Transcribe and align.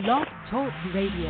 Blog 0.00 0.24
Talk 0.48 0.72
Radio. 0.96 1.28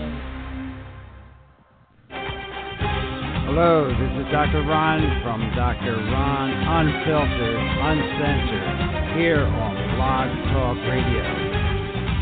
Hello, 3.50 3.90
this 3.90 4.12
is 4.22 4.26
Dr. 4.30 4.62
Ron 4.62 5.02
from 5.26 5.42
Dr. 5.58 5.98
Ron 5.98 6.46
Unfiltered, 6.46 7.58
Uncensored, 7.58 9.18
here 9.18 9.42
on 9.42 9.74
Blog 9.98 10.30
Talk 10.54 10.78
Radio. 10.86 11.26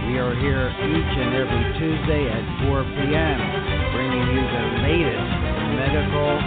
We 0.09 0.17
are 0.17 0.33
here 0.41 0.73
each 0.81 1.13
and 1.13 1.37
every 1.37 1.65
Tuesday 1.77 2.25
at 2.33 2.45
4 2.73 2.89
p.m., 2.89 3.39
bringing 3.93 4.27
you 4.33 4.41
the 4.41 4.65
latest 4.81 5.29
medical 5.77 6.41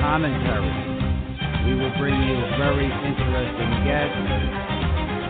commentary. 0.00 0.72
We 1.68 1.76
will 1.76 1.92
bring 2.00 2.16
you 2.24 2.40
very 2.56 2.88
interesting 2.88 3.72
guests. 3.84 4.16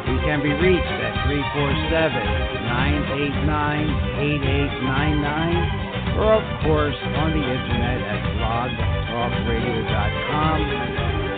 We 0.06 0.16
can 0.22 0.46
be 0.46 0.54
reached 0.62 0.94
at 1.02 1.26
347 1.26 2.55
989 2.76 4.20
8899 4.20 6.20
or, 6.20 6.36
of 6.36 6.44
course, 6.60 7.00
on 7.16 7.32
the 7.32 7.40
internet 7.40 8.04
at 8.04 8.20
blogtalkradio.com. 8.36 10.58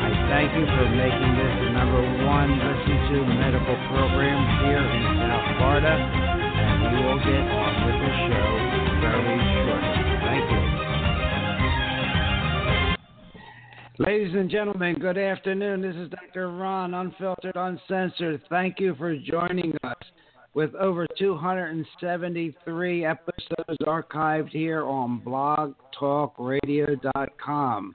I 0.03 0.11
thank 0.35 0.51
you 0.59 0.67
for 0.67 0.87
making 0.91 1.33
this 1.39 1.55
the 1.63 1.71
number 1.79 2.03
one 2.27 2.59
listened 2.59 3.15
to 3.15 3.23
medical 3.39 3.79
program 3.87 4.67
here 4.67 4.83
in 4.83 5.03
South 5.15 5.47
Florida, 5.63 5.95
and 5.95 6.91
we 6.91 7.07
will 7.07 7.23
get 7.23 7.45
on 7.55 7.73
with 7.87 7.99
the 8.03 8.13
show 8.27 8.51
very 8.99 9.39
shortly. 9.63 9.95
Thank 10.27 10.43
you. 10.51 10.59
Ladies 14.05 14.35
and 14.35 14.51
gentlemen, 14.51 14.99
good 14.99 15.19
afternoon. 15.19 15.83
This 15.83 15.95
is 15.95 16.11
Dr. 16.11 16.51
Ron, 16.51 16.95
Unfiltered, 16.95 17.55
Uncensored. 17.55 18.43
Thank 18.51 18.81
you 18.81 18.97
for 18.97 19.17
joining 19.17 19.73
us 19.85 19.95
with 20.59 20.75
over 20.75 21.07
273 21.17 23.05
episodes 23.05 23.79
archived 23.87 24.49
here 24.49 24.85
on 24.85 25.23
blogtalkradio.com. 25.25 27.95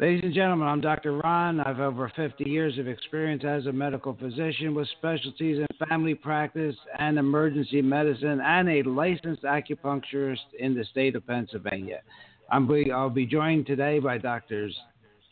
Ladies 0.00 0.22
and 0.24 0.32
gentlemen, 0.32 0.66
I'm 0.66 0.80
Dr. 0.80 1.18
Ron. 1.18 1.60
I 1.60 1.68
have 1.68 1.80
over 1.80 2.10
50 2.16 2.48
years 2.48 2.78
of 2.78 2.88
experience 2.88 3.44
as 3.46 3.66
a 3.66 3.72
medical 3.72 4.14
physician 4.14 4.74
with 4.74 4.88
specialties 4.96 5.58
in 5.58 5.66
family 5.86 6.14
practice 6.14 6.76
and 6.98 7.18
emergency 7.18 7.82
medicine 7.82 8.40
and 8.40 8.66
a 8.66 8.82
licensed 8.84 9.42
acupuncturist 9.42 10.46
in 10.58 10.74
the 10.74 10.86
state 10.86 11.14
of 11.14 11.26
Pennsylvania. 11.26 12.00
I'm 12.50 12.66
be, 12.66 12.90
I'll 12.90 13.10
be 13.10 13.26
joined 13.26 13.66
today 13.66 13.98
by 13.98 14.16
Doctors 14.16 14.74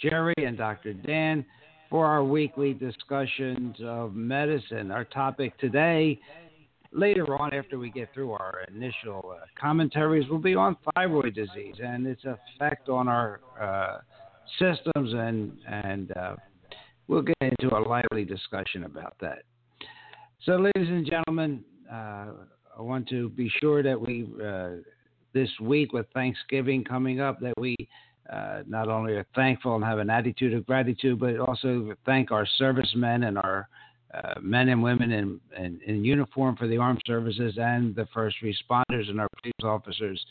Jerry 0.02 0.34
and 0.36 0.58
Dr. 0.58 0.92
Dan 0.92 1.46
for 1.94 2.06
our 2.06 2.24
weekly 2.24 2.74
discussions 2.74 3.76
of 3.84 4.16
medicine. 4.16 4.90
Our 4.90 5.04
topic 5.04 5.56
today, 5.58 6.18
later 6.90 7.40
on 7.40 7.54
after 7.54 7.78
we 7.78 7.88
get 7.88 8.12
through 8.12 8.32
our 8.32 8.64
initial 8.66 9.32
uh, 9.32 9.44
commentaries, 9.56 10.28
will 10.28 10.40
be 10.40 10.56
on 10.56 10.76
thyroid 10.96 11.36
disease 11.36 11.76
and 11.80 12.04
its 12.04 12.22
effect 12.24 12.88
on 12.88 13.06
our 13.06 13.42
uh, 13.60 13.98
systems, 14.58 15.12
and 15.14 15.52
and 15.68 16.10
uh, 16.16 16.34
we'll 17.06 17.22
get 17.22 17.36
into 17.40 17.72
a 17.72 17.78
lively 17.78 18.24
discussion 18.24 18.82
about 18.82 19.14
that. 19.20 19.44
So, 20.42 20.56
ladies 20.56 20.88
and 20.88 21.08
gentlemen, 21.08 21.62
uh, 21.88 22.32
I 22.76 22.80
want 22.80 23.08
to 23.10 23.28
be 23.28 23.48
sure 23.60 23.84
that 23.84 24.00
we 24.00 24.26
uh, 24.44 24.82
this 25.32 25.50
week 25.60 25.92
with 25.92 26.06
Thanksgiving 26.12 26.82
coming 26.82 27.20
up 27.20 27.38
that 27.38 27.54
we 27.56 27.76
uh, 28.32 28.62
not 28.66 28.88
only 28.88 29.14
are 29.14 29.26
thankful 29.34 29.74
and 29.74 29.84
have 29.84 29.98
an 29.98 30.10
attitude 30.10 30.54
of 30.54 30.66
gratitude, 30.66 31.20
but 31.20 31.38
also 31.38 31.94
thank 32.06 32.32
our 32.32 32.46
servicemen 32.58 33.24
and 33.24 33.38
our 33.38 33.68
uh, 34.14 34.34
men 34.40 34.68
and 34.68 34.82
women 34.82 35.10
in, 35.12 35.40
in, 35.58 35.80
in, 35.86 36.04
uniform 36.04 36.56
for 36.56 36.68
the 36.68 36.78
armed 36.78 37.00
services 37.04 37.54
and 37.58 37.94
the 37.96 38.06
first 38.14 38.36
responders 38.42 39.10
and 39.10 39.20
our 39.20 39.28
police 39.42 39.52
officers 39.64 40.24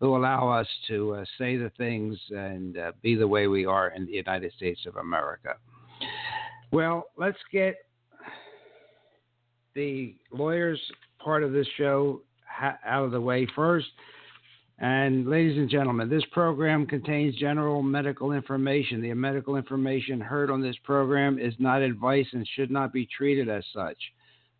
who 0.00 0.16
allow 0.16 0.48
us 0.48 0.66
to 0.88 1.14
uh, 1.14 1.24
say 1.38 1.56
the 1.56 1.70
things 1.76 2.18
and 2.30 2.78
uh, 2.78 2.92
be 3.02 3.14
the 3.14 3.28
way 3.28 3.46
we 3.46 3.64
are 3.66 3.88
in 3.88 4.06
the 4.06 4.12
United 4.12 4.52
States 4.54 4.80
of 4.86 4.96
America. 4.96 5.54
Well, 6.72 7.08
let's 7.16 7.38
get 7.52 7.76
the 9.74 10.14
lawyers 10.32 10.80
part 11.18 11.42
of 11.42 11.52
this 11.52 11.66
show 11.76 12.22
ha- 12.48 12.78
out 12.84 13.04
of 13.04 13.10
the 13.12 13.20
way 13.20 13.46
first. 13.54 13.86
And 14.78 15.26
ladies 15.26 15.56
and 15.56 15.70
gentlemen, 15.70 16.10
this 16.10 16.24
program 16.32 16.86
contains 16.86 17.34
general 17.36 17.82
medical 17.82 18.32
information. 18.32 19.00
The 19.00 19.14
medical 19.14 19.56
information 19.56 20.20
heard 20.20 20.50
on 20.50 20.60
this 20.60 20.76
program 20.84 21.38
is 21.38 21.54
not 21.58 21.80
advice 21.80 22.26
and 22.32 22.46
should 22.54 22.70
not 22.70 22.92
be 22.92 23.06
treated 23.06 23.48
as 23.48 23.64
such. 23.72 23.96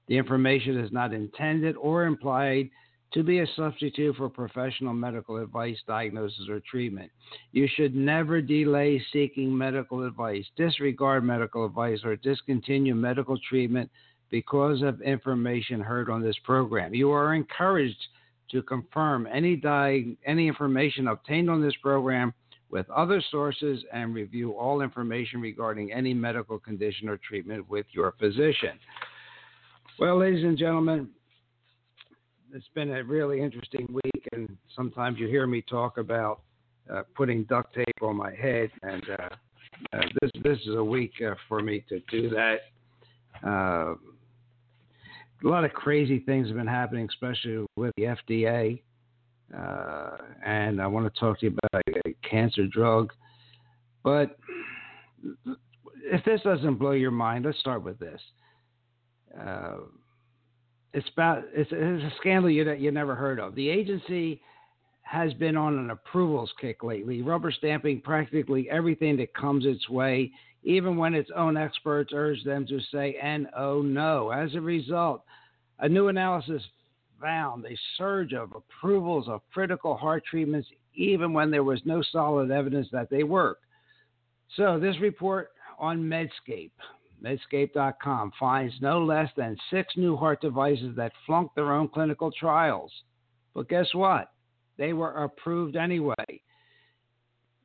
The 0.09 0.17
information 0.17 0.79
is 0.79 0.91
not 0.91 1.13
intended 1.13 1.77
or 1.77 2.05
implied 2.05 2.71
to 3.13 3.23
be 3.23 3.41
a 3.41 3.47
substitute 3.57 4.17
for 4.17 4.29
professional 4.29 4.95
medical 4.95 5.37
advice, 5.37 5.77
diagnosis, 5.87 6.49
or 6.49 6.61
treatment. 6.61 7.11
You 7.53 7.69
should 7.77 7.95
never 7.95 8.41
delay 8.41 9.03
seeking 9.13 9.57
medical 9.57 10.07
advice, 10.07 10.45
disregard 10.57 11.25
medical 11.25 11.67
advice, 11.67 12.01
or 12.05 12.17
discontinue 12.17 12.95
medical 12.95 13.39
treatment 13.49 13.91
because 14.31 14.83
of 14.83 15.01
information 15.03 15.81
heard 15.81 16.11
on 16.11 16.23
this 16.23 16.37
program. 16.45 16.95
You 16.95 17.11
are 17.13 17.35
encouraged 17.35 17.97
to 18.51 18.63
confirm 18.63 19.27
any 19.33 19.57
di- 19.57 20.17
any 20.25 20.49
information 20.49 21.09
obtained 21.09 21.51
on 21.51 21.61
this 21.63 21.75
program 21.83 22.33
with 22.71 22.89
other 22.91 23.23
sources 23.31 23.83
and 23.93 24.15
review 24.15 24.53
all 24.53 24.81
information 24.81 25.41
regarding 25.41 25.93
any 25.93 26.13
medical 26.13 26.59
condition 26.59 27.09
or 27.09 27.17
treatment 27.19 27.69
with 27.69 27.87
your 27.93 28.13
physician. 28.19 28.79
Well, 29.99 30.19
ladies 30.19 30.45
and 30.45 30.59
gentlemen, 30.59 31.09
it's 32.53 32.69
been 32.75 32.91
a 32.91 33.05
really 33.05 33.41
interesting 33.41 33.87
week, 33.91 34.29
and 34.33 34.57
sometimes 34.75 35.19
you 35.19 35.27
hear 35.27 35.47
me 35.47 35.63
talk 35.63 35.99
about 35.99 36.41
uh, 36.93 37.03
putting 37.15 37.45
duct 37.45 37.75
tape 37.75 38.03
on 38.03 38.17
my 38.17 38.35
head, 38.35 38.71
and 38.83 39.03
uh, 39.11 39.29
uh, 39.93 40.01
this 40.21 40.31
this 40.43 40.59
is 40.67 40.75
a 40.75 40.85
week 40.85 41.13
uh, 41.27 41.35
for 41.49 41.61
me 41.61 41.85
to 41.89 42.01
do 42.11 42.31
that. 42.31 42.59
A 45.45 45.49
lot 45.49 45.65
of 45.65 45.73
crazy 45.73 46.21
things 46.21 46.49
have 46.49 46.57
been 46.57 46.67
happening, 46.67 47.07
especially 47.11 47.67
with 47.77 47.93
the 47.97 48.05
FDA. 48.05 48.81
Uh, 49.57 50.17
and 50.45 50.81
I 50.81 50.87
want 50.87 51.13
to 51.13 51.21
talk 51.21 51.41
to 51.41 51.47
you 51.47 51.57
about 51.73 51.83
a, 51.89 52.15
cancer 52.29 52.67
drug. 52.67 53.13
But 54.03 54.37
if 56.03 56.25
this 56.25 56.41
doesn't 56.43 56.77
blow 56.77 56.93
your 56.93 57.11
mind, 57.11 57.45
let's 57.45 57.59
start 57.61 57.85
with 57.85 57.99
this. 57.99 58.21
Uh, 59.39 59.77
it's 60.93 61.09
about 61.13 61.45
it's, 61.53 61.71
it's 61.73 62.03
a 62.03 62.17
scandal 62.19 62.51
you 62.51 62.71
you 62.73 62.91
never 62.91 63.15
heard 63.15 63.39
of. 63.39 63.55
The 63.55 63.69
agency 63.69 64.41
has 65.07 65.33
been 65.35 65.57
on 65.57 65.79
an 65.79 65.91
approvals 65.91 66.53
kick 66.61 66.83
lately, 66.83 67.23
rubber 67.23 67.53
stamping 67.53 68.01
practically 68.01 68.69
everything 68.69 69.17
that 69.17 69.33
comes 69.35 69.65
its 69.65 69.89
way, 69.89 70.33
even 70.65 70.97
when 70.97 71.15
its 71.15 71.31
own 71.37 71.57
experts 71.57 72.11
urge 72.13 72.43
them 72.43 72.67
to 72.67 72.81
say 72.93 73.17
and 73.23 73.47
oh 73.57 73.83
no. 73.83 74.31
As 74.31 74.53
a 74.57 74.61
result, 74.61 75.23
a 75.79 75.89
new 75.89 76.09
analysis 76.09 76.61
found 77.21 77.65
a 77.67 77.79
surge 77.97 78.33
of 78.33 78.53
approvals 78.57 79.29
of 79.29 79.43
critical 79.55 79.97
heart 79.97 80.25
treatments, 80.29 80.69
even 80.97 81.33
when 81.33 81.53
there 81.53 81.63
was 81.63 81.81
no 81.85 82.03
solid 82.11 82.51
evidence 82.51 82.89
that 82.91 83.09
they 83.09 83.23
work. 83.23 83.59
So, 84.57 84.81
this 84.81 84.99
report 85.01 85.51
on 85.79 86.03
Medscape, 86.03 86.73
medscape.com, 87.25 88.33
finds 88.41 88.75
no 88.81 89.05
less 89.05 89.31
than 89.37 89.57
six 89.71 89.97
new 89.97 90.17
heart 90.17 90.41
devices 90.41 90.97
that 90.97 91.13
flunked 91.27 91.55
their 91.55 91.73
own 91.73 91.87
clinical 91.87 92.33
trials. 92.33 92.91
But 93.55 93.69
guess 93.69 93.87
what? 93.95 94.33
They 94.79 94.93
were 94.93 95.25
approved 95.25 95.77
anyway. 95.77 96.41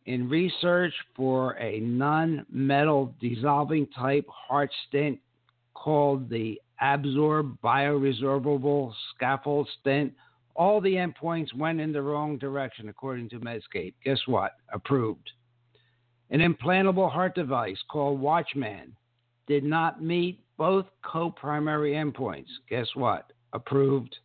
In 0.05 0.29
research 0.29 0.93
for 1.15 1.57
a 1.59 1.79
non 1.79 2.45
metal 2.49 3.13
dissolving 3.21 3.87
type 3.87 4.25
heart 4.27 4.71
stent 4.87 5.19
called 5.73 6.29
the 6.29 6.59
Absorb 6.81 7.59
bioresorbable 7.61 8.91
scaffold 9.13 9.69
stent, 9.79 10.13
all 10.55 10.81
the 10.81 10.95
endpoints 10.95 11.53
went 11.55 11.79
in 11.79 11.91
the 11.91 12.01
wrong 12.01 12.37
direction, 12.39 12.89
according 12.89 13.29
to 13.29 13.39
Medscape. 13.39 13.93
Guess 14.03 14.19
what? 14.25 14.53
Approved. 14.73 15.31
An 16.31 16.39
implantable 16.39 17.11
heart 17.11 17.35
device 17.35 17.77
called 17.91 18.19
Watchman 18.19 18.95
did 19.47 19.63
not 19.63 20.01
meet 20.01 20.39
both 20.57 20.85
co 21.03 21.29
primary 21.29 21.93
endpoints. 21.93 22.49
Guess 22.69 22.87
what? 22.95 23.31
Approved. 23.53 24.17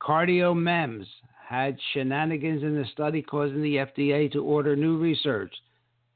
CardioMEMS 0.00 1.06
had 1.52 1.76
shenanigans 1.92 2.62
in 2.62 2.74
the 2.74 2.86
study 2.92 3.20
causing 3.20 3.60
the 3.60 3.76
FDA 3.76 4.32
to 4.32 4.42
order 4.42 4.74
new 4.74 4.96
research. 4.96 5.54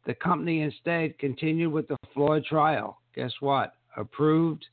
The 0.06 0.14
company 0.14 0.62
instead 0.62 1.18
continued 1.18 1.72
with 1.72 1.88
the 1.88 1.96
flawed 2.14 2.46
trial. 2.46 3.02
Guess 3.14 3.32
what? 3.40 3.74
Approved. 3.98 4.64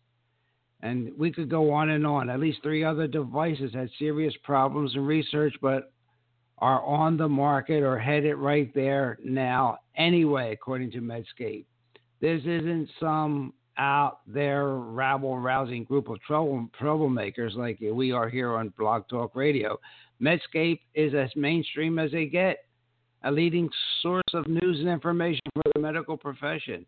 And 0.81 1.11
we 1.17 1.33
could 1.33 1.49
go 1.49 1.71
on 1.71 1.89
and 1.89 2.07
on. 2.07 2.29
At 2.29 2.39
least 2.39 2.59
three 2.63 2.81
other 2.81 3.07
devices 3.07 3.73
had 3.73 3.89
serious 3.99 4.33
problems 4.43 4.95
in 4.95 5.05
research, 5.05 5.53
but 5.61 5.91
are 6.59 6.81
on 6.85 7.17
the 7.17 7.27
market 7.27 7.83
or 7.83 7.99
headed 7.99 8.37
right 8.37 8.73
there 8.73 9.17
now 9.21 9.79
anyway, 9.97 10.53
according 10.53 10.91
to 10.91 10.99
Medscape. 10.99 11.65
This 12.21 12.39
isn't 12.45 12.87
some 13.01 13.53
out 13.77 14.19
there 14.27 14.67
rabble 14.69 15.39
rousing 15.39 15.83
group 15.83 16.07
of 16.07 16.21
trouble 16.21 16.69
troublemakers 16.79 17.53
like 17.55 17.79
we 17.81 18.13
are 18.13 18.29
here 18.29 18.53
on 18.55 18.73
Blog 18.77 19.03
Talk 19.09 19.35
Radio. 19.35 19.77
Medscape 20.21 20.79
is 20.93 21.13
as 21.13 21.29
mainstream 21.35 21.99
as 21.99 22.11
they 22.11 22.25
get, 22.25 22.65
a 23.23 23.31
leading 23.31 23.69
source 24.01 24.23
of 24.33 24.47
news 24.47 24.79
and 24.79 24.89
information 24.89 25.41
for 25.53 25.63
the 25.73 25.81
medical 25.81 26.17
profession. 26.17 26.85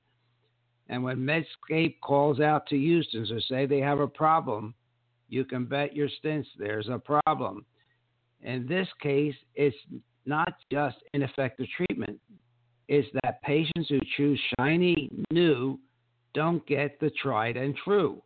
And 0.90 1.04
when 1.04 1.18
Medscape 1.18 2.00
calls 2.02 2.40
out 2.40 2.68
to 2.68 2.78
Houston's 2.78 3.32
or 3.32 3.42
say 3.42 3.66
they 3.66 3.80
have 3.80 4.00
a 4.00 4.08
problem, 4.08 4.74
you 5.30 5.44
can 5.46 5.66
bet 5.66 5.96
your 5.96 6.10
stints 6.20 6.50
there's 6.58 6.88
a 6.90 7.00
problem. 7.00 7.66
In 8.42 8.68
this 8.68 8.88
case, 9.02 9.36
it's 9.56 9.76
not 10.26 10.54
just 10.72 10.98
ineffective 11.14 11.68
treatment, 11.76 12.20
it's 12.88 13.08
that 13.24 13.42
patients 13.42 13.90
who 13.90 14.00
choose 14.16 14.40
shiny 14.60 15.10
new 15.32 15.80
don't 16.34 16.66
get 16.68 17.00
the 17.00 17.10
tried 17.22 17.58
and 17.58 17.76
true. 17.84 18.22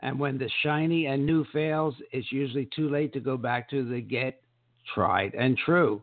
And 0.00 0.18
when 0.18 0.38
the 0.38 0.50
shiny 0.62 1.06
and 1.06 1.24
new 1.24 1.44
fails, 1.52 1.94
it's 2.12 2.32
usually 2.32 2.68
too 2.74 2.88
late 2.88 3.12
to 3.12 3.20
go 3.20 3.36
back 3.36 3.68
to 3.70 3.88
the 3.88 4.00
get 4.00 4.40
tried 4.94 5.34
and 5.34 5.56
true 5.58 6.02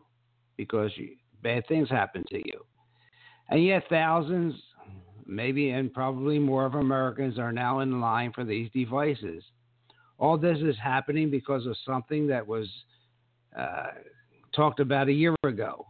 because 0.56 0.90
you, 0.96 1.16
bad 1.42 1.66
things 1.66 1.90
happen 1.90 2.24
to 2.30 2.38
you. 2.38 2.64
And 3.50 3.64
yet, 3.64 3.84
thousands, 3.88 4.54
maybe 5.26 5.70
and 5.70 5.92
probably 5.92 6.38
more 6.38 6.64
of 6.64 6.74
Americans 6.74 7.38
are 7.38 7.52
now 7.52 7.80
in 7.80 8.00
line 8.00 8.32
for 8.32 8.44
these 8.44 8.70
devices. 8.72 9.42
All 10.18 10.36
this 10.36 10.58
is 10.58 10.76
happening 10.82 11.30
because 11.30 11.66
of 11.66 11.76
something 11.84 12.26
that 12.28 12.46
was 12.46 12.68
uh, 13.58 13.88
talked 14.54 14.80
about 14.80 15.08
a 15.08 15.12
year 15.12 15.34
ago 15.44 15.86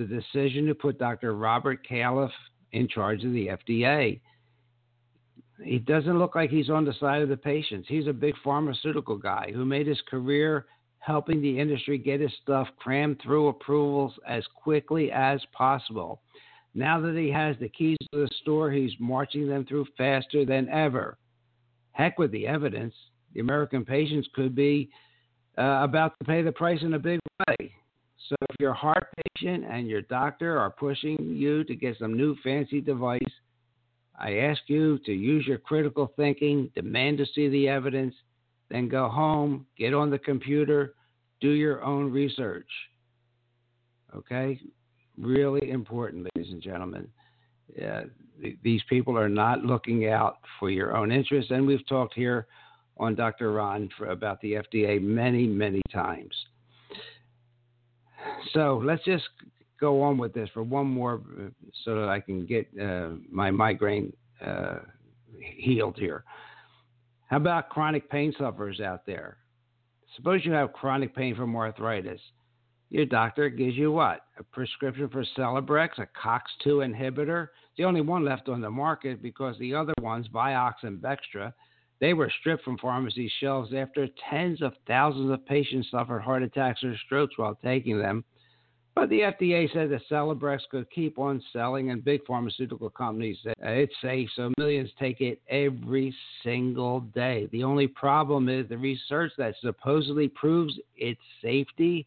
the 0.00 0.04
decision 0.04 0.66
to 0.66 0.74
put 0.74 0.98
Dr. 0.98 1.34
Robert 1.34 1.86
Califf 1.86 2.30
in 2.72 2.88
charge 2.88 3.24
of 3.24 3.32
the 3.32 3.48
FDA. 3.48 4.20
He 5.62 5.78
doesn't 5.78 6.18
look 6.18 6.34
like 6.34 6.50
he's 6.50 6.70
on 6.70 6.84
the 6.84 6.94
side 7.00 7.22
of 7.22 7.28
the 7.28 7.36
patients. 7.36 7.86
He's 7.88 8.06
a 8.06 8.12
big 8.12 8.34
pharmaceutical 8.42 9.16
guy 9.16 9.50
who 9.52 9.64
made 9.64 9.86
his 9.86 10.00
career 10.08 10.66
helping 11.00 11.40
the 11.40 11.58
industry 11.58 11.98
get 11.98 12.20
his 12.20 12.32
stuff 12.42 12.68
crammed 12.78 13.20
through 13.22 13.48
approvals 13.48 14.12
as 14.26 14.44
quickly 14.54 15.10
as 15.10 15.40
possible. 15.52 16.22
Now 16.74 17.00
that 17.00 17.16
he 17.16 17.30
has 17.30 17.56
the 17.58 17.68
keys 17.68 17.96
to 18.12 18.20
the 18.20 18.30
store, 18.42 18.70
he's 18.70 18.92
marching 19.00 19.48
them 19.48 19.64
through 19.64 19.86
faster 19.96 20.44
than 20.44 20.68
ever. 20.68 21.18
Heck 21.92 22.18
with 22.18 22.30
the 22.30 22.46
evidence. 22.46 22.94
The 23.34 23.40
American 23.40 23.84
patients 23.84 24.28
could 24.34 24.54
be 24.54 24.90
uh, 25.58 25.80
about 25.82 26.14
to 26.18 26.24
pay 26.24 26.42
the 26.42 26.52
price 26.52 26.80
in 26.82 26.94
a 26.94 26.98
big 26.98 27.18
way. 27.48 27.72
So 28.28 28.36
if 28.48 28.56
your 28.60 28.74
heart 28.74 29.08
patient 29.34 29.64
and 29.68 29.88
your 29.88 30.02
doctor 30.02 30.58
are 30.58 30.70
pushing 30.70 31.16
you 31.18 31.64
to 31.64 31.74
get 31.74 31.98
some 31.98 32.16
new 32.16 32.36
fancy 32.44 32.80
device, 32.80 33.20
I 34.20 34.34
ask 34.36 34.60
you 34.66 34.98
to 35.06 35.12
use 35.12 35.46
your 35.46 35.58
critical 35.58 36.12
thinking, 36.16 36.70
demand 36.74 37.18
to 37.18 37.26
see 37.34 37.48
the 37.48 37.68
evidence, 37.68 38.14
then 38.70 38.88
go 38.88 39.08
home, 39.08 39.66
get 39.78 39.94
on 39.94 40.10
the 40.10 40.18
computer, 40.18 40.94
do 41.40 41.50
your 41.50 41.82
own 41.82 42.12
research. 42.12 42.68
Okay? 44.14 44.60
Really 45.18 45.70
important, 45.70 46.28
ladies 46.36 46.52
and 46.52 46.62
gentlemen. 46.62 47.08
Uh, 47.82 48.02
th- 48.42 48.58
these 48.62 48.82
people 48.90 49.16
are 49.16 49.28
not 49.28 49.64
looking 49.64 50.08
out 50.08 50.38
for 50.58 50.70
your 50.70 50.94
own 50.94 51.10
interests, 51.10 51.50
and 51.50 51.66
we've 51.66 51.86
talked 51.88 52.14
here 52.14 52.46
on 52.98 53.14
Dr. 53.14 53.52
Ron 53.52 53.88
for, 53.96 54.06
about 54.10 54.38
the 54.42 54.52
FDA 54.52 55.00
many, 55.00 55.46
many 55.46 55.80
times. 55.90 56.34
So 58.52 58.82
let's 58.84 59.04
just 59.04 59.24
go 59.80 60.02
on 60.02 60.18
with 60.18 60.32
this 60.34 60.48
for 60.52 60.62
one 60.62 60.86
more 60.86 61.20
uh, 61.38 61.48
so 61.84 61.94
that 61.96 62.08
I 62.08 62.20
can 62.20 62.46
get 62.46 62.68
uh, 62.80 63.10
my 63.30 63.50
migraine 63.50 64.12
uh, 64.44 64.78
healed 65.56 65.96
here. 65.98 66.24
How 67.26 67.36
about 67.38 67.68
chronic 67.68 68.10
pain 68.10 68.34
sufferers 68.36 68.80
out 68.80 69.06
there? 69.06 69.38
Suppose 70.16 70.44
you 70.44 70.52
have 70.52 70.72
chronic 70.72 71.14
pain 71.14 71.34
from 71.36 71.54
arthritis. 71.54 72.20
Your 72.90 73.06
doctor 73.06 73.48
gives 73.48 73.76
you 73.76 73.92
what? 73.92 74.22
A 74.38 74.42
prescription 74.42 75.08
for 75.08 75.24
Celebrex, 75.38 75.90
a 75.98 76.08
COX2 76.20 76.92
inhibitor. 76.92 77.48
the 77.76 77.84
only 77.84 78.00
one 78.00 78.24
left 78.24 78.48
on 78.48 78.60
the 78.60 78.70
market 78.70 79.22
because 79.22 79.56
the 79.58 79.74
other 79.74 79.94
ones, 80.00 80.26
Vioxx 80.28 80.74
and 80.82 81.00
Bextra, 81.00 81.52
they 82.00 82.14
were 82.14 82.32
stripped 82.40 82.64
from 82.64 82.78
pharmacy 82.78 83.30
shelves 83.38 83.72
after 83.72 84.08
tens 84.28 84.60
of 84.60 84.72
thousands 84.88 85.30
of 85.30 85.46
patients 85.46 85.88
suffered 85.90 86.20
heart 86.20 86.42
attacks 86.42 86.82
or 86.82 86.96
strokes 87.06 87.38
while 87.38 87.56
taking 87.62 87.98
them. 87.98 88.24
But 89.00 89.08
the 89.08 89.20
FDA 89.20 89.72
said 89.72 89.88
that 89.88 90.02
Celebrex 90.10 90.60
could 90.70 90.90
keep 90.90 91.18
on 91.18 91.42
selling, 91.54 91.90
and 91.90 92.04
big 92.04 92.20
pharmaceutical 92.26 92.90
companies 92.90 93.38
said 93.42 93.54
it's 93.58 93.94
safe, 94.02 94.28
so 94.36 94.52
millions 94.58 94.90
take 94.98 95.22
it 95.22 95.40
every 95.48 96.14
single 96.44 97.00
day. 97.00 97.48
The 97.50 97.64
only 97.64 97.86
problem 97.86 98.50
is 98.50 98.68
the 98.68 98.76
research 98.76 99.32
that 99.38 99.54
supposedly 99.62 100.28
proves 100.28 100.78
its 100.96 101.18
safety 101.40 102.06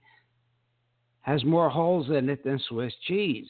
has 1.22 1.44
more 1.44 1.68
holes 1.68 2.12
in 2.12 2.30
it 2.30 2.44
than 2.44 2.62
Swiss 2.70 2.94
cheese. 3.08 3.50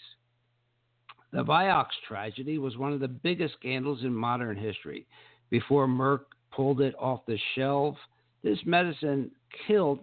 The 1.34 1.44
Vioxx 1.44 1.88
tragedy 2.08 2.60
was 2.60 2.78
one 2.78 2.94
of 2.94 3.02
the 3.02 3.10
biggest 3.10 3.56
scandals 3.56 4.04
in 4.04 4.16
modern 4.16 4.56
history. 4.56 5.06
Before 5.50 5.86
Merck 5.86 6.22
pulled 6.50 6.80
it 6.80 6.96
off 6.98 7.26
the 7.26 7.38
shelf, 7.56 7.98
this 8.42 8.60
medicine 8.66 9.32
killed 9.68 10.00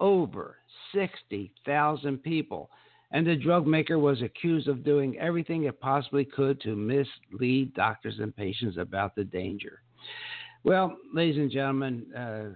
over 0.00 0.56
60,000 0.94 2.22
people. 2.22 2.70
And 3.12 3.26
the 3.26 3.34
drug 3.34 3.66
maker 3.66 3.98
was 3.98 4.22
accused 4.22 4.68
of 4.68 4.84
doing 4.84 5.18
everything 5.18 5.64
it 5.64 5.80
possibly 5.80 6.24
could 6.24 6.60
to 6.60 6.76
mislead 6.76 7.74
doctors 7.74 8.20
and 8.20 8.34
patients 8.34 8.76
about 8.78 9.16
the 9.16 9.24
danger. 9.24 9.82
Well, 10.62 10.96
ladies 11.12 11.38
and 11.38 11.50
gentlemen, 11.50 12.06
uh, 12.14 12.50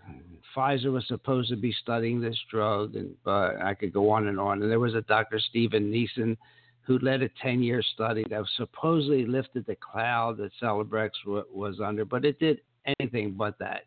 Pfizer 0.54 0.92
was 0.92 1.06
supposed 1.08 1.48
to 1.48 1.56
be 1.56 1.74
studying 1.82 2.20
this 2.20 2.38
drug, 2.50 2.94
and 2.94 3.14
uh, 3.26 3.54
I 3.62 3.74
could 3.74 3.92
go 3.92 4.10
on 4.10 4.28
and 4.28 4.38
on. 4.38 4.62
And 4.62 4.70
there 4.70 4.78
was 4.78 4.94
a 4.94 5.00
Dr. 5.02 5.40
Steven 5.40 5.90
Nissen 5.90 6.36
who 6.82 6.98
led 6.98 7.22
a 7.22 7.30
10 7.42 7.62
year 7.62 7.82
study 7.94 8.24
that 8.28 8.44
supposedly 8.56 9.24
lifted 9.24 9.64
the 9.66 9.76
cloud 9.76 10.36
that 10.36 10.50
Celebrex 10.62 11.10
w- 11.24 11.46
was 11.52 11.80
under, 11.80 12.04
but 12.04 12.24
it 12.24 12.38
did 12.38 12.60
anything 13.00 13.32
but 13.32 13.58
that. 13.58 13.84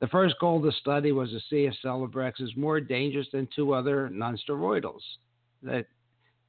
The 0.00 0.08
first 0.08 0.36
goal 0.40 0.58
of 0.58 0.62
the 0.62 0.72
study 0.80 1.12
was 1.12 1.30
to 1.30 1.40
see 1.50 1.64
if 1.66 1.74
Celebrex 1.84 2.40
is 2.40 2.50
more 2.56 2.80
dangerous 2.80 3.26
than 3.32 3.48
two 3.54 3.72
other 3.72 4.10
nonsteroidals, 4.12 5.00
that 5.62 5.86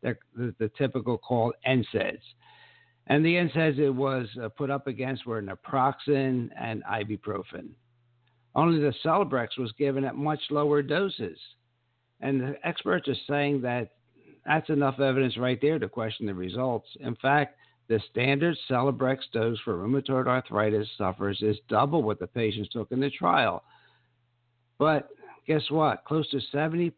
the, 0.01 0.16
the 0.36 0.72
typical 0.78 1.18
called 1.18 1.56
NSAIDs. 1.68 2.22
And 3.07 3.25
the 3.25 3.36
NSAIDs 3.36 3.80
it 3.80 3.90
was 3.90 4.28
uh, 4.42 4.50
put 4.50 4.69
up 4.69 4.88
against 4.88 5.25
were 5.25 5.42
naproxen 5.42 6.50
and 6.60 6.84
ibuprofen. 6.84 7.69
Only 8.56 8.80
the 8.80 8.94
Celebrex 9.04 9.57
was 9.57 9.72
given 9.78 10.06
at 10.06 10.16
much 10.16 10.42
lower 10.51 10.81
doses. 10.81 11.38
And 12.22 12.39
the 12.39 12.56
experts 12.63 13.08
are 13.08 13.15
saying 13.27 13.62
that 13.62 13.91
that's 14.46 14.70
enough 14.70 15.00
evidence 15.00 15.38
right 15.38 15.60
there 15.62 15.79
to 15.79 15.89
question 15.89 16.25
the 16.25 16.34
results. 16.34 16.88
In 17.00 17.15
fact, 17.15 17.59
the 17.89 18.00
standard 18.12 18.55
Celebrex 18.69 19.17
dose 19.34 19.60
for 19.65 19.74
rheumatoid 19.74 20.27
arthritis 20.27 20.88
sufferers 20.96 21.41
is 21.41 21.58
double 21.67 22.03
what 22.03 22.19
the 22.19 22.27
patients 22.27 22.69
took 22.69 22.91
in 22.91 23.00
the 23.00 23.10
trial. 23.10 23.63
But 24.77 25.10
guess 25.48 25.63
what? 25.72 26.05
Close 26.05 26.29
to 26.29 26.39
70% 26.55 26.93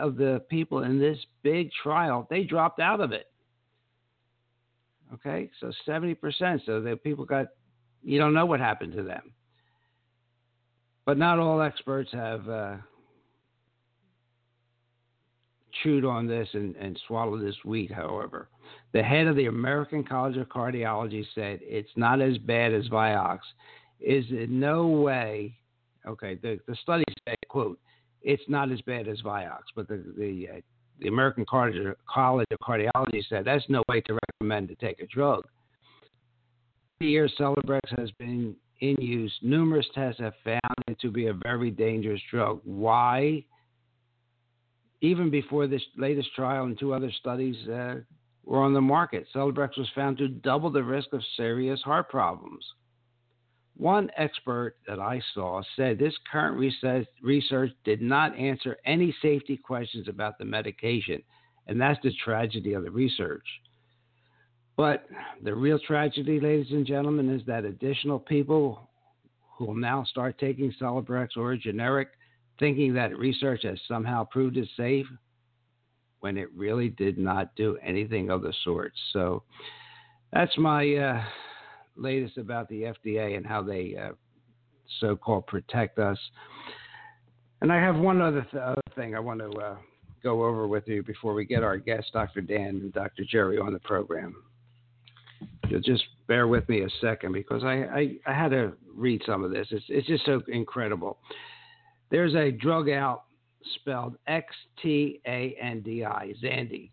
of 0.00 0.16
the 0.16 0.42
people 0.50 0.82
in 0.82 0.98
this 0.98 1.18
big 1.44 1.70
trial, 1.82 2.26
they 2.28 2.42
dropped 2.42 2.80
out 2.80 3.00
of 3.00 3.12
it. 3.12 3.28
Okay, 5.14 5.48
so 5.60 5.70
70%. 5.86 6.16
So 6.66 6.80
the 6.80 6.96
people 6.96 7.24
got, 7.24 7.46
you 8.02 8.18
don't 8.18 8.34
know 8.34 8.46
what 8.46 8.58
happened 8.58 8.94
to 8.94 9.04
them. 9.04 9.32
But 11.06 11.18
not 11.18 11.38
all 11.38 11.62
experts 11.62 12.10
have 12.12 12.48
uh, 12.48 12.76
chewed 15.82 16.04
on 16.04 16.26
this 16.26 16.48
and, 16.52 16.76
and 16.76 17.00
swallowed 17.06 17.42
this 17.42 17.56
wheat, 17.64 17.90
however. 17.92 18.48
The 18.92 19.02
head 19.02 19.26
of 19.26 19.36
the 19.36 19.46
American 19.46 20.04
College 20.04 20.36
of 20.36 20.48
Cardiology 20.48 21.24
said 21.34 21.60
it's 21.62 21.90
not 21.96 22.20
as 22.20 22.38
bad 22.38 22.74
as 22.74 22.88
Vioxx. 22.88 23.40
Is 24.00 24.24
in 24.30 24.58
no 24.58 24.88
way, 24.88 25.56
okay, 26.06 26.34
the, 26.34 26.58
the 26.66 26.74
study 26.82 27.04
said, 27.26 27.36
quote, 27.48 27.78
it's 28.22 28.42
not 28.48 28.72
as 28.72 28.80
bad 28.82 29.06
as 29.06 29.22
Vioxx, 29.22 29.62
but 29.76 29.88
the, 29.88 30.02
the, 30.18 30.48
uh, 30.56 30.60
the 31.00 31.08
American 31.08 31.44
College 31.44 31.76
of 31.76 31.96
Cardiology 32.60 33.22
said 33.28 33.44
that's 33.44 33.64
no 33.68 33.82
way 33.88 34.00
to 34.02 34.18
recommend 34.28 34.68
to 34.68 34.74
take 34.74 35.00
a 35.00 35.06
drug. 35.06 35.44
The 37.00 37.06
year 37.06 37.28
Celebrex 37.38 37.98
has 37.98 38.10
been 38.12 38.54
in 38.80 38.96
use. 39.00 39.32
Numerous 39.42 39.86
tests 39.94 40.20
have 40.20 40.34
found 40.44 40.60
it 40.88 41.00
to 41.00 41.10
be 41.10 41.28
a 41.28 41.34
very 41.34 41.70
dangerous 41.70 42.20
drug. 42.30 42.60
Why? 42.64 43.44
Even 45.02 45.28
before 45.30 45.66
this 45.66 45.82
latest 45.96 46.34
trial 46.34 46.64
and 46.64 46.78
two 46.78 46.94
other 46.94 47.12
studies 47.20 47.56
uh, 47.68 47.96
were 48.44 48.62
on 48.62 48.72
the 48.72 48.80
market. 48.80 49.26
Celebrex 49.34 49.76
was 49.76 49.90
found 49.94 50.16
to 50.18 50.28
double 50.28 50.70
the 50.70 50.82
risk 50.82 51.12
of 51.12 51.22
serious 51.36 51.80
heart 51.82 52.08
problems. 52.08 52.64
One 53.76 54.10
expert 54.16 54.76
that 54.86 55.00
I 55.00 55.20
saw 55.34 55.62
said 55.76 55.98
this 55.98 56.14
current 56.30 56.56
research 57.22 57.70
did 57.84 58.00
not 58.00 58.38
answer 58.38 58.76
any 58.84 59.14
safety 59.20 59.56
questions 59.56 60.08
about 60.08 60.38
the 60.38 60.44
medication, 60.44 61.22
and 61.66 61.80
that's 61.80 62.00
the 62.02 62.12
tragedy 62.24 62.74
of 62.74 62.84
the 62.84 62.90
research. 62.90 63.46
But 64.76 65.06
the 65.42 65.54
real 65.54 65.78
tragedy, 65.78 66.38
ladies 66.38 66.72
and 66.72 66.86
gentlemen, 66.86 67.28
is 67.30 67.44
that 67.46 67.64
additional 67.64 68.18
people 68.18 68.88
who 69.56 69.66
will 69.66 69.74
now 69.74 70.04
start 70.04 70.38
taking 70.38 70.72
Celebrex 70.80 71.36
or 71.36 71.52
a 71.52 71.58
generic, 71.58 72.08
thinking 72.62 72.94
that 72.94 73.18
research 73.18 73.64
has 73.64 73.76
somehow 73.88 74.22
proved 74.22 74.56
it 74.56 74.68
safe, 74.76 75.06
when 76.20 76.38
it 76.38 76.48
really 76.54 76.90
did 76.90 77.18
not 77.18 77.52
do 77.56 77.76
anything 77.82 78.30
of 78.30 78.42
the 78.42 78.54
sort. 78.62 78.92
So 79.12 79.42
that's 80.32 80.56
my 80.56 80.94
uh, 80.94 81.24
latest 81.96 82.38
about 82.38 82.68
the 82.68 82.82
FDA 82.82 83.36
and 83.36 83.44
how 83.44 83.64
they 83.64 83.96
uh, 84.00 84.12
so 85.00 85.16
called 85.16 85.48
protect 85.48 85.98
us. 85.98 86.18
And 87.62 87.72
I 87.72 87.80
have 87.80 87.96
one 87.96 88.22
other, 88.22 88.46
th- 88.52 88.62
other 88.62 88.80
thing 88.94 89.16
I 89.16 89.18
want 89.18 89.40
to 89.40 89.50
uh, 89.58 89.76
go 90.22 90.44
over 90.44 90.68
with 90.68 90.86
you 90.86 91.02
before 91.02 91.34
we 91.34 91.44
get 91.44 91.64
our 91.64 91.76
guests, 91.76 92.12
Dr. 92.12 92.40
Dan 92.40 92.68
and 92.68 92.92
Dr. 92.92 93.24
Jerry, 93.28 93.58
on 93.58 93.72
the 93.72 93.80
program. 93.80 94.36
You'll 95.68 95.80
just 95.80 96.04
bear 96.28 96.46
with 96.46 96.68
me 96.68 96.82
a 96.82 96.88
second 97.00 97.32
because 97.32 97.64
I, 97.64 97.82
I, 97.82 98.16
I 98.28 98.32
had 98.32 98.52
to 98.52 98.74
read 98.94 99.22
some 99.26 99.42
of 99.42 99.50
this. 99.50 99.66
It's, 99.72 99.84
it's 99.88 100.06
just 100.06 100.24
so 100.24 100.40
incredible. 100.46 101.18
There's 102.12 102.34
a 102.34 102.52
drug 102.52 102.90
out 102.90 103.24
spelled 103.74 104.16
X 104.26 104.54
T 104.82 105.22
A 105.26 105.56
N 105.60 105.80
D 105.80 106.04
I, 106.04 106.34
Xtandi. 106.44 106.90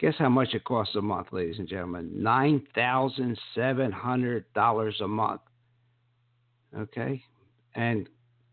Guess 0.00 0.14
how 0.18 0.28
much 0.28 0.54
it 0.54 0.64
costs 0.64 0.96
a 0.96 1.00
month, 1.00 1.28
ladies 1.30 1.60
and 1.60 1.68
gentlemen? 1.68 2.10
$9,700 2.16 5.00
a 5.00 5.08
month. 5.08 5.40
Okay? 6.76 7.22
And 7.74 8.08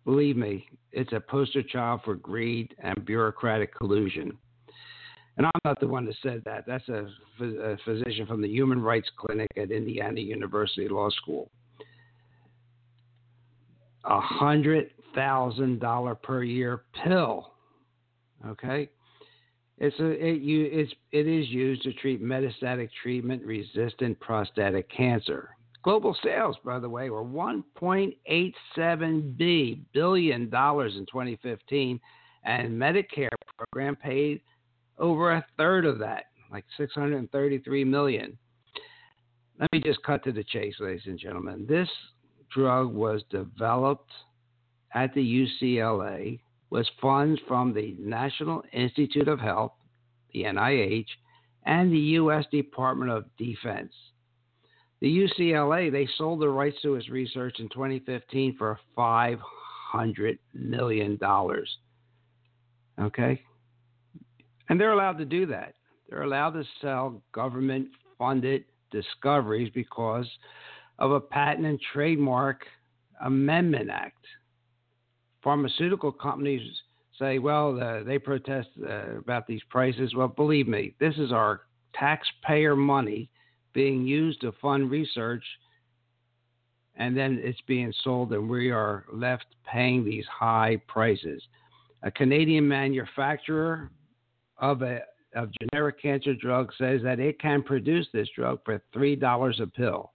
believe 0.05 0.37
me, 0.37 0.67
it's 0.91 1.13
a 1.13 1.19
poster 1.19 1.63
child 1.63 2.01
for 2.05 2.13
greed 2.15 2.75
and 2.79 3.05
bureaucratic 3.05 3.75
collusion. 3.75 4.37
And 5.37 5.47
I'm 5.47 5.51
not 5.63 5.79
the 5.79 5.87
one 5.87 6.05
that 6.05 6.15
said 6.23 6.41
that. 6.45 6.65
That's 6.65 6.89
a, 6.89 7.07
a 7.41 7.77
physician 7.85 8.25
from 8.25 8.41
the 8.41 8.49
Human 8.49 8.81
Rights 8.81 9.11
Clinic 9.17 9.51
at 9.57 9.69
Indiana 9.71 10.21
University 10.21 10.87
Law 10.87 11.09
School. 11.09 11.51
A 14.05 14.19
hundred 14.19 14.89
thousand 15.13 15.79
dollar 15.79 16.15
per 16.15 16.41
year 16.43 16.83
pill. 17.03 17.51
Okay, 18.45 18.89
it's 19.77 19.99
a 19.99 20.05
it 20.05 20.41
you 20.41 20.67
it's 20.71 20.91
it 21.11 21.27
is 21.27 21.49
used 21.49 21.83
to 21.83 21.93
treat 21.93 22.23
metastatic 22.23 22.89
treatment 23.01 23.43
resistant 23.43 24.19
prostatic 24.19 24.89
cancer. 24.89 25.49
Global 25.83 26.17
sales, 26.23 26.57
by 26.65 26.79
the 26.79 26.89
way, 26.89 27.11
were 27.11 27.23
1.87 27.23 29.37
b 29.37 29.83
billion 29.93 30.49
dollars 30.49 30.95
in 30.95 31.05
2015, 31.05 31.99
and 32.43 32.71
Medicare 32.71 33.29
program 33.57 33.95
paid 33.95 34.41
over 34.97 35.33
a 35.33 35.45
third 35.57 35.85
of 35.85 35.99
that, 35.99 36.25
like 36.51 36.65
633 36.77 37.83
million. 37.83 38.35
Let 39.59 39.71
me 39.71 39.79
just 39.79 40.01
cut 40.03 40.23
to 40.23 40.31
the 40.31 40.43
chase, 40.43 40.75
ladies 40.79 41.03
and 41.05 41.19
gentlemen. 41.19 41.65
This 41.67 41.89
drug 42.55 42.93
was 42.93 43.21
developed 43.29 44.11
at 44.93 45.13
the 45.13 45.47
UCLA 45.61 46.39
was 46.69 46.89
funds 47.01 47.39
from 47.47 47.73
the 47.73 47.95
National 47.99 48.63
Institute 48.73 49.27
of 49.27 49.39
Health, 49.39 49.73
the 50.33 50.43
NIH, 50.43 51.05
and 51.65 51.91
the 51.91 51.99
U.S. 51.99 52.45
Department 52.51 53.11
of 53.11 53.25
Defense. 53.37 53.93
The 55.01 55.07
UCLA, 55.07 55.91
they 55.91 56.07
sold 56.17 56.39
the 56.39 56.49
rights 56.49 56.77
to 56.81 56.93
his 56.93 57.09
research 57.09 57.59
in 57.59 57.69
2015 57.69 58.55
for 58.57 58.79
$500 58.97 60.39
million. 60.53 61.19
Okay? 63.01 63.41
And 64.69 64.79
they're 64.79 64.93
allowed 64.93 65.17
to 65.17 65.25
do 65.25 65.45
that. 65.47 65.73
They're 66.09 66.23
allowed 66.23 66.51
to 66.51 66.63
sell 66.81 67.21
government 67.33 67.89
funded 68.17 68.63
discoveries 68.91 69.71
because 69.73 70.27
of 70.99 71.11
a 71.11 71.19
Patent 71.19 71.65
and 71.65 71.79
Trademark 71.93 72.65
Amendment 73.21 73.89
Act 73.89 74.25
pharmaceutical 75.45 76.11
companies 76.11 76.61
say, 77.17 77.39
well, 77.39 77.79
uh, 77.79 78.03
they 78.03 78.19
protest 78.19 78.67
uh, 78.83 79.19
about 79.19 79.47
these 79.47 79.61
prices. 79.69 80.13
Well, 80.13 80.27
believe 80.27 80.67
me, 80.67 80.93
this 80.99 81.15
is 81.17 81.31
our 81.31 81.61
taxpayer 81.93 82.75
money 82.75 83.29
being 83.71 84.05
used 84.05 84.41
to 84.41 84.51
fund 84.61 84.89
research, 84.89 85.43
and 86.95 87.15
then 87.15 87.39
it's 87.41 87.61
being 87.67 87.93
sold, 88.03 88.33
and 88.33 88.49
we 88.49 88.71
are 88.71 89.05
left 89.13 89.45
paying 89.71 90.03
these 90.03 90.25
high 90.25 90.81
prices. 90.87 91.41
A 92.03 92.11
Canadian 92.11 92.67
manufacturer 92.67 93.91
of 94.57 94.81
a 94.81 94.99
of 95.35 95.49
generic 95.59 96.01
cancer 96.01 96.33
drug 96.33 96.71
says 96.77 97.01
that 97.03 97.19
it 97.19 97.41
can 97.41 97.61
produce 97.61 98.07
this 98.13 98.29
drug 98.35 98.59
for 98.63 98.81
three 98.93 99.15
dollars 99.15 99.59
a 99.59 99.67
pill. 99.67 100.13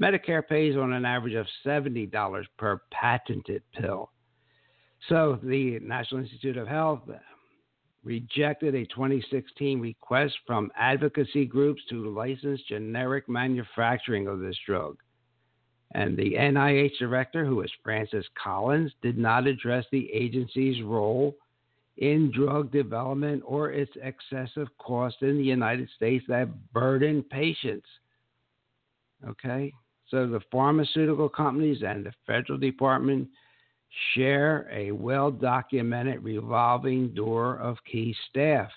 Medicare 0.00 0.46
pays 0.46 0.76
on 0.76 0.92
an 0.92 1.04
average 1.04 1.34
of 1.34 1.46
seventy 1.62 2.06
dollars 2.06 2.46
per 2.58 2.80
patented 2.90 3.62
pill. 3.72 4.10
So 5.08 5.38
the 5.42 5.78
National 5.80 6.22
Institute 6.22 6.56
of 6.56 6.68
Health 6.68 7.00
rejected 8.04 8.74
a 8.74 8.86
2016 8.86 9.80
request 9.80 10.34
from 10.46 10.70
advocacy 10.76 11.44
groups 11.44 11.82
to 11.88 12.12
license 12.12 12.60
generic 12.68 13.28
manufacturing 13.28 14.26
of 14.26 14.40
this 14.40 14.56
drug. 14.66 14.96
And 15.94 16.16
the 16.16 16.34
NIH 16.34 16.98
director, 16.98 17.44
who 17.44 17.60
is 17.60 17.70
Francis 17.84 18.26
Collins, 18.42 18.92
did 19.02 19.18
not 19.18 19.46
address 19.46 19.84
the 19.92 20.10
agency's 20.12 20.82
role 20.82 21.36
in 21.98 22.32
drug 22.34 22.72
development 22.72 23.42
or 23.44 23.70
its 23.70 23.92
excessive 24.02 24.68
cost 24.78 25.16
in 25.20 25.36
the 25.36 25.44
United 25.44 25.88
States 25.94 26.24
that 26.28 26.72
burden 26.72 27.22
patients. 27.22 27.86
Okay? 29.28 29.72
So 30.12 30.26
the 30.26 30.40
pharmaceutical 30.52 31.30
companies 31.30 31.82
and 31.84 32.04
the 32.04 32.12
federal 32.26 32.58
department 32.58 33.28
share 34.14 34.68
a 34.70 34.92
well 34.92 35.30
documented 35.30 36.22
revolving 36.22 37.08
door 37.14 37.56
of 37.56 37.78
key 37.90 38.14
staff. 38.28 38.70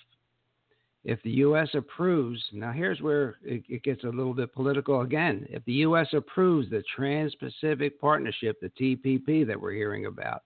If 1.04 1.22
the 1.24 1.32
U.S. 1.32 1.70
approves, 1.74 2.42
now 2.54 2.72
here's 2.72 3.02
where 3.02 3.36
it, 3.44 3.64
it, 3.68 3.84
gets 3.84 4.06
a 4.06 4.10
little 4.10 4.34
bit 4.34 4.54
political 4.54 5.02
again. 5.02 5.46
If 5.50 5.64
the 5.66 5.74
U.S. 5.74 6.08
approves 6.14 6.70
the 6.70 6.84
Trans 6.96 7.36
Pacific 7.36 8.00
Partnership, 8.00 8.58
the 8.62 8.70
TPP 8.70 9.46
that 9.46 9.60
we're 9.60 9.74
hearing 9.74 10.06
about, 10.06 10.42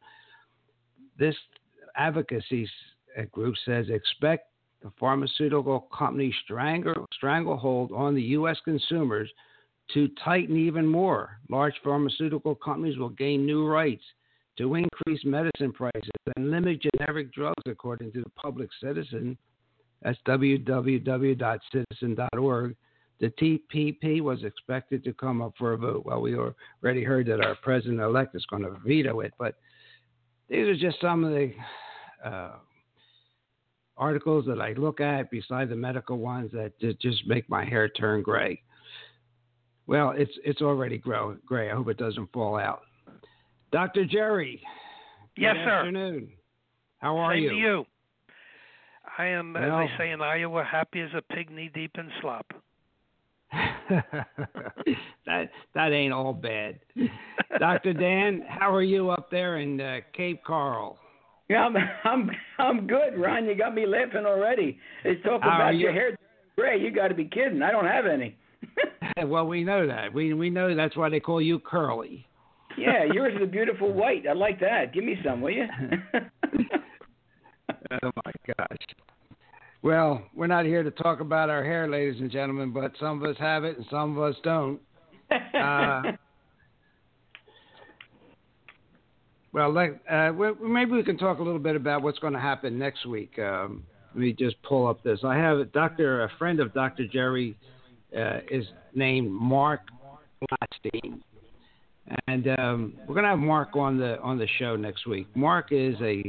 this 1.17 1.35
advocacy 1.95 2.67
uh, 3.17 3.23
group 3.31 3.55
says 3.63 3.85
expect 3.89 4.47
the 4.81 4.91
pharmaceutical 4.99 5.81
company 5.97 6.35
strangle, 6.43 7.05
stranglehold 7.13 7.91
on 7.93 8.15
the 8.15 8.21
U.S. 8.23 8.57
consumers 8.65 9.29
to 9.93 10.09
tighten 10.23 10.55
even 10.57 10.85
more. 10.85 11.39
Large 11.49 11.73
pharmaceutical 11.83 12.53
companies 12.55 12.97
will 12.97 13.09
gain 13.09 13.45
new 13.45 13.67
rights 13.67 14.03
to 14.57 14.75
increase 14.75 15.25
medicine 15.25 15.71
prices 15.71 16.09
and 16.35 16.51
limit 16.51 16.81
generic 16.81 17.33
drugs, 17.33 17.63
according 17.65 18.11
to 18.11 18.21
the 18.21 18.29
Public 18.31 18.69
Citizen. 18.81 19.37
That's 20.01 20.19
www.citizen.org. 20.27 22.75
The 23.19 23.29
TPP 23.31 24.21
was 24.21 24.43
expected 24.43 25.03
to 25.03 25.11
come 25.13 25.41
up 25.41 25.53
for 25.57 25.73
a 25.73 25.77
vote. 25.77 26.05
Well, 26.05 26.21
we 26.21 26.37
already 26.37 27.03
heard 27.03 27.25
that 27.27 27.43
our 27.43 27.55
president 27.55 27.99
elect 27.99 28.33
is 28.35 28.45
going 28.45 28.63
to 28.63 28.77
veto 28.85 29.19
it, 29.21 29.33
but 29.37 29.55
these 30.49 30.67
are 30.67 30.75
just 30.75 31.01
some 31.01 31.25
of 31.25 31.31
the 31.31 31.51
uh, 32.23 32.51
articles 33.97 34.45
that 34.45 34.61
I 34.61 34.73
look 34.73 35.01
at, 35.01 35.29
beside 35.29 35.69
the 35.69 35.75
medical 35.75 36.17
ones, 36.17 36.51
that 36.53 36.79
just 36.99 37.27
make 37.27 37.47
my 37.49 37.65
hair 37.65 37.89
turn 37.89 38.23
gray. 38.23 38.61
Well, 39.89 40.13
it's 40.15 40.31
it's 40.45 40.61
already 40.61 40.99
grow, 40.99 41.35
gray. 41.47 41.71
I 41.71 41.73
hope 41.73 41.89
it 41.89 41.97
doesn't 41.97 42.31
fall 42.31 42.59
out. 42.59 42.83
Dr. 43.71 44.05
Jerry. 44.05 44.61
Yes, 45.35 45.55
good 45.55 45.65
sir. 45.65 45.79
Afternoon. 45.79 46.29
How 46.99 47.17
are 47.17 47.33
Same 47.33 47.43
you? 47.43 47.49
to 47.49 47.55
you. 47.55 47.85
I 49.17 49.25
am, 49.25 49.53
well, 49.53 49.79
as 49.79 49.89
they 49.89 49.97
say 49.97 50.11
in 50.11 50.21
Iowa, 50.21 50.63
happy 50.63 51.01
as 51.01 51.09
a 51.15 51.23
pig 51.33 51.49
knee 51.49 51.71
deep 51.73 51.89
in 51.97 52.07
slop. 52.21 52.45
that 53.89 55.49
that 55.73 55.91
ain't 55.91 56.13
all 56.13 56.33
bad. 56.33 56.79
Dr. 57.57 57.93
Dan, 57.93 58.43
how 58.47 58.71
are 58.71 58.83
you 58.83 59.09
up 59.09 59.31
there 59.31 59.57
in 59.57 59.81
uh, 59.81 60.01
Cape 60.13 60.43
Coral? 60.45 60.99
Yeah, 61.49 61.65
I'm 61.65 61.75
I'm 62.03 62.29
I'm 62.59 62.85
good, 62.85 63.17
Ron. 63.17 63.45
You 63.45 63.55
got 63.55 63.73
me 63.73 63.87
laughing 63.87 64.27
already. 64.27 64.77
They 65.03 65.15
talk 65.15 65.41
How 65.41 65.55
about 65.55 65.73
you? 65.73 65.79
your 65.79 65.93
hair 65.93 66.15
gray. 66.55 66.79
You 66.79 66.91
got 66.91 67.07
to 67.07 67.15
be 67.15 67.25
kidding. 67.25 67.63
I 67.63 67.71
don't 67.71 67.87
have 67.87 68.05
any. 68.05 68.35
well, 69.25 69.47
we 69.47 69.63
know 69.63 69.87
that. 69.87 70.13
We 70.13 70.33
we 70.33 70.49
know 70.49 70.75
that's 70.75 70.95
why 70.95 71.09
they 71.09 71.19
call 71.19 71.41
you 71.41 71.59
Curly. 71.59 72.25
yeah, 72.77 73.03
yours 73.13 73.33
is 73.35 73.43
a 73.43 73.47
beautiful 73.47 73.91
white. 73.91 74.25
I 74.27 74.33
like 74.33 74.59
that. 74.59 74.93
Give 74.93 75.03
me 75.03 75.17
some, 75.23 75.41
will 75.41 75.51
you? 75.51 75.65
oh 78.03 78.11
my 78.25 78.31
gosh. 78.57 78.77
Well, 79.81 80.23
we're 80.35 80.47
not 80.47 80.65
here 80.65 80.83
to 80.83 80.91
talk 80.91 81.21
about 81.21 81.49
our 81.49 81.63
hair, 81.63 81.89
ladies 81.89 82.19
and 82.19 82.29
gentlemen, 82.29 82.71
but 82.73 82.91
some 82.99 83.23
of 83.23 83.29
us 83.29 83.37
have 83.39 83.63
it 83.63 83.77
and 83.77 83.85
some 83.89 84.17
of 84.17 84.23
us 84.23 84.35
don't. 84.43 84.79
Uh, 85.31 86.01
well, 89.53 89.71
like, 89.71 90.01
uh, 90.09 90.31
maybe 90.61 90.91
we 90.91 91.03
can 91.03 91.17
talk 91.17 91.39
a 91.39 91.43
little 91.43 91.59
bit 91.59 91.77
about 91.77 92.01
what's 92.01 92.19
going 92.19 92.33
to 92.33 92.39
happen 92.39 92.77
next 92.77 93.05
week. 93.05 93.39
Um, 93.39 93.83
let 94.13 94.21
me 94.21 94.33
just 94.33 94.61
pull 94.63 94.87
up 94.87 95.01
this. 95.03 95.19
I 95.23 95.35
have 95.37 95.59
a 95.59 95.65
doctor, 95.65 96.23
a 96.23 96.31
friend 96.37 96.59
of 96.59 96.73
Dr. 96.73 97.07
Jerry, 97.07 97.55
uh, 98.17 98.39
is 98.49 98.65
named 98.93 99.31
Mark 99.31 99.81
Blatstein, 100.41 101.19
and 102.27 102.47
um, 102.59 102.93
we're 103.07 103.15
gonna 103.15 103.29
have 103.29 103.39
Mark 103.39 103.75
on 103.75 103.97
the 103.97 104.19
on 104.21 104.37
the 104.37 104.47
show 104.57 104.75
next 104.75 105.07
week. 105.07 105.27
Mark 105.35 105.67
is 105.71 105.95
a 106.01 106.23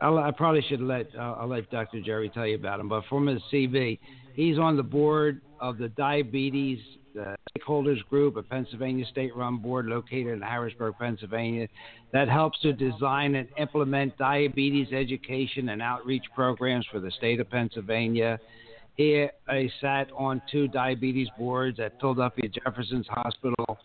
uh, 0.00 0.14
I 0.16 0.30
probably 0.30 0.62
should 0.68 0.80
let 0.80 1.06
uh, 1.16 1.36
I'll 1.38 1.48
let 1.48 1.70
Dr. 1.70 2.00
Jerry 2.00 2.30
tell 2.30 2.46
you 2.46 2.56
about 2.56 2.80
him, 2.80 2.88
but 2.88 3.04
from 3.08 3.26
his 3.26 3.40
CV, 3.52 3.98
he's 4.34 4.58
on 4.58 4.76
the 4.76 4.82
board 4.82 5.40
of 5.60 5.78
the 5.78 5.88
Diabetes 5.90 6.80
uh, 7.20 7.34
Stakeholders 7.56 8.04
Group, 8.10 8.36
a 8.36 8.42
Pennsylvania 8.42 9.04
state-run 9.06 9.58
board 9.58 9.86
located 9.86 10.34
in 10.34 10.42
Harrisburg, 10.42 10.94
Pennsylvania, 10.98 11.68
that 12.12 12.28
helps 12.28 12.58
to 12.60 12.72
design 12.72 13.36
and 13.36 13.48
implement 13.58 14.16
diabetes 14.18 14.88
education 14.92 15.68
and 15.68 15.80
outreach 15.80 16.24
programs 16.34 16.86
for 16.90 17.00
the 17.00 17.10
state 17.12 17.40
of 17.40 17.48
Pennsylvania. 17.50 18.38
He, 18.96 19.26
sat 19.80 20.08
on 20.16 20.40
two 20.50 20.68
diabetes 20.68 21.28
boards 21.36 21.80
at 21.80 21.98
Philadelphia 22.00 22.48
Jefferson's 22.48 23.06
Hospital 23.08 23.78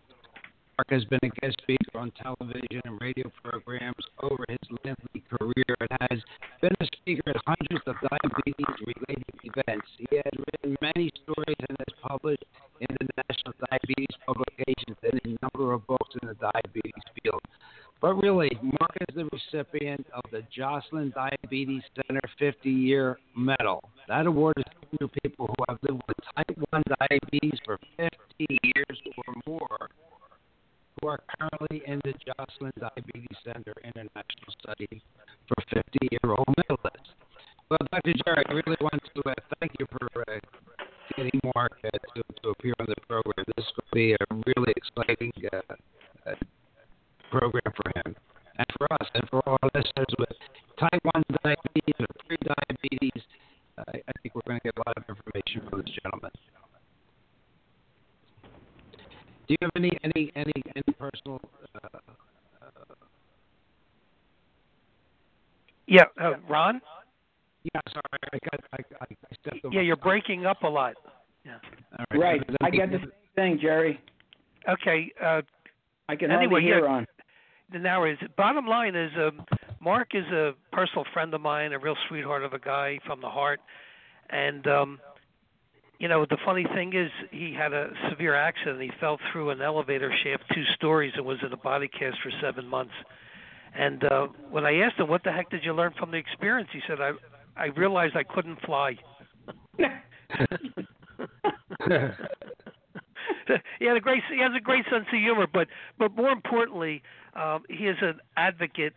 Mark 0.80 0.92
has 0.92 1.04
been 1.12 1.20
a 1.24 1.42
guest 1.42 1.58
speaker 1.62 2.00
on 2.00 2.10
television 2.16 2.80
and 2.86 2.96
radio 3.01 3.30
programs 3.44 4.00
over 4.24 4.46
his 4.48 4.63
lengthy 4.86 5.22
career 5.28 5.75
and 5.82 5.92
has 6.08 6.20
been 6.62 6.72
a 6.80 6.86
speaker 6.96 7.32
at 7.32 7.36
hundreds 7.46 7.84
of 7.86 7.96
diabetes 8.00 8.75
related 8.88 9.36
events. 9.44 9.88
He 9.98 10.08
has 10.16 10.32
written 10.39 10.78
many 10.80 11.12
stories 11.20 11.60
and 11.68 11.75
has 11.84 11.94
published 12.01 12.46
in 12.80 12.96
the 12.96 13.08
National 13.28 13.54
Diabetes 13.68 14.16
Publications 14.25 14.96
and 15.04 15.20
a 15.20 15.30
number 15.44 15.74
of 15.74 15.86
books 15.86 16.16
in 16.24 16.30
the 16.30 16.36
diabetes 16.36 17.04
field. 17.20 17.44
But 18.01 18.13
really, 18.15 18.50
Mark 18.62 18.96
is 19.10 19.15
the 19.15 19.27
recipient 19.34 20.06
of 20.13 20.24
the 20.32 20.41
Joslin 20.56 21.12
Diabetes 21.13 21.84
Center 21.96 22.22
50 22.38 22.70
year 22.70 23.20
medal. 23.36 23.84
That 24.08 24.25
award 24.25 24.56
is 24.58 24.63
given 24.82 25.08
to 25.08 25.20
people 25.22 25.48
who 25.48 25.65
have 25.68 25.79
lived 25.84 26.01
with 26.08 26.18
type 26.36 26.58
1 26.70 26.84
diabetes 27.00 27.60
for 27.65 27.77
50 27.98 28.10
years 28.63 29.01
or 29.18 29.34
more 29.46 29.89
who 31.01 31.08
are 31.10 31.20
currently 31.38 31.82
in 31.86 32.00
the 32.06 32.13
Joslin 32.24 32.72
Diabetes 32.79 33.38
Center 33.44 33.74
International 33.84 34.51
Study 34.62 35.01
for 35.48 35.56
50 35.74 36.08
year 36.12 36.36
old 36.38 36.48
medalists. 36.58 37.12
Well, 37.70 37.79
Dr. 37.91 38.13
Jerry, 38.25 38.44
I 38.48 38.51
really 38.53 38.77
want 38.82 39.01
to 39.13 39.29
uh, 39.29 39.34
thank 39.60 39.74
you 39.77 39.86
for 39.91 40.24
uh, 40.27 40.39
getting 41.15 41.39
Mark 41.53 41.77
uh, 41.84 41.89
to, 42.15 42.24
to 42.44 42.50
appear 42.50 42.74
on 42.79 42.88
the 42.88 42.96
program. 43.08 43.46
This 43.56 43.65
will 43.75 43.91
be 43.94 44.13
a 44.13 44.25
really 44.32 44.74
exciting 44.75 45.32
uh, 45.53 45.75
uh, 46.25 46.34
program 47.31 47.71
for 47.75 47.89
him 47.95 48.15
and 48.57 48.67
for 48.77 48.88
us 49.01 49.07
and 49.13 49.24
for 49.29 49.41
all 49.48 49.57
our 49.63 49.69
listeners 49.74 50.13
with 50.17 50.29
type 50.79 51.01
1 51.13 51.24
diabetes 51.43 51.95
or 52.00 52.07
pre 52.27 52.38
diabetes. 52.43 53.24
Uh, 53.77 53.83
I 53.88 54.12
think 54.21 54.36
we're 54.36 54.41
going 54.45 54.59
to 54.59 54.63
get 54.63 54.75
a 54.77 54.83
lot 54.88 54.98
of 54.98 55.03
information 55.07 55.62
from 55.69 55.81
this 55.81 55.91
gentleman. 56.03 56.31
Do 59.48 59.55
you 59.55 59.57
have 59.62 59.71
any 59.77 59.91
any 60.03 60.31
any 60.36 60.53
any 60.75 60.93
personal? 61.00 61.39
Uh, 61.83 61.88
uh, 61.95 62.00
Yeah, 65.88 66.03
uh, 66.21 66.33
Ron. 66.48 66.81
yeah, 67.74 67.81
sorry, 67.91 68.03
I 68.33 68.38
got 68.51 68.59
I, 68.74 68.77
I 69.01 69.05
I 69.09 69.36
stepped 69.41 69.65
over. 69.65 69.74
Yeah, 69.74 69.81
you're 69.81 69.95
breaking 69.95 70.45
up 70.45 70.62
a 70.63 70.67
lot. 70.67 70.93
Yeah. 71.45 71.57
All 71.98 72.19
Right. 72.19 72.41
Let 72.48 72.57
I 72.62 72.69
me- 72.69 72.77
got 72.77 72.91
the 72.91 73.00
same 73.00 73.12
thing, 73.36 73.59
Jerry. 73.59 74.00
Okay. 74.67 75.12
Uh, 75.24 75.41
I 76.07 76.15
can 76.15 76.29
Anyway, 76.31 76.62
hardly 76.62 76.62
hear 76.63 76.86
yeah. 76.86 76.91
on. 76.91 77.07
Now 77.73 78.03
is 78.05 78.17
bottom 78.38 78.65
line 78.65 78.95
is 78.95 79.11
um, 79.17 79.45
Mark 79.81 80.09
is 80.13 80.25
a 80.25 80.53
personal 80.71 81.05
friend 81.13 81.33
of 81.33 81.41
mine, 81.41 81.73
a 81.73 81.79
real 81.79 81.95
sweetheart 82.07 82.43
of 82.43 82.53
a 82.53 82.59
guy 82.59 82.99
from 83.05 83.21
the 83.21 83.29
heart, 83.29 83.59
and 84.29 84.65
um, 84.67 84.99
you 85.99 86.07
know 86.07 86.25
the 86.29 86.38
funny 86.45 86.65
thing 86.75 86.93
is 86.93 87.11
he 87.31 87.53
had 87.53 87.73
a 87.73 87.91
severe 88.09 88.35
accident. 88.35 88.81
He 88.81 88.91
fell 88.99 89.19
through 89.31 89.51
an 89.51 89.61
elevator 89.61 90.11
shaft 90.23 90.43
two 90.53 90.63
stories 90.75 91.13
and 91.15 91.25
was 91.25 91.38
in 91.45 91.53
a 91.53 91.57
body 91.57 91.88
cast 91.88 92.17
for 92.21 92.31
seven 92.41 92.67
months. 92.67 92.93
And 93.75 94.03
uh, 94.03 94.27
when 94.49 94.65
I 94.65 94.79
asked 94.79 94.97
him 94.97 95.07
what 95.07 95.23
the 95.23 95.31
heck 95.31 95.49
did 95.51 95.63
you 95.63 95.73
learn 95.73 95.93
from 95.97 96.11
the 96.11 96.17
experience, 96.17 96.69
he 96.73 96.81
said 96.88 96.99
I 96.99 97.11
I 97.55 97.67
realized 97.67 98.15
I 98.15 98.23
couldn't 98.23 98.60
fly. 98.65 98.95
he 103.79 103.85
had 103.85 103.97
a 103.97 103.99
great 103.99 104.23
he 104.31 104.41
has 104.41 104.51
a 104.55 104.62
great 104.62 104.85
sense 104.85 105.05
of 105.12 105.19
humor, 105.19 105.47
but 105.51 105.67
but 105.97 106.15
more 106.15 106.31
importantly, 106.31 107.01
um, 107.35 107.63
he 107.69 107.88
is 107.88 107.97
an 108.01 108.19
advocate 108.38 108.93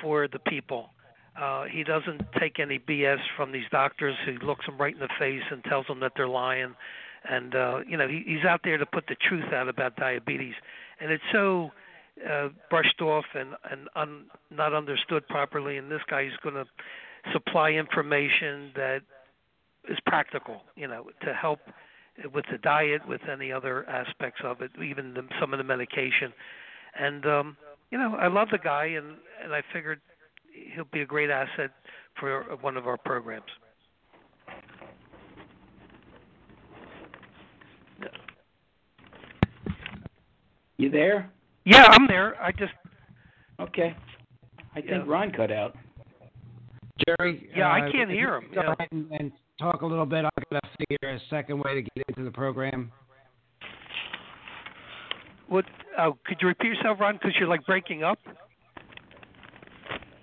for 0.00 0.28
the 0.28 0.38
people. 0.38 0.90
Uh, 1.40 1.64
he 1.64 1.84
doesn't 1.84 2.20
take 2.38 2.58
any 2.58 2.78
BS 2.78 3.18
from 3.36 3.52
these 3.52 3.64
doctors 3.70 4.16
who 4.26 4.32
looks 4.46 4.66
them 4.66 4.78
right 4.78 4.94
in 4.94 5.00
the 5.00 5.08
face 5.18 5.42
and 5.50 5.62
tells 5.64 5.86
them 5.86 6.00
that 6.00 6.12
they're 6.16 6.28
lying. 6.28 6.74
And 7.28 7.54
uh, 7.54 7.80
you 7.86 7.96
know 7.96 8.08
he, 8.08 8.22
he's 8.26 8.44
out 8.44 8.60
there 8.64 8.78
to 8.78 8.86
put 8.86 9.06
the 9.06 9.16
truth 9.28 9.52
out 9.52 9.68
about 9.68 9.96
diabetes, 9.96 10.54
and 11.00 11.10
it's 11.10 11.24
so 11.32 11.70
uh, 12.28 12.48
brushed 12.70 13.00
off 13.00 13.26
and 13.34 13.50
and 13.70 13.88
un, 13.94 14.24
not 14.50 14.74
understood 14.74 15.26
properly. 15.28 15.76
And 15.76 15.90
this 15.90 16.00
guy 16.08 16.22
is 16.22 16.32
going 16.42 16.54
to 16.54 16.64
supply 17.32 17.70
information 17.70 18.72
that 18.74 19.02
is 19.88 19.98
practical, 20.06 20.62
you 20.76 20.86
know, 20.86 21.06
to 21.24 21.34
help 21.34 21.60
with 22.32 22.44
the 22.50 22.58
diet, 22.58 23.06
with 23.06 23.20
any 23.30 23.52
other 23.52 23.88
aspects 23.88 24.40
of 24.44 24.60
it, 24.60 24.70
even 24.82 25.14
the, 25.14 25.22
some 25.40 25.52
of 25.52 25.58
the 25.58 25.64
medication. 25.64 26.32
And 26.98 27.24
um, 27.26 27.56
you 27.90 27.98
know, 27.98 28.16
I 28.16 28.28
love 28.28 28.48
the 28.50 28.58
guy, 28.58 28.86
and 28.86 29.16
and 29.42 29.54
I 29.54 29.62
figured 29.72 30.00
he'll 30.74 30.84
be 30.92 31.02
a 31.02 31.06
great 31.06 31.30
asset 31.30 31.70
for 32.18 32.44
one 32.60 32.76
of 32.76 32.86
our 32.86 32.96
programs. 32.96 33.44
You 40.76 40.88
there? 40.90 41.30
Yeah, 41.66 41.84
I'm 41.90 42.06
there. 42.06 42.42
I 42.42 42.52
just 42.52 42.72
Okay. 43.60 43.94
I 44.72 44.80
think 44.80 44.90
Yeah. 44.90 45.04
Ron 45.06 45.30
cut 45.30 45.52
out. 45.52 45.76
Jerry. 47.06 47.50
Yeah, 47.54 47.68
I 47.68 47.86
uh, 47.86 47.92
can't 47.92 48.10
hear 48.10 48.36
him, 48.36 48.50
Go 48.54 48.62
yeah. 48.62 48.72
ahead 48.72 48.88
and, 48.90 49.10
and 49.12 49.32
talk 49.60 49.82
a 49.82 49.86
little 49.86 50.06
bit. 50.06 50.24
I'm 50.24 50.44
going 50.50 50.60
to 50.62 50.68
figure 50.78 51.14
a 51.14 51.20
second 51.28 51.60
way 51.60 51.74
to 51.74 51.82
get 51.82 52.04
into 52.08 52.24
the 52.24 52.30
program. 52.30 52.90
what? 55.48 55.64
Uh, 55.98 56.10
could 56.24 56.38
you 56.40 56.48
repeat 56.48 56.68
yourself, 56.68 56.98
Ron? 57.00 57.14
Because 57.14 57.32
you're 57.38 57.48
like 57.48 57.64
breaking 57.66 58.02
up. 58.02 58.18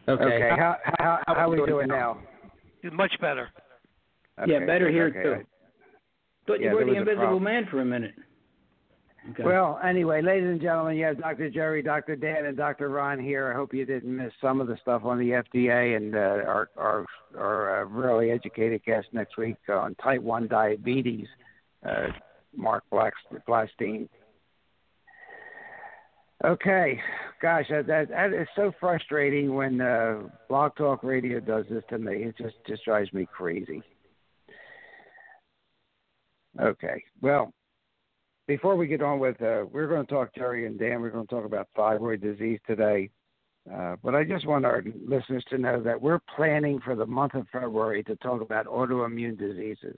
Okay. 0.09 0.49
How 0.57 0.77
how 0.99 1.19
how 1.27 1.33
are 1.33 1.49
we 1.49 1.57
doing 1.65 1.87
now? 1.87 2.19
Much 2.93 3.11
better. 3.19 3.49
yeah, 4.47 4.59
better 4.65 4.89
here 4.89 5.07
okay. 5.07 5.23
too. 5.23 5.47
Thought 6.47 6.61
Yeah, 6.61 6.69
you 6.69 6.75
were 6.75 6.85
the 6.85 6.95
invisible 6.95 7.41
man 7.41 7.67
for 7.69 7.81
a 7.81 7.85
minute. 7.85 8.15
Okay. 9.31 9.43
Well, 9.43 9.79
anyway, 9.83 10.21
ladies 10.21 10.47
and 10.47 10.61
gentlemen, 10.61 10.95
you 10.95 11.03
have 11.03 11.19
Dr. 11.19 11.49
Jerry, 11.49 11.81
Dr. 11.81 12.15
Dan, 12.15 12.45
and 12.45 12.55
Dr. 12.55 12.89
Ron 12.89 13.19
here. 13.19 13.51
I 13.51 13.55
hope 13.55 13.73
you 13.73 13.85
didn't 13.85 14.15
miss 14.15 14.31
some 14.41 14.61
of 14.61 14.67
the 14.67 14.77
stuff 14.81 15.03
on 15.03 15.19
the 15.19 15.31
FDA 15.31 15.97
and 15.97 16.15
uh, 16.15 16.19
our 16.47 16.69
our, 16.77 17.05
our 17.37 17.81
uh, 17.81 17.85
really 17.85 18.31
educated 18.31 18.83
guest 18.85 19.07
next 19.11 19.37
week 19.37 19.57
on 19.67 19.95
type 19.95 20.21
one 20.21 20.47
diabetes, 20.47 21.27
uh, 21.85 22.07
Mark 22.55 22.83
Blatstein. 22.91 24.07
Okay, 26.45 26.99
gosh, 27.41 27.65
that, 27.69 27.87
that 27.87 28.09
that 28.09 28.31
is 28.31 28.47
so 28.55 28.71
frustrating 28.79 29.55
when 29.55 29.81
uh, 29.81 30.21
Blog 30.47 30.75
Talk 30.77 31.03
Radio 31.03 31.41
does 31.41 31.65
this 31.69 31.83
to 31.89 31.97
me. 31.97 32.23
It 32.23 32.37
just 32.37 32.55
just 32.65 32.85
drives 32.85 33.11
me 33.11 33.27
crazy. 33.29 33.81
Okay, 36.61 37.03
well, 37.21 37.51
before 38.47 38.77
we 38.77 38.87
get 38.87 39.01
on 39.01 39.19
with, 39.19 39.41
uh, 39.41 39.65
we're 39.71 39.87
going 39.87 40.05
to 40.05 40.11
talk 40.11 40.33
Jerry 40.33 40.65
and 40.65 40.79
Dan. 40.79 41.01
We're 41.01 41.09
going 41.09 41.27
to 41.27 41.35
talk 41.35 41.45
about 41.45 41.67
thyroid 41.75 42.21
disease 42.21 42.59
today. 42.65 43.09
Uh, 43.71 43.97
but 44.01 44.15
I 44.15 44.23
just 44.23 44.47
want 44.47 44.65
our 44.65 44.81
listeners 45.05 45.43
to 45.49 45.57
know 45.57 45.83
that 45.83 46.01
we're 46.01 46.21
planning 46.35 46.79
for 46.79 46.95
the 46.95 47.05
month 47.05 47.33
of 47.33 47.45
February 47.51 48.01
to 48.03 48.15
talk 48.17 48.41
about 48.41 48.65
autoimmune 48.65 49.37
diseases. 49.37 49.97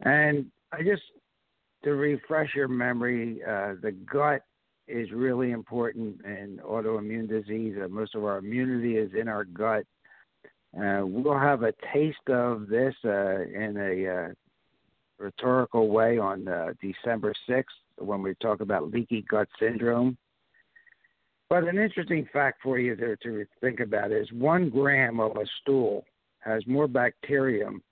And 0.00 0.46
I 0.70 0.82
just, 0.82 1.02
to 1.84 1.94
refresh 1.94 2.54
your 2.54 2.68
memory, 2.68 3.40
uh, 3.42 3.74
the 3.80 3.92
gut 3.92 4.42
is 4.86 5.10
really 5.10 5.52
important 5.52 6.22
in 6.26 6.60
autoimmune 6.62 7.26
disease. 7.26 7.76
Uh, 7.82 7.88
most 7.88 8.14
of 8.14 8.24
our 8.24 8.38
immunity 8.38 8.98
is 8.98 9.10
in 9.18 9.28
our 9.28 9.44
gut. 9.44 9.86
Uh, 10.78 11.02
we'll 11.04 11.38
have 11.38 11.62
a 11.62 11.72
taste 11.94 12.28
of 12.28 12.68
this 12.68 12.94
uh, 13.06 13.40
in 13.40 13.76
a 13.78 14.10
uh, 14.10 14.28
rhetorical 15.24 15.88
way 15.88 16.18
on 16.18 16.46
uh, 16.46 16.72
December 16.80 17.32
6th 17.48 17.64
when 17.98 18.22
we 18.22 18.34
talk 18.40 18.60
about 18.60 18.90
leaky 18.90 19.24
gut 19.28 19.48
syndrome. 19.58 20.16
But 21.50 21.64
an 21.64 21.78
interesting 21.78 22.26
fact 22.32 22.60
for 22.62 22.78
you 22.78 22.96
to, 22.96 23.16
to 23.16 23.44
think 23.60 23.80
about 23.80 24.12
is 24.12 24.30
one 24.32 24.70
gram 24.70 25.20
of 25.20 25.36
a 25.36 25.46
stool 25.60 26.04
has 26.40 26.66
more 26.66 26.88
bacterium 26.88 27.82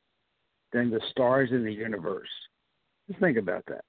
than 0.72 0.90
the 0.90 1.00
stars 1.10 1.50
in 1.52 1.64
the 1.64 1.72
universe. 1.72 2.28
Just 3.08 3.20
think 3.20 3.36
about 3.36 3.64
that. 3.66 3.84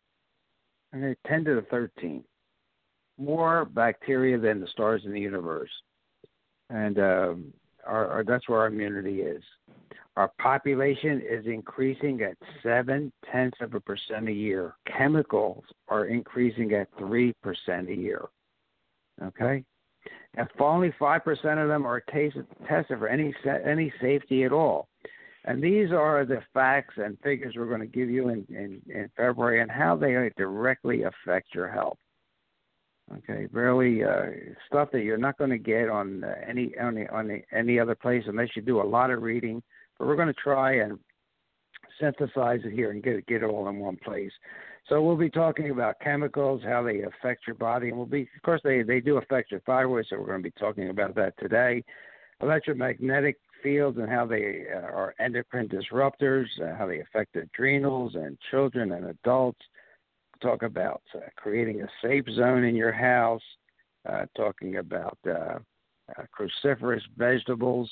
Okay, 0.95 1.15
10 1.27 1.45
to 1.45 1.56
the 1.56 1.65
13. 1.71 2.23
More 3.17 3.65
bacteria 3.65 4.38
than 4.38 4.60
the 4.60 4.67
stars 4.67 5.03
in 5.06 5.12
the 5.12 5.19
universe. 5.19 5.71
And 6.69 6.99
um, 6.99 7.53
our, 7.86 8.08
our 8.08 8.24
that's 8.24 8.48
where 8.48 8.60
our 8.60 8.67
immunity 8.67 9.22
is. 9.22 9.43
Our 10.15 10.32
population 10.39 11.22
is 11.28 11.46
increasing 11.48 12.22
at 12.22 12.38
seven 12.62 13.12
tenths 13.32 13.58
of 13.62 13.74
a 13.74 13.80
percent 13.80 14.30
a 14.30 14.34
year. 14.34 14.76
Chemicals 14.86 15.63
are 15.88 16.06
increasing 16.06 16.74
at 16.74 16.88
three 16.98 17.34
percent 17.41 17.89
a 17.89 17.96
year. 17.96 18.22
Okay, 19.24 19.63
and 20.36 20.48
only 20.60 20.93
five 21.00 21.24
percent 21.24 21.60
of 21.60 21.67
them 21.67 21.86
are 21.86 22.02
tested 22.02 22.46
for 23.00 23.08
any 23.08 23.34
any 23.65 23.91
safety 24.02 24.43
at 24.43 24.52
all. 24.52 24.88
And 25.46 25.62
these 25.62 25.91
are 25.91 26.26
the 26.26 26.41
facts 26.54 26.93
and 26.98 27.17
figures 27.22 27.56
we're 27.58 27.67
going 27.67 27.82
to 27.82 27.86
give 27.86 28.10
you 28.10 28.30
in, 28.30 28.46
in, 28.50 28.82
in 28.88 29.10
February 29.17 29.62
and 29.62 29.69
how 29.69 29.96
they 29.96 30.32
directly 30.38 31.04
affect 31.04 31.54
your 31.54 31.67
health. 31.67 31.98
Okay, 33.17 33.47
really 33.52 34.04
uh, 34.04 34.26
stuff 34.67 34.89
that 34.91 35.04
you're 35.04 35.17
not 35.17 35.38
going 35.38 35.49
to 35.49 35.58
get 35.58 35.89
on 35.89 36.23
uh, 36.23 36.34
any 36.47 36.73
on, 36.82 36.95
the, 36.95 37.08
on 37.13 37.28
the, 37.28 37.41
any 37.52 37.80
other 37.80 37.95
place 37.95 38.23
unless 38.28 38.49
you 38.56 38.62
do 38.62 38.82
a 38.82 38.84
lot 38.84 39.12
of 39.12 39.21
reading. 39.21 39.62
But 39.97 40.08
we're 40.08 40.15
going 40.15 40.30
to 40.30 40.34
try 40.34 40.78
and 40.78 40.97
synthesize 41.99 42.62
it 42.63 42.73
here 42.73 42.91
and 42.91 43.04
get 43.04 43.15
it, 43.15 43.28
get 43.28 43.43
it 43.43 43.45
all 43.45 43.67
in 43.69 43.78
one 43.78 43.97
place. 43.97 44.32
So 44.89 45.02
we'll 45.02 45.17
be 45.17 45.30
talking 45.30 45.69
about 45.69 45.99
chemicals, 45.99 46.62
how 46.63 46.84
they 46.84 47.02
affect 47.02 47.47
your 47.47 47.56
body, 47.56 47.89
and 47.89 47.97
we'll 47.97 48.06
be, 48.06 48.23
of 48.36 48.41
course, 48.43 48.62
they 48.63 48.84
they 48.84 48.99
do 48.99 49.17
affect 49.17 49.52
your 49.52 49.62
thyroid. 49.62 50.06
So 50.10 50.17
we're 50.17 50.28
going 50.28 50.43
to 50.43 50.49
be 50.49 50.60
talking 50.60 50.89
about 50.89 51.15
that 51.15 51.38
today. 51.38 51.84
Electromagnetic 52.41 53.38
fields 53.62 53.97
and 53.97 54.10
how 54.10 54.26
they 54.26 54.65
uh, 54.73 54.80
are 54.80 55.15
endocrine 55.19 55.69
disruptors, 55.69 56.47
uh, 56.62 56.76
how 56.76 56.88
they 56.88 56.99
affect 56.99 57.36
adrenals 57.36 58.15
and 58.15 58.38
children 58.52 58.91
and 58.91 59.06
adults 59.06 59.62
talk 60.43 60.62
about 60.62 61.01
uh, 61.15 61.19
creating 61.36 61.82
a 61.82 61.88
safe 62.03 62.25
zone 62.36 62.63
in 62.63 62.75
your 62.75 62.91
house, 62.91 63.41
uh, 64.08 64.25
talking 64.36 64.77
about 64.77 65.17
uh, 65.25 65.58
uh, 66.10 66.23
cruciferous 66.38 67.01
vegetables, 67.17 67.89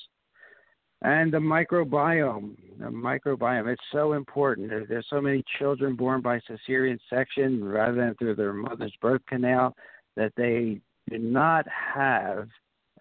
and 1.01 1.33
the 1.33 1.37
microbiome. 1.37 2.55
The 2.77 2.85
microbiome, 2.85 3.71
it's 3.71 3.81
so 3.91 4.13
important. 4.13 4.69
There, 4.69 4.85
there's 4.85 5.07
so 5.09 5.21
many 5.21 5.43
children 5.57 5.95
born 5.95 6.21
by 6.21 6.39
cesarean 6.41 6.99
section 7.09 7.63
rather 7.63 7.95
than 7.95 8.15
through 8.15 8.35
their 8.35 8.53
mother's 8.53 8.93
birth 9.01 9.21
canal 9.27 9.75
that 10.15 10.33
they 10.35 10.81
do 11.09 11.17
not 11.17 11.65
have 11.67 12.49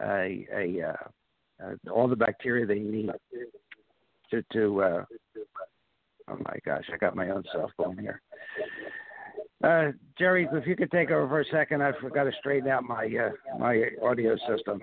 a, 0.01 0.47
a 0.55 0.83
uh, 0.83 1.63
uh, 1.63 1.91
all 1.93 2.09
the 2.09 2.17
bacteria 2.17 2.65
they 2.65 2.79
need 2.79 3.11
to 4.31 4.43
to. 4.53 5.05
Oh 6.29 6.37
my 6.45 6.57
gosh, 6.65 6.85
I 6.93 6.97
got 6.97 7.17
my 7.17 7.31
own 7.31 7.43
cell 7.53 7.73
phone 7.77 7.99
here. 7.99 8.23
Uh, 9.63 9.93
Jerry, 10.19 10.49
if 10.51 10.67
you 10.67 10.75
could 10.75 10.91
take 10.91 11.11
over 11.11 11.29
for 11.29 11.41
a 11.41 11.45
second, 11.47 11.83
I 11.83 11.93
forgot 12.01 12.25
to 12.25 12.33
straighten 12.39 12.71
out 12.71 12.85
my 12.85 13.05
uh, 13.05 13.59
my 13.59 13.91
audio 14.03 14.37
system. 14.49 14.81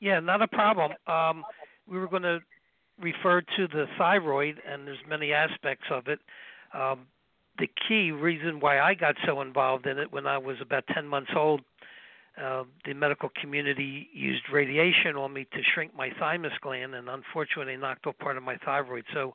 Yeah, 0.00 0.20
not 0.20 0.40
a 0.40 0.48
problem. 0.48 0.92
Um, 1.06 1.44
we 1.86 1.98
were 1.98 2.08
going 2.08 2.22
to 2.22 2.40
refer 2.98 3.42
to 3.42 3.68
the 3.68 3.86
thyroid, 3.98 4.60
and 4.66 4.86
there's 4.86 4.98
many 5.08 5.32
aspects 5.32 5.86
of 5.90 6.08
it. 6.08 6.20
Um, 6.72 7.06
the 7.58 7.68
key 7.88 8.10
reason 8.10 8.60
why 8.60 8.80
I 8.80 8.94
got 8.94 9.16
so 9.26 9.42
involved 9.42 9.86
in 9.86 9.98
it 9.98 10.10
when 10.10 10.26
I 10.26 10.38
was 10.38 10.56
about 10.62 10.84
10 10.94 11.06
months 11.06 11.30
old, 11.36 11.60
uh, 12.42 12.64
the 12.86 12.94
medical 12.94 13.28
community 13.40 14.08
used 14.14 14.44
radiation 14.50 15.16
on 15.16 15.34
me 15.34 15.46
to 15.52 15.58
shrink 15.74 15.94
my 15.94 16.10
thymus 16.18 16.52
gland, 16.62 16.94
and 16.94 17.10
unfortunately 17.10 17.76
knocked 17.76 18.06
off 18.06 18.16
part 18.18 18.38
of 18.38 18.42
my 18.42 18.56
thyroid. 18.64 19.04
So 19.12 19.34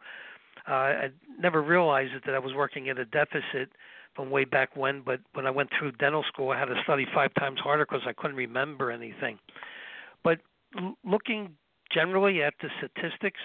uh, 0.68 0.72
I 0.72 1.10
never 1.40 1.62
realized 1.62 2.14
that 2.26 2.34
I 2.34 2.40
was 2.40 2.56
working 2.56 2.90
at 2.90 2.98
a 2.98 3.06
deficit 3.06 3.70
from 4.16 4.30
way 4.30 4.46
back 4.46 4.76
when. 4.76 5.02
But 5.02 5.20
when 5.34 5.46
I 5.46 5.52
went 5.52 5.70
through 5.78 5.94
dental 5.94 6.24
school, 6.28 6.52
I 6.52 6.60
had 6.60 6.66
to 6.66 6.82
study 6.84 7.06
five 7.14 7.34
times 7.36 7.60
harder 7.60 7.86
because 7.86 8.02
I 8.08 8.14
couldn't 8.14 8.38
remember 8.38 8.92
anything. 8.92 9.40
But 10.24 10.40
l- 10.78 10.98
looking 11.04 11.56
generally 11.92 12.42
at 12.42 12.54
the 12.62 12.70
statistics 12.78 13.40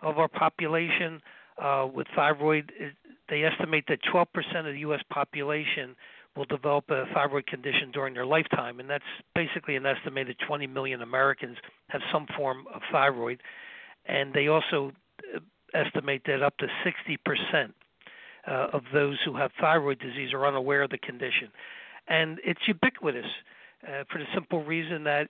of 0.00 0.18
our 0.18 0.28
population 0.28 1.20
uh, 1.62 1.86
with 1.92 2.06
thyroid, 2.14 2.72
it, 2.78 2.94
they 3.28 3.44
estimate 3.44 3.84
that 3.88 4.00
12% 4.12 4.26
of 4.58 4.64
the 4.66 4.80
U.S. 4.80 5.00
population 5.10 5.94
will 6.36 6.44
develop 6.46 6.90
a 6.90 7.04
thyroid 7.12 7.46
condition 7.46 7.90
during 7.92 8.14
their 8.14 8.24
lifetime, 8.24 8.80
and 8.80 8.88
that's 8.88 9.04
basically 9.34 9.76
an 9.76 9.84
estimated 9.84 10.36
20 10.46 10.66
million 10.66 11.02
Americans 11.02 11.56
have 11.88 12.00
some 12.10 12.26
form 12.36 12.64
of 12.74 12.80
thyroid. 12.90 13.40
And 14.06 14.32
they 14.32 14.48
also 14.48 14.92
uh, 15.34 15.40
estimate 15.74 16.22
that 16.26 16.42
up 16.42 16.56
to 16.58 16.66
60% 16.84 17.72
uh, 18.46 18.68
of 18.72 18.82
those 18.92 19.18
who 19.24 19.36
have 19.36 19.50
thyroid 19.60 19.98
disease 19.98 20.32
are 20.32 20.46
unaware 20.46 20.82
of 20.82 20.90
the 20.90 20.98
condition. 20.98 21.48
And 22.08 22.40
it's 22.44 22.60
ubiquitous 22.66 23.26
uh, 23.86 24.04
for 24.10 24.18
the 24.18 24.26
simple 24.34 24.64
reason 24.64 25.04
that 25.04 25.28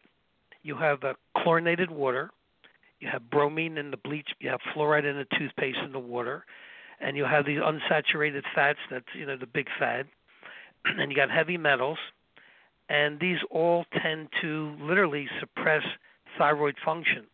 you 0.62 0.76
have 0.76 1.02
uh, 1.04 1.14
chlorinated 1.36 1.90
water, 1.90 2.30
you 3.00 3.08
have 3.08 3.30
bromine 3.30 3.78
in 3.78 3.90
the 3.90 3.96
bleach, 3.96 4.28
you 4.40 4.48
have 4.48 4.60
fluoride 4.74 5.04
in 5.04 5.16
the 5.16 5.26
toothpaste 5.38 5.78
in 5.84 5.92
the 5.92 5.98
water, 5.98 6.44
and 7.00 7.16
you 7.16 7.24
have 7.24 7.44
these 7.44 7.58
unsaturated 7.58 8.42
fats 8.54 8.78
that's 8.90 9.06
you 9.14 9.26
know 9.26 9.36
the 9.36 9.46
big 9.46 9.66
fad, 9.78 10.06
and 10.84 11.10
you 11.10 11.16
got 11.16 11.30
heavy 11.30 11.56
metals, 11.56 11.98
and 12.88 13.18
these 13.18 13.38
all 13.50 13.84
tend 14.02 14.28
to 14.40 14.76
literally 14.80 15.28
suppress 15.40 15.82
thyroid 16.38 16.76
function. 16.84 17.26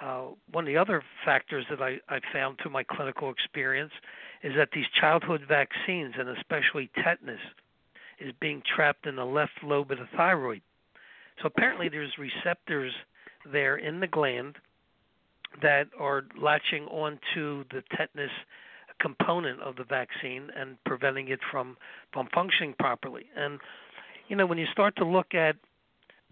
Uh, 0.00 0.28
one 0.52 0.64
of 0.64 0.66
the 0.66 0.76
other 0.76 1.02
factors 1.24 1.64
that 1.68 1.82
I, 1.82 1.98
I 2.08 2.20
found 2.32 2.58
through 2.62 2.72
my 2.72 2.82
clinical 2.82 3.30
experience 3.30 3.92
is 4.42 4.54
that 4.56 4.70
these 4.72 4.86
childhood 4.98 5.42
vaccines, 5.46 6.14
and 6.18 6.28
especially 6.28 6.90
tetanus, 7.02 7.40
is 8.18 8.32
being 8.40 8.62
trapped 8.74 9.06
in 9.06 9.16
the 9.16 9.24
left 9.24 9.52
lobe 9.62 9.90
of 9.90 9.98
the 9.98 10.08
thyroid. 10.16 10.62
So 11.40 11.46
apparently, 11.46 11.88
there's 11.88 12.12
receptors 12.18 12.92
there 13.50 13.76
in 13.76 14.00
the 14.00 14.06
gland 14.06 14.56
that 15.62 15.88
are 15.98 16.24
latching 16.40 16.84
onto 16.84 17.64
the 17.70 17.82
tetanus 17.96 18.30
component 19.00 19.60
of 19.62 19.76
the 19.76 19.84
vaccine 19.84 20.50
and 20.54 20.76
preventing 20.84 21.28
it 21.28 21.40
from 21.50 21.76
from 22.12 22.28
functioning 22.34 22.74
properly. 22.78 23.24
And 23.36 23.58
you 24.28 24.36
know, 24.36 24.46
when 24.46 24.58
you 24.58 24.66
start 24.72 24.94
to 24.96 25.04
look 25.04 25.34
at 25.34 25.56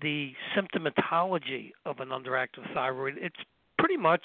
the 0.00 0.32
symptomatology 0.56 1.72
of 1.84 1.98
an 2.00 2.10
underactive 2.10 2.72
thyroid, 2.72 3.14
it's 3.18 3.36
pretty 3.78 3.96
much 3.96 4.22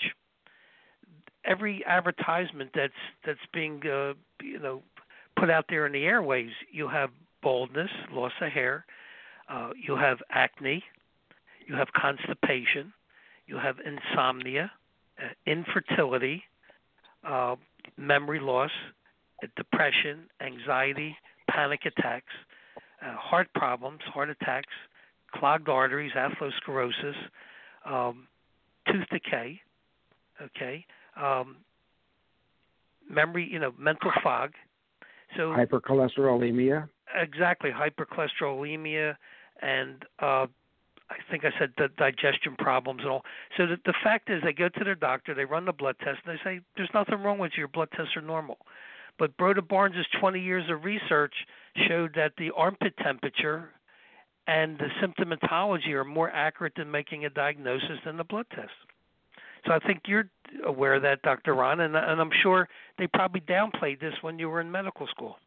every 1.46 1.84
advertisement 1.86 2.72
that's 2.74 2.94
that's 3.26 3.40
being 3.54 3.82
uh, 3.86 4.14
you 4.42 4.60
know 4.60 4.82
put 5.38 5.50
out 5.50 5.66
there 5.70 5.86
in 5.86 5.92
the 5.94 6.06
airways. 6.06 6.52
You 6.72 6.88
have 6.88 7.10
baldness, 7.42 7.90
loss 8.12 8.32
of 8.42 8.52
hair, 8.52 8.86
uh, 9.50 9.72
you 9.76 9.96
have 9.96 10.20
acne, 10.32 10.84
you 11.68 11.76
have 11.76 11.88
constipation, 11.94 12.94
you 13.48 13.58
have 13.58 13.76
insomnia, 13.86 14.72
uh, 15.20 15.28
infertility, 15.46 16.44
uh, 17.28 17.56
memory 17.98 18.40
loss, 18.40 18.72
uh, 19.44 19.48
depression, 19.58 20.30
anxiety, 20.42 21.16
panic 21.50 21.82
attacks, 21.86 22.34
uh, 23.02 23.16
heart 23.16 23.48
problems, 23.54 24.00
heart 24.14 24.30
attacks, 24.30 24.74
clogged 25.34 25.68
arteries, 25.68 26.14
atherosclerosis, 26.14 27.16
um, 27.86 28.28
tooth 28.88 29.08
decay. 29.12 29.60
Okay, 30.42 30.86
um, 31.22 31.58
memory, 33.10 33.48
you 33.50 33.60
know, 33.60 33.74
mental 33.78 34.12
fog. 34.24 34.52
So 35.38 35.50
hypercholesterolemia. 35.50 36.90
Exactly, 37.16 37.70
hypercholesterolemia, 37.72 39.16
and 39.62 40.04
uh, 40.20 40.48
I 41.10 41.18
think 41.30 41.46
I 41.46 41.52
said 41.60 41.74
the 41.78 41.90
digestion 41.98 42.56
problems 42.58 43.02
and 43.02 43.10
all. 43.10 43.24
So 43.58 43.68
the, 43.68 43.78
the 43.86 43.94
fact 44.04 44.30
is, 44.30 44.42
they 44.44 44.54
go 44.54 44.70
to 44.70 44.84
their 44.84 44.96
doctor, 44.96 45.34
they 45.34 45.46
run 45.46 45.66
the 45.66 45.74
blood 45.74 45.96
test, 46.00 46.20
and 46.26 46.38
they 46.38 46.42
say 46.44 46.62
there's 46.76 46.90
nothing 46.94 47.22
wrong 47.22 47.38
with 47.38 47.52
you. 47.56 47.62
Your 47.62 47.68
blood 47.68 47.90
tests 47.96 48.16
are 48.16 48.22
normal. 48.22 48.58
But 49.20 49.38
Broda 49.38 49.68
Barnes' 49.68 50.06
20 50.20 50.40
years 50.40 50.64
of 50.72 50.84
research 50.84 51.34
showed 51.88 52.16
that 52.16 52.34
the 52.38 52.52
armpit 52.56 52.96
temperature 52.98 53.70
and 54.48 54.78
the 54.78 54.88
symptomatology 55.02 55.92
are 55.92 56.04
more 56.04 56.32
accurate 56.32 56.74
than 56.76 56.90
making 56.90 57.26
a 57.26 57.30
diagnosis 57.30 58.00
than 58.06 58.18
the 58.18 58.24
blood 58.24 58.48
test. 58.56 58.72
So 59.66 59.74
I 59.74 59.80
think 59.80 60.02
you're 60.08 60.30
aware 60.66 60.96
of 60.96 61.02
that, 61.04 61.22
Dr. 61.22 61.56
Ron, 61.56 61.80
and, 61.80 61.96
and 61.96 62.20
I'm 62.22 62.32
sure 62.42 62.68
they 62.98 63.08
probably 63.08 63.42
downplayed 63.42 64.00
this 64.00 64.14
when 64.22 64.40
you 64.40 64.50
were 64.50 64.62
in 64.62 64.70
medical 64.70 65.08
school. 65.08 65.38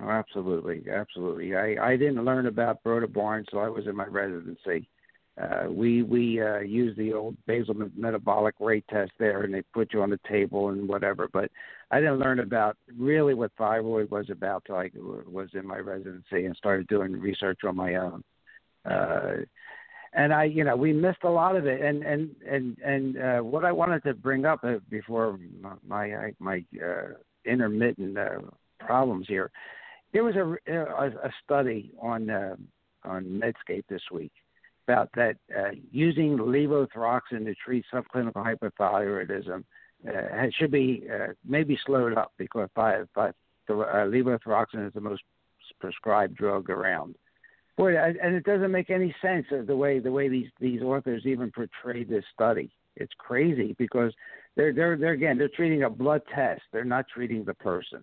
Oh, 0.00 0.08
absolutely, 0.08 0.84
absolutely. 0.90 1.54
I 1.54 1.92
I 1.92 1.96
didn't 1.96 2.24
learn 2.24 2.46
about 2.46 2.82
Broda 2.82 3.12
Barnes 3.12 3.46
until 3.48 3.64
I 3.64 3.68
was 3.68 3.86
in 3.86 3.94
my 3.94 4.06
residency. 4.06 4.88
Uh, 5.40 5.64
we 5.70 6.02
we 6.02 6.40
uh, 6.40 6.60
use 6.60 6.96
the 6.96 7.12
old 7.12 7.36
basal 7.46 7.74
metabolic 7.96 8.54
rate 8.60 8.84
test 8.90 9.12
there, 9.18 9.42
and 9.42 9.52
they 9.52 9.62
put 9.74 9.92
you 9.92 10.02
on 10.02 10.10
the 10.10 10.20
table 10.28 10.70
and 10.70 10.88
whatever. 10.88 11.28
But 11.30 11.50
I 11.90 12.00
didn't 12.00 12.18
learn 12.18 12.40
about 12.40 12.76
really 12.98 13.34
what 13.34 13.52
thyroid 13.58 14.10
was 14.10 14.30
about 14.30 14.64
till 14.66 14.76
I 14.76 14.90
was 14.94 15.48
in 15.54 15.66
my 15.66 15.78
residency 15.78 16.46
and 16.46 16.56
started 16.56 16.86
doing 16.86 17.12
research 17.12 17.60
on 17.64 17.76
my 17.76 17.96
own. 17.96 18.24
Uh, 18.84 19.32
and 20.12 20.32
I, 20.32 20.44
you 20.44 20.64
know, 20.64 20.76
we 20.76 20.92
missed 20.92 21.24
a 21.24 21.30
lot 21.30 21.56
of 21.56 21.66
it. 21.66 21.80
And 21.80 22.02
and 22.02 22.30
and 22.48 22.78
and 22.84 23.18
uh, 23.18 23.38
what 23.40 23.64
I 23.64 23.72
wanted 23.72 24.02
to 24.04 24.14
bring 24.14 24.44
up 24.44 24.60
uh, 24.64 24.74
before 24.90 25.38
my 25.86 26.32
my 26.38 26.64
uh, 26.82 27.14
intermittent 27.44 28.18
uh, 28.18 28.38
problems 28.78 29.26
here, 29.28 29.50
there 30.12 30.24
was 30.24 30.36
a 30.36 30.72
a, 30.72 31.06
a 31.06 31.32
study 31.44 31.92
on 32.00 32.30
uh, 32.30 32.56
on 33.04 33.24
Medscape 33.24 33.84
this 33.88 34.02
week, 34.12 34.32
about 34.86 35.10
that 35.14 35.36
uh, 35.56 35.70
using 35.90 36.36
levothyroxine 36.36 37.44
to 37.44 37.54
treat 37.54 37.84
subclinical 37.92 38.44
hypothyroidism 38.44 39.64
uh, 40.08 40.46
should 40.58 40.70
be 40.70 41.04
uh, 41.12 41.28
maybe 41.44 41.78
slowed 41.86 42.16
up 42.16 42.32
because 42.36 42.68
by, 42.74 43.02
by 43.14 43.30
the, 43.68 43.74
uh, 43.74 44.06
levothyroxine 44.06 44.86
is 44.86 44.92
the 44.94 45.00
most 45.00 45.22
prescribed 45.80 46.36
drug 46.36 46.68
around. 46.70 47.14
Boy, 47.76 47.96
and 47.96 48.34
it 48.34 48.44
doesn't 48.44 48.70
make 48.70 48.90
any 48.90 49.14
sense 49.22 49.46
of 49.50 49.66
the 49.66 49.76
way 49.76 49.98
the 49.98 50.12
way 50.12 50.28
these 50.28 50.48
these 50.60 50.82
authors 50.82 51.22
even 51.24 51.50
portray 51.50 52.04
this 52.04 52.24
study. 52.32 52.70
It's 52.96 53.12
crazy 53.16 53.74
because 53.78 54.12
they're 54.56 54.74
they're 54.74 54.96
they're 54.96 55.12
again 55.12 55.38
they're 55.38 55.48
treating 55.48 55.84
a 55.84 55.90
blood 55.90 56.20
test. 56.34 56.62
They're 56.72 56.84
not 56.84 57.06
treating 57.08 57.44
the 57.44 57.54
person. 57.54 58.02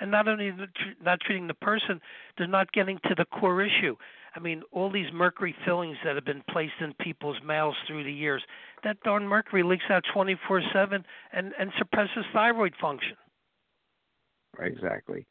And 0.00 0.10
not 0.10 0.28
only 0.28 0.50
the, 0.50 0.68
not 1.04 1.20
treating 1.20 1.48
the 1.48 1.54
person, 1.54 2.00
they're 2.36 2.46
not 2.46 2.72
getting 2.72 2.98
to 3.08 3.14
the 3.16 3.24
core 3.24 3.62
issue. 3.62 3.96
I 4.34 4.40
mean, 4.40 4.62
all 4.70 4.90
these 4.90 5.12
mercury 5.12 5.54
fillings 5.64 5.96
that 6.04 6.14
have 6.14 6.24
been 6.24 6.44
placed 6.50 6.74
in 6.80 6.94
people's 7.00 7.38
mouths 7.44 7.76
through 7.86 8.04
the 8.04 8.12
years, 8.12 8.42
that 8.84 9.02
darn 9.02 9.26
mercury 9.26 9.62
leaks 9.64 9.84
out 9.90 10.04
24/7 10.14 11.04
and 11.32 11.52
and 11.58 11.72
suppresses 11.76 12.24
thyroid 12.32 12.74
function. 12.80 13.16
Exactly, 14.58 15.26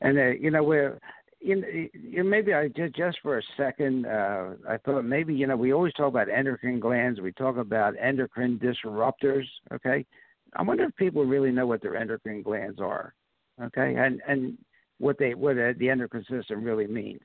and 0.00 0.16
uh, 0.18 0.26
you 0.26 0.50
know 0.50 0.62
we're. 0.62 1.00
You 1.44 1.56
know, 1.56 2.22
maybe 2.22 2.54
I 2.54 2.68
just 2.68 2.96
just 2.96 3.18
for 3.22 3.36
a 3.36 3.42
second, 3.54 4.06
uh, 4.06 4.54
I 4.66 4.78
thought 4.78 5.02
maybe 5.02 5.34
you 5.34 5.46
know 5.46 5.56
we 5.56 5.74
always 5.74 5.92
talk 5.92 6.08
about 6.08 6.30
endocrine 6.30 6.80
glands, 6.80 7.20
we 7.20 7.32
talk 7.32 7.58
about 7.58 7.94
endocrine 8.00 8.58
disruptors. 8.58 9.44
Okay, 9.70 10.06
I 10.56 10.62
wonder 10.62 10.84
if 10.84 10.96
people 10.96 11.26
really 11.26 11.50
know 11.50 11.66
what 11.66 11.82
their 11.82 11.96
endocrine 11.96 12.40
glands 12.40 12.80
are. 12.80 13.12
Okay, 13.62 13.94
and 13.94 14.22
and 14.26 14.56
what 14.98 15.18
they 15.18 15.34
what 15.34 15.56
the 15.56 15.90
endocrine 15.90 16.24
system 16.30 16.64
really 16.64 16.86
means. 16.86 17.20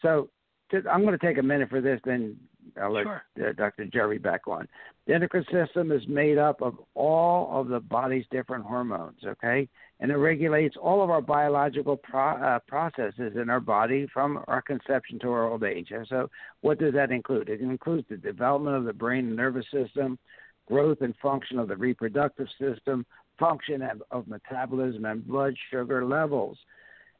So 0.00 0.30
I'm 0.72 1.02
going 1.02 1.18
to 1.18 1.26
take 1.26 1.36
a 1.36 1.42
minute 1.42 1.68
for 1.68 1.82
this, 1.82 2.00
then 2.06 2.38
I'll 2.80 2.92
let 2.92 3.04
sure. 3.04 3.22
uh, 3.48 3.52
Dr. 3.52 3.86
Jerry 3.86 4.18
back 4.18 4.46
on. 4.46 4.68
The 5.06 5.14
endocrine 5.14 5.46
system 5.50 5.92
is 5.92 6.02
made 6.06 6.38
up 6.38 6.60
of 6.62 6.74
all 6.94 7.60
of 7.60 7.68
the 7.68 7.80
body's 7.80 8.26
different 8.30 8.64
hormones, 8.64 9.18
okay? 9.24 9.68
And 10.00 10.10
it 10.10 10.16
regulates 10.16 10.76
all 10.80 11.02
of 11.02 11.10
our 11.10 11.22
biological 11.22 11.96
pro- 11.96 12.36
uh, 12.36 12.58
processes 12.68 13.32
in 13.40 13.50
our 13.50 13.60
body 13.60 14.06
from 14.12 14.44
our 14.48 14.62
conception 14.62 15.18
to 15.20 15.30
our 15.30 15.50
old 15.50 15.64
age. 15.64 15.88
And 15.90 16.06
so, 16.08 16.30
what 16.60 16.78
does 16.78 16.94
that 16.94 17.10
include? 17.10 17.48
It 17.48 17.60
includes 17.60 18.06
the 18.08 18.16
development 18.16 18.76
of 18.76 18.84
the 18.84 18.92
brain 18.92 19.26
and 19.26 19.36
nervous 19.36 19.66
system, 19.72 20.18
growth 20.66 20.98
and 21.00 21.14
function 21.22 21.58
of 21.58 21.68
the 21.68 21.76
reproductive 21.76 22.48
system, 22.60 23.06
function 23.38 23.82
of, 23.82 24.02
of 24.10 24.28
metabolism, 24.28 25.04
and 25.04 25.26
blood 25.26 25.54
sugar 25.70 26.04
levels. 26.04 26.58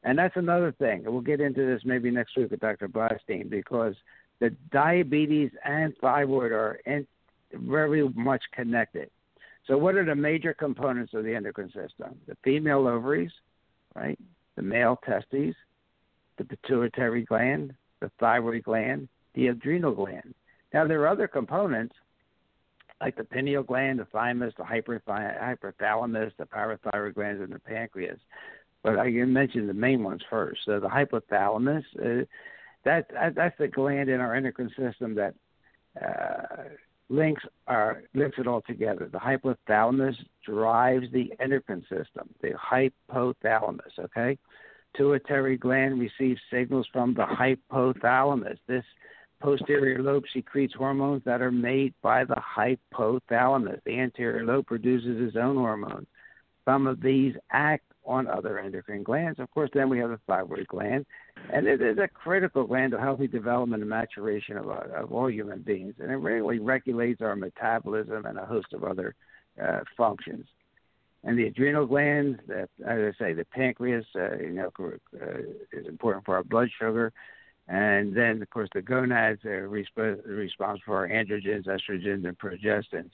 And 0.03 0.17
that's 0.17 0.37
another 0.37 0.71
thing. 0.71 1.03
We'll 1.05 1.21
get 1.21 1.41
into 1.41 1.65
this 1.65 1.81
maybe 1.83 2.09
next 2.09 2.37
week 2.37 2.51
with 2.51 2.61
Dr. 2.61 2.87
Blatstein 2.87 3.49
because 3.49 3.95
the 4.39 4.51
diabetes 4.71 5.51
and 5.63 5.95
thyroid 5.97 6.51
are 6.51 6.79
in, 6.85 7.05
very 7.53 8.07
much 8.09 8.43
connected. 8.53 9.09
So, 9.67 9.77
what 9.77 9.95
are 9.95 10.05
the 10.05 10.15
major 10.15 10.53
components 10.53 11.13
of 11.13 11.23
the 11.23 11.35
endocrine 11.35 11.67
system? 11.67 12.15
The 12.27 12.35
female 12.43 12.87
ovaries, 12.87 13.31
right? 13.95 14.17
The 14.55 14.61
male 14.61 14.99
testes, 15.05 15.55
the 16.37 16.45
pituitary 16.45 17.23
gland, 17.23 17.73
the 17.99 18.11
thyroid 18.19 18.63
gland, 18.63 19.09
the 19.35 19.47
adrenal 19.47 19.93
gland. 19.93 20.33
Now, 20.73 20.87
there 20.87 21.01
are 21.01 21.07
other 21.07 21.27
components 21.27 21.95
like 23.01 23.15
the 23.15 23.23
pineal 23.23 23.63
gland, 23.63 23.99
the 23.99 24.05
thymus, 24.05 24.53
the 24.57 24.63
hypothalamus, 24.63 26.31
the 26.37 26.45
parathyroid 26.45 27.15
glands, 27.15 27.41
and 27.41 27.53
the 27.53 27.59
pancreas 27.59 28.19
but 28.83 28.97
I 28.97 29.11
can 29.11 29.33
mention 29.33 29.67
the 29.67 29.73
main 29.73 30.03
ones 30.03 30.21
first. 30.29 30.61
So 30.65 30.79
the 30.79 30.87
hypothalamus, 30.87 31.83
uh, 31.99 32.25
that, 32.85 33.09
that's 33.35 33.57
the 33.57 33.67
gland 33.67 34.09
in 34.09 34.19
our 34.19 34.35
endocrine 34.35 34.71
system 34.77 35.15
that 35.15 35.33
uh, 36.01 36.63
links 37.09 37.43
our 37.67 38.03
links 38.13 38.37
it 38.37 38.47
all 38.47 38.61
together. 38.61 39.09
The 39.11 39.17
hypothalamus 39.17 40.15
drives 40.45 41.07
the 41.11 41.33
endocrine 41.39 41.81
system. 41.83 42.29
The 42.41 42.51
hypothalamus, 42.51 43.97
okay. 43.99 44.37
Pituitary 44.93 45.57
gland 45.57 45.99
receives 45.99 46.41
signals 46.51 46.87
from 46.91 47.13
the 47.13 47.25
hypothalamus. 47.25 48.57
This 48.67 48.83
posterior 49.41 50.01
lobe 50.01 50.25
secretes 50.33 50.73
hormones 50.73 51.23
that 51.25 51.41
are 51.41 51.51
made 51.51 51.93
by 52.01 52.25
the 52.25 52.35
hypothalamus. 52.35 53.79
The 53.85 53.99
anterior 53.99 54.45
lobe 54.45 54.67
produces 54.67 55.27
its 55.27 55.35
own 55.35 55.55
hormones. 55.55 56.07
Some 56.65 56.87
of 56.87 57.01
these 57.01 57.35
act 57.51 57.88
on 58.09 58.27
other 58.27 58.59
endocrine 58.59 59.03
glands. 59.03 59.39
Of 59.39 59.51
course, 59.51 59.69
then 59.73 59.87
we 59.87 59.99
have 59.99 60.09
the 60.09 60.19
thyroid 60.27 60.67
gland, 60.67 61.05
and 61.53 61.67
it 61.67 61.79
is 61.81 61.97
a 61.99 62.07
critical 62.07 62.65
gland 62.65 62.91
to 62.91 62.99
healthy 62.99 63.27
development 63.27 63.83
and 63.83 63.89
maturation 63.89 64.57
of, 64.57 64.67
uh, 64.67 64.81
of 64.95 65.11
all 65.13 65.29
human 65.29 65.61
beings, 65.61 65.93
and 65.99 66.11
it 66.11 66.15
really 66.15 66.59
regulates 66.59 67.21
our 67.21 67.35
metabolism 67.35 68.25
and 68.25 68.37
a 68.39 68.45
host 68.45 68.73
of 68.73 68.83
other 68.83 69.13
uh, 69.63 69.81
functions. 69.95 70.47
And 71.23 71.37
the 71.37 71.45
adrenal 71.45 71.85
glands, 71.85 72.39
that, 72.47 72.69
as 72.85 73.13
I 73.13 73.19
say, 73.19 73.33
the 73.33 73.45
pancreas, 73.45 74.05
uh, 74.15 74.37
you 74.37 74.51
know, 74.51 74.71
uh, 74.79 75.39
is 75.71 75.85
important 75.85 76.25
for 76.25 76.35
our 76.35 76.43
blood 76.43 76.69
sugar. 76.79 77.13
And 77.67 78.15
then, 78.15 78.41
of 78.41 78.49
course, 78.49 78.69
the 78.73 78.81
gonads 78.81 79.45
are 79.45 79.69
resp- 79.69 80.25
responsible 80.25 80.81
for 80.85 80.97
our 80.97 81.07
androgens, 81.07 81.67
estrogens, 81.67 82.25
and 82.25 82.37
progestins. 82.39 83.11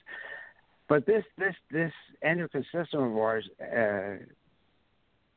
But 0.88 1.04
this 1.04 1.24
this 1.36 1.56
this 1.70 1.92
endocrine 2.22 2.64
system 2.72 3.02
of 3.02 3.16
ours 3.16 3.48
uh, 3.60 4.24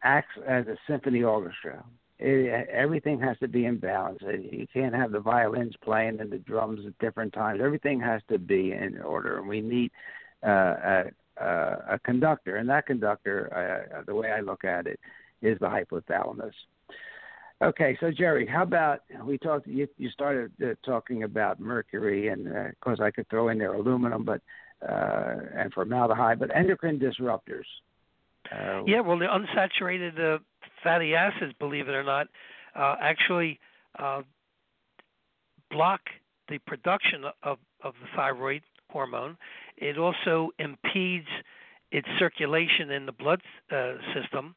acts 0.04 0.38
as 0.48 0.68
a 0.68 0.78
symphony 0.88 1.24
orchestra. 1.24 1.84
It, 2.20 2.68
everything 2.70 3.20
has 3.22 3.38
to 3.40 3.48
be 3.48 3.66
in 3.66 3.78
balance. 3.78 4.20
You 4.22 4.68
can't 4.74 4.94
have 4.94 5.12
the 5.12 5.20
violins 5.20 5.76
playing 5.84 6.20
and 6.20 6.30
the 6.32 6.38
drums 6.38 6.82
at 6.86 6.98
different 7.00 7.34
times. 7.34 7.62
Everything 7.64 8.00
has 8.02 8.22
to 8.30 8.38
be 8.38 8.74
in 8.74 9.02
order, 9.02 9.38
and 9.38 9.48
we 9.48 9.62
need 9.62 9.92
uh, 10.46 11.06
a, 11.38 11.44
a, 11.44 12.00
conductor. 12.04 12.58
And 12.58 12.68
that 12.70 12.86
conductor, 12.86 13.90
uh, 13.96 14.02
the 14.06 14.16
way 14.16 14.32
I 14.32 14.42
look 14.42 14.66
at 14.66 14.86
it, 14.86 15.00
is 15.42 15.58
the 15.60 15.68
hypothalamus. 15.68 16.52
Okay, 17.62 17.98
so 18.00 18.10
Jerry, 18.10 18.48
how 18.48 18.64
about 18.64 19.02
we 19.26 19.38
talked? 19.38 19.68
You, 19.68 19.88
you 19.98 20.10
started 20.12 20.52
uh, 20.64 20.76
talking 20.86 21.24
about 21.24 21.60
mercury, 21.60 22.30
and 22.30 22.48
uh, 22.48 22.70
of 22.70 22.80
course 22.80 23.00
I 23.02 23.12
could 23.12 23.30
throw 23.30 23.50
in 23.50 23.58
there 23.58 23.74
aluminum, 23.74 24.24
but 24.24 24.42
uh, 24.82 25.36
and 25.56 25.74
formaldehyde, 25.74 26.40
but 26.40 26.56
endocrine 26.56 27.00
disruptors. 27.00 27.66
Uh, 28.52 28.84
yeah, 28.86 29.02
well, 29.02 29.18
the 29.18 29.26
unsaturated 29.26 30.20
uh, 30.20 30.40
fatty 30.84 31.14
acids, 31.16 31.54
believe 31.60 31.88
it 31.88 31.94
or 31.94 32.04
not, 32.04 32.28
uh, 32.76 32.96
actually 33.02 33.60
uh, 33.98 34.22
block 35.70 36.02
the 36.50 36.58
production 36.60 37.26
of, 37.44 37.58
of 37.84 37.94
the 38.02 38.08
thyroid 38.16 38.62
hormone. 38.90 39.38
It 39.78 39.98
also 39.98 40.50
impedes 40.60 41.28
its 41.92 42.08
circulation 42.18 42.92
in 42.92 43.06
the 43.06 43.12
blood 43.12 43.42
uh, 43.72 43.94
system, 44.14 44.56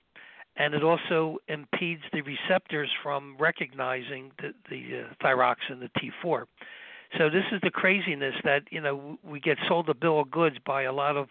and 0.57 0.75
it 0.75 0.83
also 0.83 1.39
impedes 1.49 2.03
the 2.13 2.23
receptors 2.23 2.91
from 3.03 3.37
recognizing 3.39 4.33
the, 4.39 4.53
the 4.71 5.01
uh, 5.01 5.25
thyroxine, 5.25 5.81
the 5.81 5.91
T4. 5.99 6.45
So 7.19 7.29
this 7.29 7.45
is 7.53 7.61
the 7.63 7.71
craziness 7.71 8.35
that 8.45 8.63
you 8.71 8.81
know 8.81 9.19
we 9.23 9.39
get 9.39 9.59
sold 9.69 9.89
a 9.91 9.95
bill 9.95 10.21
of 10.21 10.31
goods 10.31 10.57
by 10.65 10.83
a 10.83 10.93
lot 10.93 11.17
of 11.17 11.29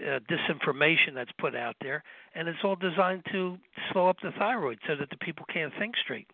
uh, 0.00 0.18
disinformation 0.30 1.14
that's 1.14 1.30
put 1.38 1.54
out 1.54 1.76
there, 1.80 2.02
and 2.34 2.48
it's 2.48 2.58
all 2.64 2.76
designed 2.76 3.24
to 3.32 3.58
slow 3.92 4.08
up 4.08 4.16
the 4.22 4.30
thyroid 4.38 4.78
so 4.86 4.96
that 4.96 5.10
the 5.10 5.16
people 5.18 5.46
can't 5.52 5.72
think 5.78 5.94
straight. 6.02 6.28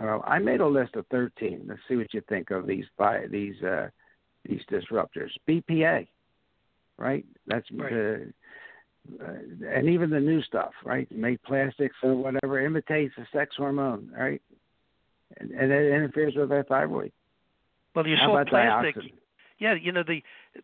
Uh, 0.00 0.18
I 0.24 0.38
made 0.38 0.60
a 0.60 0.66
list 0.66 0.96
of 0.96 1.06
13. 1.08 1.66
Let's 1.68 1.80
see 1.88 1.96
what 1.96 2.12
you 2.12 2.22
think 2.28 2.50
of 2.50 2.66
these 2.66 2.84
by 2.96 3.26
these 3.30 3.60
uh, 3.62 3.88
these 4.48 4.60
disruptors. 4.70 5.30
BPA, 5.48 6.08
right? 6.98 7.24
That's 7.46 7.66
right. 7.72 7.92
the 7.92 8.32
uh, 9.20 9.32
and 9.68 9.88
even 9.88 10.10
the 10.10 10.20
new 10.20 10.42
stuff, 10.42 10.72
right? 10.84 11.10
Made 11.12 11.42
plastics 11.42 11.96
or 12.02 12.14
whatever 12.14 12.60
imitates 12.60 13.14
the 13.16 13.26
sex 13.32 13.54
hormone, 13.56 14.10
right? 14.16 14.40
And, 15.38 15.50
and 15.50 15.70
it 15.70 15.92
interferes 15.92 16.34
with 16.36 16.50
our 16.50 16.62
thyroid. 16.64 17.12
Well, 17.94 18.06
you 18.06 18.16
saw 18.16 18.42
plastic. 18.44 18.96
Dioxin? 18.96 19.12
Yeah, 19.58 19.74
you 19.74 19.92
know 19.92 20.02
the 20.06 20.22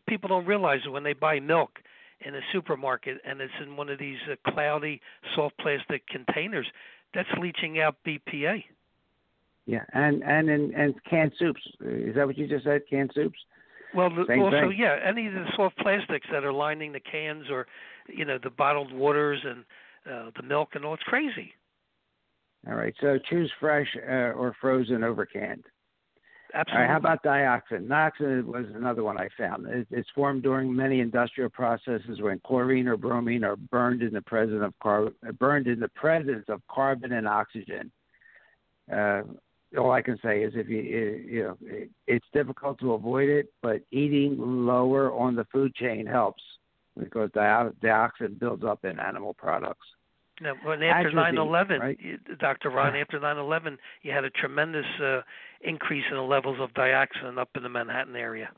people 0.09 0.29
don't 0.29 0.47
realize 0.47 0.81
it 0.85 0.91
when 0.91 1.05
they 1.05 1.13
buy 1.13 1.41
milk 1.41 1.79
in 2.21 2.35
a 2.35 2.41
supermarket 2.53 3.19
and 3.25 3.41
it's 3.41 3.53
in 3.63 3.77
one 3.77 3.89
of 3.89 3.99
these 3.99 4.19
uh, 4.31 4.51
cloudy 4.51 5.01
soft 5.35 5.57
plastic 5.59 6.07
containers. 6.09 6.67
That's 7.15 7.29
leaching 7.41 7.81
out 7.81 7.97
BPA. 8.07 8.65
Yeah, 9.67 9.85
and 9.93 10.23
and 10.23 10.49
in 10.49 10.75
and 10.75 10.95
canned 11.09 11.33
soups. 11.39 11.61
Is 11.81 12.15
that 12.17 12.27
what 12.27 12.37
you 12.37 12.49
just 12.49 12.65
said? 12.65 12.83
Canned 12.91 13.13
soups. 13.15 13.39
Well, 13.95 14.11
Same 14.29 14.41
also, 14.41 14.69
thing. 14.69 14.77
yeah, 14.79 14.97
any 15.05 15.27
of 15.27 15.33
the 15.33 15.47
soft 15.57 15.77
plastics 15.79 16.27
that 16.33 16.45
are 16.45 16.53
lining 16.53 16.93
the 16.93 17.01
cans 17.01 17.47
or, 17.51 17.67
you 18.09 18.25
know, 18.25 18.39
the 18.41 18.51
bottled 18.51 18.93
waters 18.93 19.41
and 19.45 19.65
uh, 20.07 20.31
the 20.37 20.43
milk 20.43 20.71
and 20.75 20.85
all, 20.85 20.95
it's 20.95 21.03
crazy. 21.03 21.53
All 22.69 22.75
right, 22.75 22.95
so 23.01 23.19
choose 23.29 23.51
fresh 23.59 23.89
uh, 24.09 24.33
or 24.33 24.55
frozen 24.61 25.03
over 25.03 25.27
canned. 25.27 25.65
Absolutely. 26.55 26.75
All 26.75 26.81
right, 26.81 26.91
how 26.91 26.97
about 26.97 27.23
dioxin? 27.23 27.87
Dioxin 27.87 28.45
was 28.45 28.67
another 28.75 29.03
one 29.03 29.19
I 29.19 29.29
found. 29.37 29.67
It, 29.67 29.87
it's 29.91 30.09
formed 30.15 30.43
during 30.43 30.75
many 30.75 31.01
industrial 31.01 31.51
processes 31.51 32.21
when 32.21 32.41
chlorine 32.45 32.89
or 32.89 32.97
bromine 32.97 33.45
are 33.45 33.57
burned 33.57 34.03
in 34.03 34.13
the 34.13 34.23
presence 34.23 34.63
of 34.63 34.75
car- 34.83 35.13
burned 35.39 35.67
in 35.67 35.81
the 35.81 35.89
presence 35.89 36.45
of 36.49 36.61
carbon 36.69 37.13
and 37.13 37.29
oxygen. 37.29 37.91
Uh, 38.93 39.23
all 39.79 39.93
I 39.93 40.03
can 40.03 40.19
say 40.23 40.43
is 40.43 40.53
if 40.57 40.69
you 40.69 40.81
you 40.81 41.43
know 41.45 41.59
it's 42.07 42.27
difficult 42.33 42.81
to 42.81 42.95
avoid 42.95 43.29
it, 43.29 43.53
but 43.63 43.83
eating 43.93 44.37
lower 44.39 45.13
on 45.13 45.37
the 45.37 45.47
food 45.53 45.75
chain 45.75 46.07
helps 46.07 46.43
because 46.99 47.31
dioxin 47.31 48.39
builds 48.39 48.65
up 48.65 48.85
in 48.85 48.99
animal 48.99 49.35
products. 49.35 49.87
Now, 50.41 50.55
when 50.65 50.83
after 50.83 51.13
nine 51.13 51.37
eleven, 51.37 51.81
right? 51.81 51.99
Dr. 52.39 52.71
Ron, 52.71 52.97
after 52.97 53.21
nine 53.21 53.37
eleven, 53.37 53.79
you 54.03 54.11
had 54.11 54.25
a 54.25 54.31
tremendous 54.31 54.87
uh, 55.03 55.21
increase 55.61 56.05
in 56.11 56.17
the 56.17 56.23
levels 56.23 56.59
of 56.61 56.73
dioxin 56.73 57.39
up 57.39 57.51
in 57.55 57.63
the 57.63 57.69
Manhattan 57.69 58.17
area. 58.17 58.51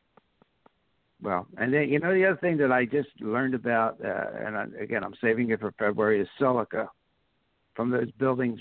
Well, 1.21 1.47
and 1.57 1.73
then 1.73 1.89
you 1.89 2.01
know 2.01 2.13
the 2.13 2.27
other 2.27 2.39
thing 2.39 2.57
that 2.59 2.73
I 2.73 2.85
just 2.85 3.09
learned 3.21 3.55
about, 3.55 4.05
uh, 4.05 4.45
and 4.45 4.57
I, 4.57 4.67
again 4.81 5.05
I'm 5.05 5.15
saving 5.21 5.51
it 5.51 5.61
for 5.61 5.73
February, 5.79 6.21
is 6.21 6.29
silica 6.39 6.91
from 7.75 7.91
those 7.91 8.11
buildings 8.19 8.61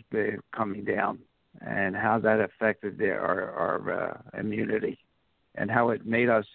coming 0.56 0.84
down, 0.86 1.19
and 1.60 1.95
how 1.95 2.19
that 2.19 2.39
affected 2.39 2.99
the, 2.99 3.10
our 3.10 3.51
our 3.51 3.91
uh, 3.91 4.39
immunity, 4.39 4.99
and 5.56 5.71
how 5.71 5.89
it 5.89 6.06
made 6.06 6.30
us 6.30 6.45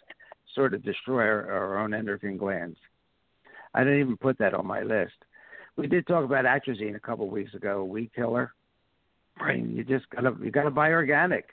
sort 0.55 0.75
of 0.75 0.85
destroy 0.85 1.23
our, 1.23 1.51
our 1.51 1.79
own 1.79 1.93
endocrine 1.93 2.37
glands. 2.37 2.79
I 3.75 3.83
didn't 3.83 4.01
even 4.01 4.17
put 4.17 4.39
that 4.39 4.55
on 4.55 4.67
my 4.67 4.83
list. 4.83 5.17
We 5.77 5.89
did 5.89 6.07
talk 6.07 6.25
about 6.25 6.45
atrazine 6.45 6.95
a 6.95 7.01
couple 7.01 7.27
of 7.27 7.33
weeks 7.33 7.53
ago, 7.53 7.81
a 7.81 7.85
weed 7.85 8.11
killer. 8.15 8.55
Right. 9.39 9.63
you 9.63 9.85
just 9.85 10.09
gotta 10.09 10.35
you 10.43 10.51
gotta 10.51 10.71
buy 10.71 10.93
organic. 10.93 11.51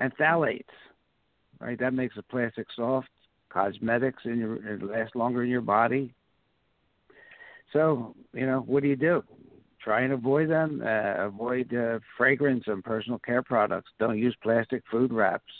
And 0.00 0.16
phthalates, 0.16 0.64
right? 1.60 1.78
That 1.78 1.94
makes 1.94 2.16
the 2.16 2.22
plastic 2.22 2.66
soft. 2.74 3.08
Cosmetics 3.48 4.22
in 4.24 4.38
your 4.38 4.56
it 4.66 4.82
lasts 4.82 5.14
longer 5.14 5.42
in 5.42 5.50
your 5.50 5.60
body. 5.60 6.14
So 7.72 8.14
you 8.32 8.46
know 8.46 8.60
what 8.60 8.82
do 8.82 8.88
you 8.88 8.96
do? 8.96 9.22
Try 9.82 10.02
and 10.02 10.12
avoid 10.12 10.50
them. 10.50 10.82
Uh, 10.84 11.26
avoid 11.26 11.72
uh, 11.74 12.00
fragrance 12.16 12.64
and 12.66 12.82
personal 12.82 13.18
care 13.18 13.42
products. 13.42 13.90
Don't 13.98 14.18
use 14.18 14.36
plastic 14.42 14.82
food 14.90 15.12
wraps 15.12 15.52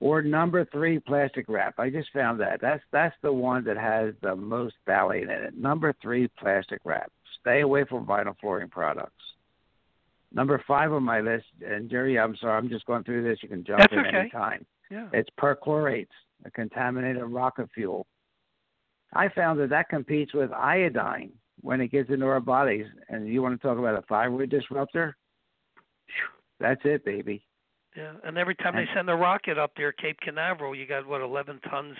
or 0.00 0.22
number 0.22 0.64
three 0.64 0.98
plastic 0.98 1.44
wrap. 1.48 1.78
I 1.78 1.90
just 1.90 2.10
found 2.12 2.40
that 2.40 2.60
that's 2.60 2.82
that's 2.90 3.14
the 3.22 3.32
one 3.32 3.64
that 3.64 3.76
has 3.76 4.14
the 4.22 4.34
most 4.34 4.74
phthalate 4.86 5.24
in 5.24 5.30
it. 5.30 5.56
Number 5.56 5.94
three 6.02 6.28
plastic 6.38 6.80
wrap. 6.84 7.12
Stay 7.40 7.60
away 7.60 7.84
from 7.84 8.06
vinyl 8.06 8.34
flooring 8.40 8.68
products. 8.68 9.12
Number 10.32 10.62
five 10.66 10.92
on 10.92 11.02
my 11.02 11.20
list, 11.20 11.46
and 11.66 11.90
Jerry, 11.90 12.18
I'm 12.18 12.36
sorry, 12.36 12.56
I'm 12.56 12.68
just 12.68 12.86
going 12.86 13.02
through 13.02 13.24
this. 13.24 13.38
You 13.42 13.48
can 13.48 13.64
jump 13.64 13.80
that's 13.80 13.92
in 13.92 13.98
okay. 13.98 14.16
any 14.16 14.30
time. 14.30 14.64
Yeah. 14.90 15.08
It's 15.12 15.28
perchlorates, 15.40 16.06
a 16.44 16.50
contaminated 16.50 17.22
rocket 17.24 17.68
fuel. 17.74 18.06
I 19.12 19.28
found 19.28 19.58
that 19.60 19.70
that 19.70 19.88
competes 19.88 20.32
with 20.32 20.52
iodine 20.52 21.32
when 21.62 21.80
it 21.80 21.88
gets 21.88 22.10
into 22.10 22.26
our 22.26 22.40
bodies. 22.40 22.86
And 23.08 23.28
you 23.28 23.42
want 23.42 23.60
to 23.60 23.66
talk 23.66 23.78
about 23.78 23.98
a 23.98 24.02
thyroid 24.02 24.50
disruptor? 24.50 25.16
That's 26.60 26.80
it, 26.84 27.04
baby. 27.04 27.44
Yeah, 27.96 28.12
and 28.24 28.38
every 28.38 28.54
time 28.54 28.76
they 28.76 28.86
send 28.94 29.10
a 29.10 29.14
rocket 29.14 29.58
up 29.58 29.72
there, 29.76 29.90
Cape 29.90 30.20
Canaveral, 30.20 30.76
you 30.76 30.86
got 30.86 31.06
what 31.08 31.22
11 31.22 31.60
tons 31.68 31.96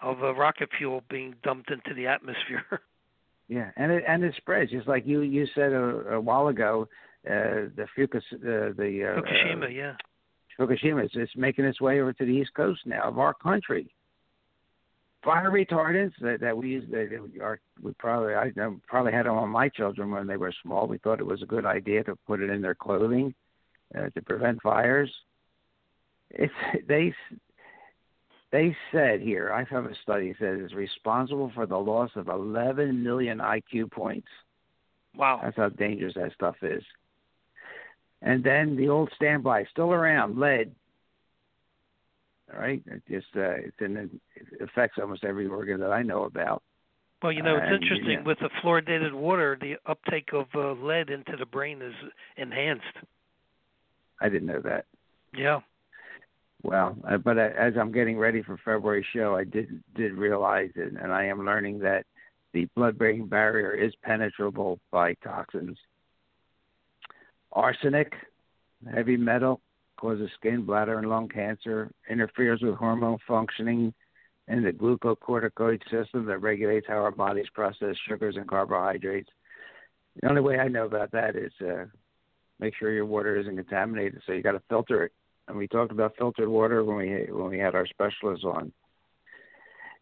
of 0.00 0.22
uh, 0.22 0.34
rocket 0.34 0.68
fuel 0.78 1.02
being 1.10 1.34
dumped 1.42 1.70
into 1.70 1.94
the 1.94 2.06
atmosphere. 2.06 2.64
yeah, 3.48 3.70
and 3.76 3.90
it 3.90 4.04
and 4.06 4.22
it 4.22 4.34
spreads 4.36 4.70
just 4.70 4.86
like 4.86 5.06
you 5.06 5.22
you 5.22 5.46
said 5.54 5.72
a, 5.72 6.14
a 6.14 6.20
while 6.20 6.48
ago. 6.48 6.88
Uh, 7.26 7.70
the 7.76 7.86
Fukus, 7.96 8.22
uh, 8.32 8.72
the 8.76 9.14
uh, 9.16 9.20
Fukushima, 9.20 9.74
yeah. 9.74 9.94
Fukushima, 10.58 11.04
it's, 11.04 11.14
it's 11.16 11.36
making 11.36 11.64
its 11.64 11.80
way 11.80 12.00
over 12.00 12.12
to 12.12 12.24
the 12.24 12.32
east 12.32 12.52
coast 12.54 12.80
now 12.84 13.02
of 13.02 13.18
our 13.18 13.34
country. 13.34 13.94
Fire 15.24 15.52
retardants 15.52 16.14
that, 16.20 16.40
that 16.40 16.56
we 16.56 16.70
use, 16.70 16.84
that 16.90 17.08
are 17.40 17.60
we 17.80 17.92
probably 17.92 18.34
I 18.34 18.50
probably 18.88 19.12
had 19.12 19.26
them 19.26 19.36
on 19.36 19.50
my 19.50 19.68
children 19.68 20.10
when 20.10 20.26
they 20.26 20.36
were 20.36 20.52
small. 20.64 20.88
We 20.88 20.98
thought 20.98 21.20
it 21.20 21.26
was 21.26 21.42
a 21.42 21.46
good 21.46 21.64
idea 21.64 22.02
to 22.04 22.16
put 22.26 22.40
it 22.40 22.50
in 22.50 22.60
their 22.60 22.74
clothing 22.74 23.32
uh, 23.96 24.08
to 24.10 24.22
prevent 24.22 24.60
fires 24.62 25.10
it's 26.34 26.52
they 26.88 27.14
they 28.50 28.76
said 28.90 29.20
here. 29.20 29.52
I 29.52 29.64
have 29.72 29.84
a 29.86 29.94
study 30.02 30.34
that 30.40 30.64
is 30.64 30.74
responsible 30.74 31.50
for 31.54 31.66
the 31.66 31.76
loss 31.76 32.10
of 32.16 32.28
11 32.28 33.02
million 33.02 33.38
IQ 33.38 33.90
points. 33.90 34.28
Wow, 35.16 35.40
that's 35.42 35.56
how 35.56 35.68
dangerous 35.70 36.14
that 36.14 36.32
stuff 36.34 36.56
is. 36.62 36.82
And 38.22 38.44
then 38.44 38.76
the 38.76 38.88
old 38.88 39.10
standby, 39.16 39.64
still 39.70 39.92
around, 39.92 40.38
lead. 40.38 40.72
All 42.52 42.60
right, 42.60 42.82
it 42.86 43.02
just 43.10 43.26
uh, 43.34 43.56
it's 43.56 43.76
in 43.80 43.96
it 43.96 44.10
affects 44.60 44.98
almost 45.00 45.24
every 45.24 45.46
organ 45.46 45.80
that 45.80 45.90
I 45.90 46.02
know 46.02 46.24
about. 46.24 46.62
Well, 47.22 47.32
you 47.32 47.42
know, 47.42 47.56
it's 47.56 47.66
and, 47.66 47.82
interesting 47.82 48.18
yeah. 48.18 48.22
with 48.22 48.38
the 48.40 48.50
fluoridated 48.62 49.12
water, 49.12 49.56
the 49.60 49.76
uptake 49.86 50.30
of 50.32 50.46
uh, 50.54 50.72
lead 50.72 51.08
into 51.08 51.36
the 51.38 51.46
brain 51.46 51.80
is 51.80 51.94
enhanced. 52.36 52.84
I 54.20 54.28
didn't 54.28 54.48
know 54.48 54.60
that. 54.60 54.86
Yeah. 55.36 55.60
Well, 56.62 56.96
uh, 57.08 57.16
but 57.16 57.38
uh, 57.38 57.48
as 57.58 57.74
I'm 57.80 57.90
getting 57.90 58.18
ready 58.18 58.42
for 58.42 58.56
February 58.64 59.04
show, 59.12 59.34
I 59.34 59.44
did 59.44 59.82
did 59.96 60.12
realize 60.12 60.70
it, 60.76 60.92
and 61.00 61.12
I 61.12 61.24
am 61.24 61.44
learning 61.44 61.80
that 61.80 62.06
the 62.52 62.68
blood-brain 62.76 63.26
barrier 63.26 63.72
is 63.72 63.94
penetrable 64.02 64.78
by 64.90 65.14
toxins. 65.24 65.78
Arsenic, 67.52 68.12
heavy 68.92 69.16
metal, 69.16 69.60
causes 69.96 70.30
skin, 70.38 70.64
bladder, 70.64 70.98
and 70.98 71.08
lung 71.08 71.28
cancer. 71.28 71.90
Interferes 72.10 72.60
with 72.62 72.74
hormone 72.74 73.18
functioning 73.26 73.92
in 74.48 74.62
the 74.62 74.72
glucocorticoid 74.72 75.82
system 75.90 76.26
that 76.26 76.38
regulates 76.38 76.86
how 76.88 76.96
our 76.96 77.10
bodies 77.10 77.46
process 77.54 77.94
sugars 78.08 78.36
and 78.36 78.48
carbohydrates. 78.48 79.30
The 80.20 80.28
only 80.28 80.40
way 80.40 80.58
I 80.58 80.68
know 80.68 80.86
about 80.86 81.12
that 81.12 81.36
is 81.36 81.52
uh, 81.60 81.84
make 82.58 82.74
sure 82.76 82.92
your 82.92 83.06
water 83.06 83.36
isn't 83.36 83.56
contaminated, 83.56 84.22
so 84.26 84.32
you 84.32 84.42
got 84.42 84.52
to 84.52 84.62
filter 84.68 85.04
it 85.04 85.12
and 85.48 85.56
we 85.56 85.68
talked 85.68 85.92
about 85.92 86.16
filtered 86.16 86.48
water 86.48 86.84
when 86.84 86.96
we 86.96 87.26
when 87.30 87.50
we 87.50 87.58
had 87.58 87.74
our 87.74 87.86
specialists 87.86 88.44
on. 88.44 88.72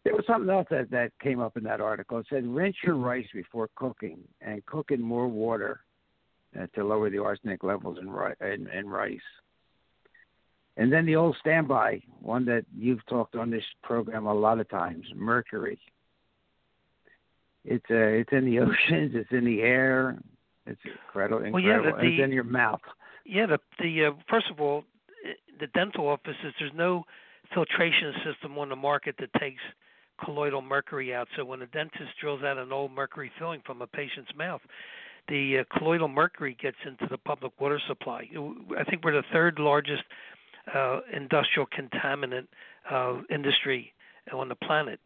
There 0.03 0.13
was 0.13 0.25
something 0.25 0.49
else 0.49 0.67
that 0.71 0.89
that 0.91 1.11
came 1.21 1.39
up 1.39 1.57
in 1.57 1.63
that 1.63 1.81
article. 1.81 2.19
It 2.19 2.27
said 2.29 2.47
rinse 2.47 2.75
your 2.83 2.95
rice 2.95 3.27
before 3.33 3.69
cooking 3.75 4.19
and 4.41 4.65
cook 4.65 4.91
in 4.91 5.01
more 5.01 5.27
water 5.27 5.81
uh, 6.59 6.67
to 6.75 6.83
lower 6.83 7.09
the 7.09 7.21
arsenic 7.21 7.63
levels 7.63 7.97
in, 7.99 8.09
ri- 8.09 8.35
in, 8.41 8.67
in 8.67 8.87
rice. 8.87 9.19
And 10.77 10.91
then 10.91 11.05
the 11.05 11.15
old 11.15 11.35
standby, 11.39 12.01
one 12.21 12.45
that 12.45 12.65
you've 12.75 13.05
talked 13.07 13.35
on 13.35 13.51
this 13.51 13.63
program 13.83 14.25
a 14.25 14.33
lot 14.33 14.59
of 14.59 14.69
times, 14.69 15.05
mercury. 15.15 15.79
It's 17.63 17.85
uh, 17.91 17.95
it's 17.95 18.31
in 18.31 18.45
the 18.45 18.59
oceans, 18.61 19.11
it's 19.13 19.31
in 19.31 19.45
the 19.45 19.61
air, 19.61 20.17
it's 20.65 20.79
incredible, 20.85 21.43
incredible. 21.45 21.51
Well, 21.53 21.63
yeah, 21.63 21.91
the, 21.91 21.97
and 21.97 22.07
it's 22.07 22.23
in 22.23 22.31
your 22.31 22.43
mouth. 22.43 22.81
Yeah, 23.25 23.45
the 23.45 23.59
the 23.79 24.05
uh, 24.05 24.11
first 24.29 24.47
of 24.49 24.59
all, 24.59 24.83
the 25.59 25.67
dental 25.67 26.07
offices, 26.07 26.53
there's 26.59 26.71
no 26.73 27.03
filtration 27.53 28.13
system 28.25 28.57
on 28.57 28.69
the 28.69 28.75
market 28.75 29.15
that 29.19 29.31
takes 29.39 29.61
colloidal 30.23 30.61
mercury 30.61 31.13
out. 31.13 31.27
So 31.35 31.45
when 31.45 31.61
a 31.61 31.67
dentist 31.67 32.11
drills 32.19 32.43
out 32.43 32.57
an 32.57 32.71
old 32.71 32.91
mercury 32.91 33.31
filling 33.37 33.61
from 33.65 33.81
a 33.81 33.87
patient's 33.87 34.31
mouth, 34.35 34.61
the 35.27 35.59
uh, 35.59 35.77
colloidal 35.77 36.07
mercury 36.07 36.57
gets 36.61 36.77
into 36.85 37.07
the 37.09 37.17
public 37.17 37.59
water 37.59 37.79
supply. 37.87 38.27
I 38.77 38.83
think 38.83 39.03
we're 39.03 39.13
the 39.13 39.23
third 39.31 39.59
largest 39.59 40.03
uh, 40.73 41.01
industrial 41.13 41.67
contaminant 41.67 42.47
uh, 42.89 43.21
industry 43.29 43.93
on 44.33 44.49
the 44.49 44.55
planet, 44.55 44.99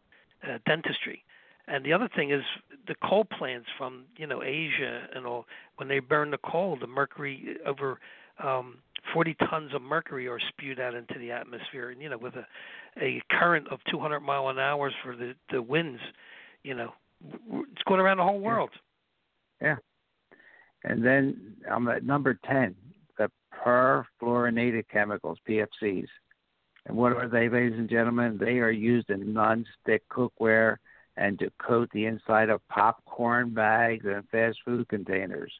uh, 0.43 0.57
dentistry. 0.65 1.23
And 1.67 1.85
the 1.85 1.93
other 1.93 2.09
thing 2.15 2.31
is 2.31 2.43
the 2.87 2.95
coal 3.03 3.25
plants 3.25 3.67
from 3.77 4.03
you 4.17 4.27
know 4.27 4.43
Asia 4.43 5.07
and 5.15 5.25
all. 5.25 5.45
When 5.77 5.87
they 5.89 5.99
burn 5.99 6.31
the 6.31 6.37
coal, 6.37 6.77
the 6.79 6.87
mercury 6.87 7.57
over 7.65 7.99
um, 8.43 8.77
40 9.13 9.35
tons 9.49 9.73
of 9.73 9.81
mercury 9.81 10.27
are 10.27 10.39
spewed 10.39 10.79
out 10.79 10.93
into 10.93 11.17
the 11.17 11.31
atmosphere. 11.31 11.89
And 11.89 12.01
you 12.01 12.09
know, 12.09 12.17
with 12.17 12.35
a 12.35 12.45
a 13.01 13.21
current 13.31 13.67
of 13.69 13.79
200 13.89 14.19
mile 14.19 14.49
an 14.49 14.59
hour 14.59 14.91
for 15.03 15.15
the 15.15 15.33
the 15.51 15.61
winds, 15.61 16.01
you 16.63 16.75
know, 16.75 16.93
it's 17.41 17.83
going 17.87 17.99
around 17.99 18.17
the 18.17 18.23
whole 18.23 18.39
world. 18.39 18.69
Yeah. 19.61 19.77
And 20.85 21.03
then 21.03 21.55
I'm 21.69 21.87
at 21.87 22.03
number 22.03 22.39
10, 22.45 22.75
the 23.17 23.29
perfluorinated 23.65 24.85
chemicals, 24.91 25.39
PFCs. 25.49 26.07
And 26.85 26.95
what 26.95 27.13
are 27.13 27.27
they, 27.27 27.49
ladies 27.49 27.77
and 27.77 27.89
gentlemen? 27.89 28.37
They 28.39 28.59
are 28.59 28.71
used 28.71 29.09
in 29.09 29.33
non-stick 29.33 30.03
cookware 30.09 30.77
and 31.17 31.39
to 31.39 31.49
coat 31.57 31.89
the 31.91 32.05
inside 32.05 32.49
of 32.49 32.65
popcorn 32.67 33.53
bags 33.53 34.05
and 34.05 34.27
fast 34.29 34.59
food 34.63 34.87
containers. 34.87 35.51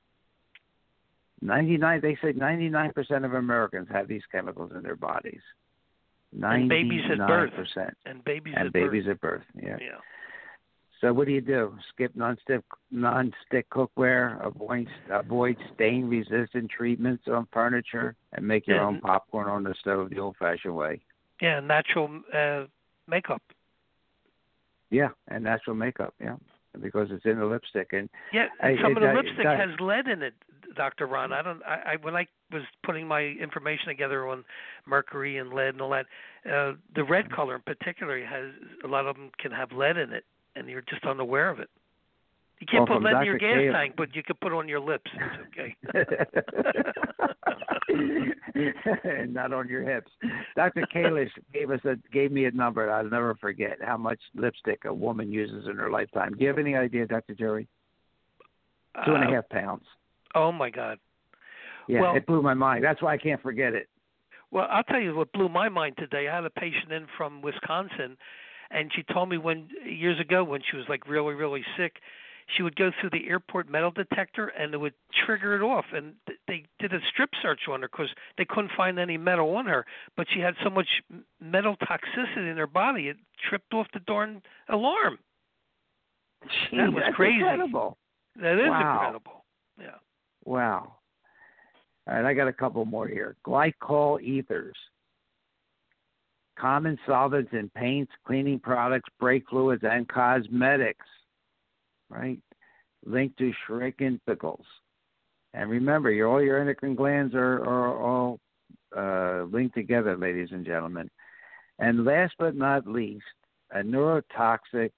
99 1.41 2.01
they 2.01 2.17
say 2.21 2.33
99% 2.33 3.25
of 3.25 3.33
Americans 3.33 3.87
have 3.91 4.07
these 4.07 4.21
chemicals 4.31 4.71
in 4.75 4.83
their 4.83 4.95
bodies. 4.95 5.41
99%. 6.37 6.55
And 6.55 6.69
babies 6.69 7.01
at 7.11 7.27
birth. 7.27 7.51
And 8.05 8.23
babies 8.23 8.53
and 8.57 8.67
at 8.67 8.73
babies 8.73 9.05
birth. 9.05 9.11
at 9.15 9.21
birth. 9.21 9.43
Yeah. 9.55 9.77
Yeah. 9.79 9.97
So 11.05 11.13
what 11.13 11.27
do 11.27 11.33
you 11.33 11.41
do? 11.41 11.71
Skip 11.93 12.15
non-stick 12.15 12.61
non-stick 12.89 13.69
cookware, 13.69 14.43
avoid 14.43 14.87
avoid 15.11 15.55
stain-resistant 15.75 16.71
treatments 16.71 17.25
on 17.27 17.47
furniture, 17.53 18.15
and 18.33 18.47
make 18.47 18.65
your 18.65 18.77
Yeah. 18.77 18.85
own 18.87 19.01
popcorn 19.01 19.47
on 19.47 19.61
the 19.61 19.75
stove 19.75 20.09
the 20.09 20.17
old-fashioned 20.17 20.75
way. 20.75 21.01
Yeah, 21.39 21.59
natural 21.59 22.23
uh, 22.33 22.63
makeup. 23.07 23.43
Yeah, 24.89 25.09
and 25.27 25.43
natural 25.43 25.75
makeup. 25.75 26.15
Yeah, 26.19 26.37
because 26.81 27.11
it's 27.11 27.25
in 27.25 27.37
the 27.37 27.45
lipstick. 27.45 27.93
And 27.93 28.09
Yeah, 28.33 28.47
I- 28.59 28.69
and 28.71 28.79
some 28.79 28.97
of 28.97 29.01
the 29.01 29.07
that- 29.07 29.15
lipstick 29.15 29.43
that- 29.43 29.59
has 29.59 29.79
lead 29.79 30.07
in 30.07 30.23
it. 30.23 30.33
Dr. 30.73 31.05
Ron. 31.05 31.31
I 31.31 31.41
don't. 31.43 31.63
I, 31.63 31.81
I 31.85 31.95
when 31.97 32.15
I 32.15 32.25
was 32.51 32.63
putting 32.83 33.07
my 33.07 33.21
information 33.21 33.89
together 33.89 34.27
on 34.27 34.43
mercury 34.87 35.37
and 35.37 35.53
lead 35.53 35.69
and 35.75 35.81
all 35.81 35.91
that, 35.91 36.07
uh, 36.51 36.73
the 36.95 37.03
red 37.03 37.31
color 37.31 37.53
in 37.55 37.61
particular 37.61 38.25
has 38.25 38.51
a 38.83 38.87
lot 38.87 39.05
of 39.05 39.15
them 39.15 39.29
can 39.37 39.51
have 39.51 39.71
lead 39.71 39.97
in 39.97 40.11
it, 40.11 40.25
and 40.55 40.67
you're 40.69 40.81
just 40.89 41.03
unaware 41.05 41.49
of 41.49 41.59
it. 41.59 41.69
You 42.59 42.67
can't 42.67 42.89
Well, 42.89 42.99
put 42.99 43.05
lead 43.05 43.19
in 43.21 43.25
your 43.25 43.37
gas 43.37 43.57
K- 43.57 43.71
tank, 43.71 43.93
but 43.97 44.15
you 44.15 44.23
can 44.23 44.35
put 44.41 44.51
it 44.53 44.55
on 44.55 44.67
your 44.69 44.79
lips. 44.79 45.11
It's 45.13 45.47
okay. 45.47 45.75
And 49.03 49.33
not 49.33 49.53
on 49.53 49.67
your 49.67 49.83
hips. 49.83 50.11
Dr. 50.55 50.85
Kalish 50.93 51.29
gave 51.53 51.69
us 51.71 51.79
a 51.85 51.95
gave 52.11 52.31
me 52.31 52.45
a 52.45 52.51
number 52.51 52.89
I'll 52.91 53.03
never 53.09 53.35
forget 53.35 53.77
how 53.81 53.97
much 53.97 54.19
lipstick 54.35 54.85
a 54.85 54.93
woman 54.93 55.31
uses 55.31 55.67
in 55.69 55.75
her 55.75 55.89
lifetime. 55.89 56.33
Do 56.37 56.41
you 56.43 56.47
have 56.47 56.57
any 56.57 56.75
idea, 56.75 57.05
Dr. 57.05 57.33
Jerry? 57.35 57.67
Two 59.05 59.13
and 59.13 59.25
a 59.25 59.27
Uh, 59.27 59.31
half 59.33 59.49
pounds. 59.49 59.83
Oh 60.33 60.51
my 60.51 60.69
God. 60.69 60.97
Yeah, 61.87 62.01
well- 62.01 62.15
it 62.15 62.25
blew 62.25 62.41
my 62.41 62.53
mind. 62.53 62.83
That's 62.83 63.01
why 63.01 63.13
I 63.13 63.17
can't 63.17 63.41
forget 63.41 63.73
it. 63.73 63.87
Well, 64.51 64.67
I'll 64.69 64.83
tell 64.83 65.01
you 65.01 65.15
what 65.15 65.31
blew 65.33 65.49
my 65.49 65.67
mind 65.69 65.97
today. 65.97 66.29
I 66.29 66.35
had 66.35 66.45
a 66.45 66.49
patient 66.49 66.91
in 66.91 67.07
from 67.17 67.41
Wisconsin, 67.41 68.17
and 68.71 68.91
she 68.93 69.03
told 69.03 69.29
me 69.29 69.37
when 69.37 69.67
years 69.85 70.19
ago 70.19 70.43
when 70.43 70.61
she 70.69 70.77
was 70.77 70.85
like 70.89 71.07
really 71.07 71.33
really 71.33 71.63
sick, 71.77 71.97
she 72.55 72.63
would 72.63 72.75
go 72.75 72.91
through 72.99 73.09
the 73.11 73.27
airport 73.27 73.69
metal 73.69 73.91
detector 73.91 74.47
and 74.47 74.73
it 74.73 74.77
would 74.77 74.93
trigger 75.25 75.55
it 75.55 75.61
off. 75.61 75.85
And 75.93 76.13
they 76.47 76.63
did 76.79 76.93
a 76.93 76.99
strip 77.11 77.31
search 77.41 77.61
on 77.69 77.81
her 77.81 77.87
because 77.87 78.09
they 78.37 78.45
couldn't 78.45 78.71
find 78.77 78.99
any 78.99 79.17
metal 79.17 79.55
on 79.55 79.65
her, 79.65 79.85
but 80.15 80.27
she 80.33 80.39
had 80.39 80.53
so 80.63 80.69
much 80.69 80.87
metal 81.41 81.75
toxicity 81.77 82.51
in 82.51 82.57
her 82.57 82.67
body 82.67 83.07
it 83.07 83.17
tripped 83.49 83.73
off 83.73 83.87
the 83.93 83.99
darn 84.01 84.41
alarm. 84.69 85.17
That 86.71 86.93
was 86.93 87.03
that's 87.03 87.15
crazy. 87.15 87.35
incredible. 87.39 87.97
That 88.35 88.59
is 88.59 88.69
Wow. 88.69 88.91
incredible. 88.93 89.45
Yeah. 89.79 89.95
Wow. 90.43 90.95
All 92.07 92.13
right, 92.15 92.25
I 92.25 92.33
got 92.35 92.47
a 92.47 92.53
couple 92.53 92.85
more 92.85 93.07
here. 93.07 93.35
Glycol 93.45 94.21
ethers. 94.21 94.77
Common 96.57 96.97
solvents 97.05 97.51
in 97.53 97.69
paints, 97.69 98.11
cleaning 98.25 98.59
products, 98.59 99.09
brake 99.19 99.45
fluids, 99.49 99.83
and 99.83 100.07
cosmetics. 100.07 101.05
Right? 102.09 102.39
Linked 103.05 103.37
to 103.39 103.51
shrinking 103.65 104.21
pickles. 104.25 104.65
And 105.53 105.69
remember, 105.69 106.11
your 106.11 106.27
all 106.27 106.41
your 106.41 106.59
endocrine 106.59 106.95
glands 106.95 107.33
are, 107.35 107.63
are 107.63 107.97
all 108.01 108.39
uh, 108.95 109.43
linked 109.45 109.75
together, 109.75 110.17
ladies 110.17 110.49
and 110.51 110.65
gentlemen. 110.65 111.09
And 111.79 112.05
last 112.05 112.33
but 112.39 112.55
not 112.55 112.87
least, 112.87 113.23
a 113.71 113.79
neurotoxic 113.79 114.91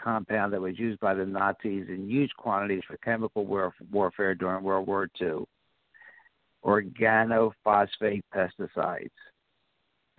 compound 0.00 0.52
that 0.52 0.60
was 0.60 0.78
used 0.78 1.00
by 1.00 1.14
the 1.14 1.26
Nazis 1.26 1.86
in 1.88 2.08
huge 2.08 2.30
quantities 2.36 2.82
for 2.86 2.96
chemical 2.98 3.44
war- 3.46 3.74
warfare 3.90 4.34
during 4.34 4.64
World 4.64 4.86
War 4.86 5.08
II 5.20 5.44
organophosphate 6.64 8.22
pesticides. 8.34 9.10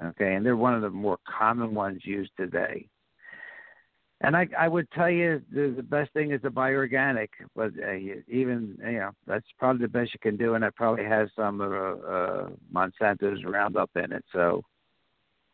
Okay, 0.03 0.33
and 0.35 0.45
they're 0.45 0.55
one 0.55 0.73
of 0.73 0.81
the 0.81 0.89
more 0.89 1.17
common 1.27 1.75
ones 1.75 2.01
used 2.03 2.31
today. 2.35 2.87
And 4.21 4.35
I, 4.37 4.47
I 4.57 4.67
would 4.67 4.89
tell 4.91 5.09
you 5.09 5.41
the, 5.51 5.73
the 5.75 5.83
best 5.83 6.13
thing 6.13 6.31
is 6.31 6.41
to 6.43 6.51
buy 6.51 6.73
organic, 6.73 7.31
but 7.55 7.71
uh, 7.83 7.93
even 8.27 8.77
you 8.85 8.99
know 8.99 9.11
that's 9.25 9.45
probably 9.57 9.83
the 9.85 9.91
best 9.91 10.13
you 10.13 10.19
can 10.21 10.37
do, 10.37 10.53
and 10.53 10.63
it 10.63 10.75
probably 10.75 11.05
has 11.05 11.29
some 11.35 11.59
of 11.59 11.71
uh, 11.71 12.07
uh, 12.07 12.49
Monsanto's 12.71 13.43
Roundup 13.43 13.89
in 13.95 14.11
it. 14.11 14.23
So 14.31 14.61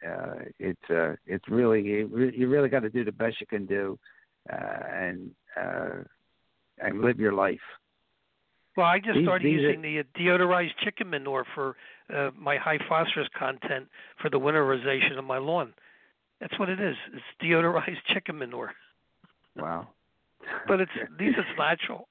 uh, 0.06 0.36
it's 0.60 0.89
uh, 0.89 1.16
it's 1.26 1.48
really 1.50 1.82
you 1.82 2.10
re- 2.12 2.36
you 2.38 2.50
really 2.50 2.68
got 2.70 2.82
to 2.82 2.89
do 2.89 3.06
the 3.06 3.12
best 3.12 3.39
you 3.39 3.48
can 3.48 3.66
do, 3.66 3.98
uh, 4.52 4.80
and 4.93 5.32
uh, 5.56 5.89
and 6.80 7.02
live 7.02 7.20
your 7.20 7.34
life. 7.34 7.60
Well, 8.76 8.86
I 8.86 9.00
just 9.00 9.16
These- 9.16 9.26
started 9.26 9.45
these 9.45 9.60
are- 9.60 9.70
using 9.72 9.82
the 9.82 10.00
uh, 10.00 10.04
deodorized 10.20 10.76
chicken 10.84 11.10
manure 11.10 11.45
for 11.56 11.78
uh, 12.16 12.32
my 12.38 12.58
high 12.58 12.80
phosphorus 12.88 13.28
content 13.38 13.88
for 14.22 14.30
the 14.30 14.39
winterization 14.39 15.18
of 15.18 15.26
my 15.26 15.38
lawn. 15.38 15.74
That's 16.39 16.58
what 16.60 16.70
it 16.70 16.80
is. 16.80 16.95
It's 17.14 17.24
deodorized 17.43 17.97
chicken 18.14 18.38
manure, 18.38 18.74
Wow. 19.55 19.88
but 20.68 20.80
it's 20.80 20.91
at 21.01 21.12
least 21.20 21.38
it's 21.38 21.58
natural. 21.58 22.08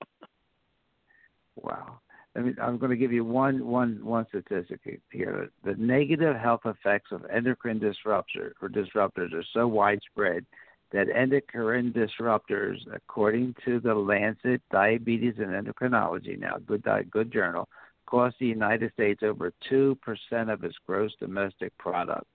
Wow. 1.57 2.01
I 2.34 2.40
mean, 2.40 2.57
I'm 2.61 2.76
going 2.76 2.90
to 2.90 2.97
give 2.97 3.12
you 3.12 3.24
one, 3.24 3.66
one, 3.66 4.05
one 4.05 4.26
statistic 4.28 4.80
here. 5.11 5.51
The 5.64 5.74
negative 5.76 6.36
health 6.36 6.61
effects 6.66 7.11
of 7.12 7.24
endocrine 7.34 7.78
disruptor 7.78 8.55
or 8.61 8.68
disruptors 8.68 9.32
are 9.32 9.44
so 9.55 9.66
widespread 9.66 10.44
that 10.92 11.09
endocrine 11.09 11.92
disruptors, 11.94 12.76
according 12.94 13.55
to 13.64 13.80
the 13.80 13.94
Lancet 13.94 14.61
Diabetes 14.70 15.34
and 15.38 15.49
Endocrinology, 15.49 16.38
now 16.38 16.59
good, 16.66 16.82
di- 16.82 17.05
good 17.11 17.32
journal, 17.32 17.68
cost 18.07 18.36
the 18.40 18.46
United 18.46 18.92
States 18.92 19.22
over 19.22 19.52
two 19.68 19.96
percent 20.02 20.50
of 20.50 20.64
its 20.64 20.76
gross 20.86 21.12
domestic 21.20 21.76
product, 21.78 22.26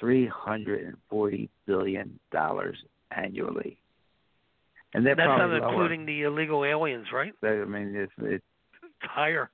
three 0.00 0.26
hundred 0.26 0.84
and 0.86 0.96
forty 1.08 1.48
billion 1.66 2.18
dollars 2.32 2.76
annually. 3.10 3.78
And 4.94 5.04
That's 5.04 5.18
not 5.18 5.38
probably 5.38 5.60
lower. 5.60 5.68
including 5.70 6.06
the 6.06 6.22
illegal 6.22 6.64
aliens, 6.64 7.06
right? 7.12 7.32
I 7.42 7.64
mean, 7.64 7.94
it's, 7.96 8.12
it's 8.18 8.44
It's 8.82 8.92
higher. 9.12 9.50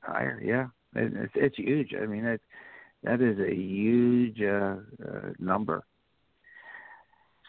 higher. 0.00 0.40
Yeah, 0.42 0.66
it, 1.00 1.12
it's 1.14 1.32
it's 1.34 1.56
huge. 1.56 1.94
I 2.00 2.06
mean, 2.06 2.24
it 2.24 2.40
that 3.02 3.20
is 3.20 3.38
a 3.38 3.54
huge 3.54 4.40
uh, 4.40 4.76
uh, 5.06 5.32
number. 5.38 5.84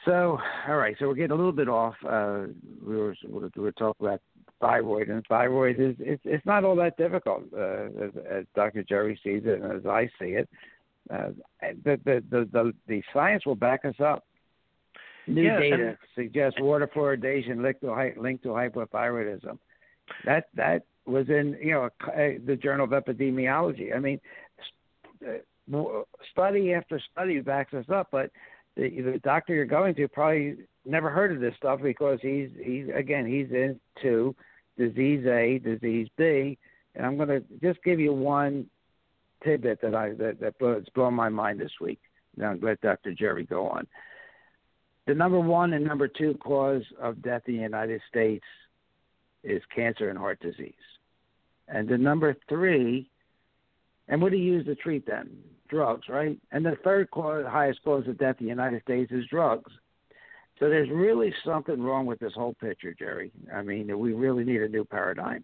So, 0.06 0.38
all 0.68 0.78
right. 0.78 0.96
So 1.00 1.08
we're 1.08 1.16
getting 1.16 1.32
a 1.32 1.36
little 1.36 1.52
bit 1.52 1.68
off. 1.68 1.96
Uh, 2.08 2.48
we 2.86 2.96
were 2.96 3.16
we 3.28 3.50
were 3.62 3.72
talking 3.74 4.06
about 4.06 4.22
thyroid, 4.60 5.10
and 5.10 5.24
thyroid 5.28 5.80
is 5.80 5.96
it's 6.00 6.22
it's 6.26 6.46
not 6.46 6.64
all 6.64 6.76
that 6.78 6.98
difficult, 6.98 7.44
uh, 7.56 7.86
as, 8.04 8.12
as 8.30 8.46
Dr. 8.56 8.84
Jerry 8.84 9.20
sees 9.24 9.44
it, 9.46 9.62
and 9.62 9.72
as 9.72 9.86
I 9.86 10.08
see 10.20 10.32
it. 10.32 10.50
Uh, 11.10 11.30
the, 11.84 12.00
the 12.04 12.24
the 12.30 12.50
the 12.52 12.74
the 12.88 13.02
science 13.14 13.46
will 13.46 13.56
back 13.56 13.86
us 13.86 13.96
up. 14.04 14.26
New 15.28 15.44
Yeah, 15.44 15.60
data 15.60 15.88
and- 15.90 15.98
suggests 16.16 16.60
water 16.60 16.88
fluoridation 16.94 17.62
linked 17.62 17.82
to, 17.82 17.94
hy- 17.94 18.14
linked 18.18 18.44
to 18.44 18.50
hypothyroidism. 18.50 19.58
That 20.26 20.48
that 20.56 20.84
was 21.06 21.30
in 21.30 21.58
you 21.62 21.72
know 21.72 21.86
uh, 21.86 22.40
the 22.46 22.58
Journal 22.62 22.86
of 22.86 22.92
Epidemiology. 22.92 23.96
I 23.96 24.00
mean, 24.00 24.20
st- 25.22 25.42
uh, 25.74 26.02
study 26.32 26.74
after 26.74 27.00
study 27.12 27.40
backs 27.42 27.74
us 27.74 27.86
up, 27.94 28.08
but 28.12 28.32
the, 28.78 29.02
the 29.02 29.20
doctor 29.24 29.54
you're 29.54 29.66
going 29.66 29.96
to 29.96 30.08
probably 30.08 30.56
never 30.86 31.10
heard 31.10 31.32
of 31.32 31.42
this 31.42 31.54
stuff 31.58 31.82
because 31.82 32.20
he's 32.22 32.50
he's 32.64 32.86
again 32.96 33.26
he's 33.26 33.50
into 33.52 34.36
disease 34.78 35.26
A, 35.26 35.60
disease 35.60 36.08
B, 36.18 36.58
and 36.96 37.06
I'm 37.06 37.18
going 37.18 37.30
to 37.30 37.44
just 37.62 37.84
give 37.84 38.00
you 38.00 38.14
one 38.14 38.68
tidbit 39.44 39.82
that 39.82 39.96
I 39.96 40.12
that 40.14 40.40
that 40.40 40.54
it's 40.60 40.90
blown 40.90 41.14
my 41.14 41.30
mind 41.30 41.60
this 41.60 41.72
week. 41.82 42.00
Now 42.38 42.56
let 42.62 42.80
Dr. 42.82 43.14
Jerry 43.14 43.44
go 43.44 43.68
on. 43.68 43.88
The 45.08 45.16
number 45.16 45.40
one 45.40 45.74
and 45.74 45.86
number 45.86 46.08
two 46.08 46.36
cause 46.36 46.84
of 47.02 47.22
death 47.22 47.44
in 47.48 47.56
the 47.56 47.62
United 47.62 48.02
States 48.10 48.46
is 49.44 49.62
cancer 49.74 50.10
and 50.10 50.18
heart 50.18 50.40
disease. 50.42 50.74
And 51.68 51.88
the 51.88 51.98
number 51.98 52.36
three, 52.48 53.10
and 54.08 54.22
what 54.22 54.32
do 54.32 54.38
you 54.38 54.54
use 54.54 54.66
to 54.66 54.76
treat 54.76 55.06
them? 55.06 55.30
Drugs, 55.70 56.08
right? 56.08 56.40
And 56.52 56.66
the 56.66 56.78
third 56.84 57.12
cause, 57.12 57.46
highest 57.48 57.84
cause 57.84 58.08
of 58.08 58.18
death 58.18 58.38
in 58.40 58.46
the 58.46 58.50
United 58.50 58.82
States 58.84 59.12
is 59.12 59.26
drugs. 59.30 59.72
So 60.60 60.70
there's 60.70 60.90
really 60.90 61.34
something 61.46 61.82
wrong 61.82 62.06
with 62.06 62.20
this 62.20 62.34
whole 62.34 62.56
picture, 62.56 62.96
Jerry. 62.98 63.32
I 63.54 63.62
mean, 63.62 64.00
we 64.00 64.14
really 64.14 64.44
need 64.44 64.62
a 64.62 64.68
new 64.68 64.86
paradigm. 64.86 65.44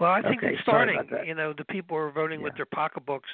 Well, 0.00 0.10
I 0.10 0.22
think 0.22 0.42
Okay, 0.42 0.54
it's 0.54 0.62
starting. 0.62 0.98
You 1.26 1.34
know, 1.34 1.52
the 1.56 1.64
people 1.64 1.96
are 1.96 2.10
voting 2.10 2.42
with 2.42 2.54
their 2.56 2.66
pocketbooks. 2.66 3.28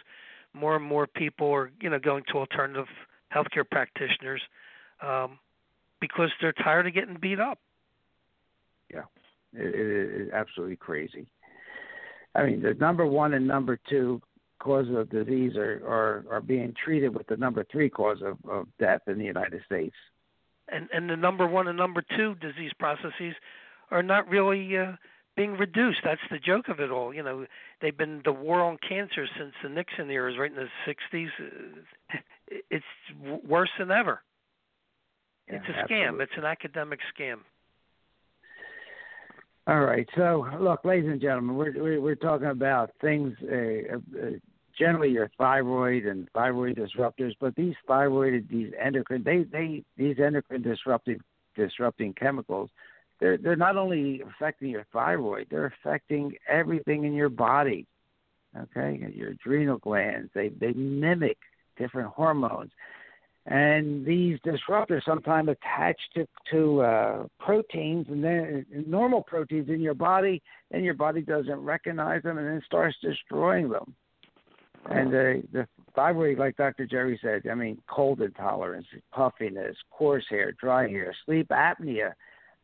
More 0.53 0.77
and 0.77 0.85
more 0.85 1.07
people 1.07 1.53
are, 1.53 1.71
you 1.81 1.91
know, 1.91 1.99
going 1.99 2.25
to 2.33 2.39
alternative 2.39 2.87
healthcare 3.35 3.69
practitioners 3.71 4.43
um, 5.03 5.39
because 6.01 6.31
they're 6.41 6.53
tired 6.53 6.87
of 6.87 6.95
getting 6.95 7.19
beat 7.21 7.39
up. 7.39 7.59
Yeah, 8.93 9.03
it, 9.53 9.75
it 9.75 10.21
is 10.23 10.31
absolutely 10.33 10.77
crazy. 10.77 11.27
I 12.37 12.45
mean, 12.47 12.61
the 12.63 12.75
number 12.75 13.07
one 13.07 13.35
and 13.35 13.47
number 13.47 13.79
two 13.89 14.21
causes 14.59 14.95
of 14.97 15.11
disease 15.11 15.57
are, 15.57 15.81
are, 15.87 16.25
are 16.31 16.41
being 16.41 16.75
treated 16.85 17.15
with 17.15 17.27
the 17.29 17.37
number 17.37 17.65
three 17.71 17.89
cause 17.91 18.19
of, 18.23 18.39
of 18.51 18.67
death 18.79 19.01
in 19.07 19.19
the 19.19 19.25
United 19.25 19.63
States. 19.65 19.95
and 20.69 20.89
and 20.93 21.09
the 21.09 21.17
number 21.17 21.47
one 21.47 21.69
and 21.69 21.77
number 21.77 22.03
two 22.17 22.35
disease 22.37 22.73
processes 22.79 23.35
are 23.91 24.03
not 24.03 24.29
really 24.29 24.77
uh, 24.77 24.93
being 25.37 25.53
reduced. 25.53 25.99
That's 26.05 26.21
the 26.31 26.39
joke 26.39 26.69
of 26.69 26.81
it 26.81 26.91
all. 26.91 27.15
You 27.15 27.23
know, 27.23 27.47
they've 27.81 27.97
been 27.97 28.23
the 28.25 28.33
war 28.33 28.61
on 28.63 28.79
cancer 28.87 29.27
since 29.39 29.53
the 29.63 29.69
Nixon 29.69 30.09
years, 30.11 30.37
right 30.39 30.51
in 30.51 30.57
the 30.57 30.69
'60s. 30.87 31.29
Uh, 31.41 32.19
It's 32.71 32.85
worse 33.45 33.71
than 33.77 33.91
ever. 33.91 34.23
Yeah, 35.49 35.57
it's 35.57 35.67
a 35.69 35.73
scam. 35.73 36.05
absolutely. 36.05 36.23
It's 36.25 36.33
an 36.37 36.45
academic 36.45 37.01
scam. 37.13 37.39
All 39.67 39.81
right. 39.81 40.09
So, 40.17 40.47
look, 40.61 40.85
ladies 40.85 41.11
and 41.11 41.21
gentlemen, 41.21 41.57
we're 41.57 42.01
we're, 42.01 42.15
talking 42.15 42.49
about 42.49 42.91
things. 43.01 43.35
Uh, 43.43 43.97
uh, 43.97 44.31
generally, 44.79 45.11
your 45.11 45.31
thyroid 45.39 46.05
and 46.05 46.29
thyroid 46.33 46.77
disruptors, 46.77 47.35
but 47.41 47.55
these 47.57 47.75
thyroid, 47.89 48.47
these 48.49 48.73
endocrine, 48.81 49.25
they 49.25 49.43
they 49.43 49.83
these 49.97 50.17
endocrine 50.21 50.63
disruptive 50.63 51.21
disrupting 51.57 52.13
chemicals 52.13 52.71
they're 53.21 53.39
they're 53.39 53.57
not 53.57 53.77
only 53.77 54.23
affecting 54.23 54.69
your 54.69 54.87
thyroid, 54.93 55.47
they're 55.51 55.73
affecting 55.83 56.35
everything 56.49 57.05
in 57.05 57.15
your 57.15 57.29
body. 57.29 57.87
Okay, 58.57 59.13
your 59.15 59.31
adrenal 59.31 59.79
glands. 59.79 60.31
They 60.35 60.49
they 60.49 60.73
mimic 60.73 61.39
different 61.79 62.09
hormones, 62.09 62.71
and 63.47 64.05
these 64.05 64.39
disruptors 64.41 65.05
sometimes 65.05 65.49
attach 65.49 65.99
to 66.15 66.27
to 66.51 66.81
uh, 66.83 67.27
proteins 67.39 68.07
and 68.09 68.23
then 68.23 68.67
normal 68.87 69.23
proteins 69.23 69.69
in 69.69 69.81
your 69.81 69.95
body, 69.95 70.43
and 70.73 70.85
your 70.85 70.95
body 70.95 71.23
doesn't 71.23 71.61
recognize 71.61 72.23
them, 72.23 72.39
and 72.39 72.47
then 72.47 72.61
starts 72.67 72.97
destroying 73.01 73.69
them. 73.69 73.95
And 74.91 75.13
the 75.13 75.43
the 75.53 75.69
thyroid, 75.95 76.39
like 76.39 76.57
Dr. 76.57 76.87
Jerry 76.87 77.19
said, 77.23 77.43
I 77.51 77.55
mean, 77.55 77.81
cold 77.89 78.21
intolerance, 78.21 78.87
puffiness, 79.13 79.77
coarse 79.91 80.27
hair, 80.29 80.53
dry 80.53 80.89
hair, 80.89 81.15
sleep 81.25 81.49
apnea. 81.49 82.13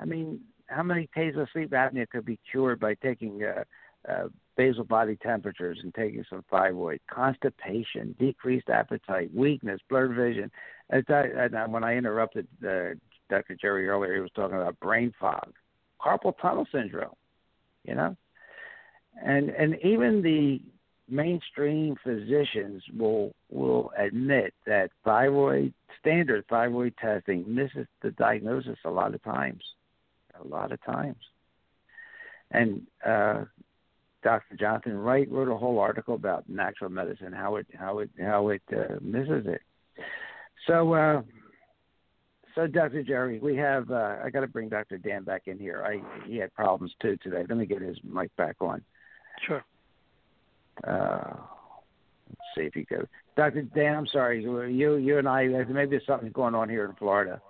I 0.00 0.04
mean, 0.04 0.40
how 0.66 0.82
many 0.82 1.08
cases 1.14 1.40
of 1.40 1.48
sleep 1.52 1.70
apnea 1.70 2.08
could 2.08 2.24
be 2.24 2.40
cured 2.50 2.80
by 2.80 2.94
taking 2.94 3.44
uh, 3.44 3.62
uh, 4.10 4.28
basal 4.56 4.84
body 4.84 5.16
temperatures 5.16 5.78
and 5.82 5.94
taking 5.94 6.24
some 6.28 6.44
thyroid? 6.50 7.00
Constipation, 7.10 8.14
decreased 8.18 8.68
appetite, 8.68 9.30
weakness, 9.34 9.80
blurred 9.88 10.14
vision. 10.14 10.50
And 10.90 11.72
when 11.72 11.84
I 11.84 11.96
interrupted 11.96 12.46
uh, 12.62 12.94
Dr. 13.30 13.56
Jerry 13.60 13.88
earlier, 13.88 14.14
he 14.14 14.20
was 14.20 14.30
talking 14.34 14.56
about 14.56 14.78
brain 14.80 15.12
fog, 15.18 15.52
carpal 16.00 16.34
tunnel 16.40 16.66
syndrome. 16.72 17.14
You 17.84 17.96
know, 17.96 18.16
and 19.20 19.50
and 19.50 19.76
even 19.82 20.22
the 20.22 20.60
mainstream 21.08 21.96
physicians 22.02 22.82
will 22.96 23.34
will 23.50 23.92
admit 23.98 24.54
that 24.66 24.90
thyroid 25.04 25.72
standard 26.00 26.44
thyroid 26.48 26.94
testing 27.00 27.44
misses 27.46 27.86
the 28.02 28.10
diagnosis 28.12 28.78
a 28.84 28.90
lot 28.90 29.14
of 29.14 29.22
times, 29.22 29.62
a 30.42 30.46
lot 30.46 30.72
of 30.72 30.82
times. 30.84 31.16
And 32.50 32.86
uh, 33.04 33.44
Dr. 34.22 34.56
Jonathan 34.56 34.96
Wright 34.96 35.30
wrote 35.30 35.48
a 35.48 35.56
whole 35.56 35.78
article 35.78 36.14
about 36.14 36.48
natural 36.48 36.90
medicine, 36.90 37.32
how 37.32 37.56
it 37.56 37.66
how 37.78 37.98
it 37.98 38.10
how 38.20 38.48
it 38.48 38.62
uh, 38.72 38.96
misses 39.00 39.46
it. 39.46 39.60
So, 40.66 40.94
uh, 40.94 41.22
so 42.54 42.66
Dr. 42.66 43.02
Jerry, 43.02 43.40
we 43.40 43.56
have. 43.56 43.90
Uh, 43.90 44.16
I 44.24 44.30
got 44.30 44.40
to 44.40 44.46
bring 44.46 44.68
Dr. 44.68 44.98
Dan 44.98 45.24
back 45.24 45.42
in 45.46 45.58
here. 45.58 45.82
I 45.84 46.00
he 46.26 46.36
had 46.36 46.54
problems 46.54 46.92
too 47.00 47.16
today. 47.22 47.44
Let 47.48 47.58
me 47.58 47.66
get 47.66 47.82
his 47.82 47.96
mic 48.04 48.34
back 48.36 48.56
on. 48.60 48.82
Sure. 49.46 49.64
Uh, 50.86 51.34
let's 52.28 52.40
see 52.56 52.62
if 52.62 52.76
you 52.76 52.84
go. 52.84 53.04
Dr. 53.36 53.62
Dan, 53.62 53.96
I'm 53.96 54.06
sorry. 54.06 54.42
You 54.42 54.96
you 54.96 55.18
and 55.18 55.28
I 55.28 55.46
maybe 55.46 55.90
there's 55.90 56.06
something 56.06 56.30
going 56.30 56.54
on 56.54 56.68
here 56.68 56.84
in 56.84 56.94
Florida. 56.94 57.40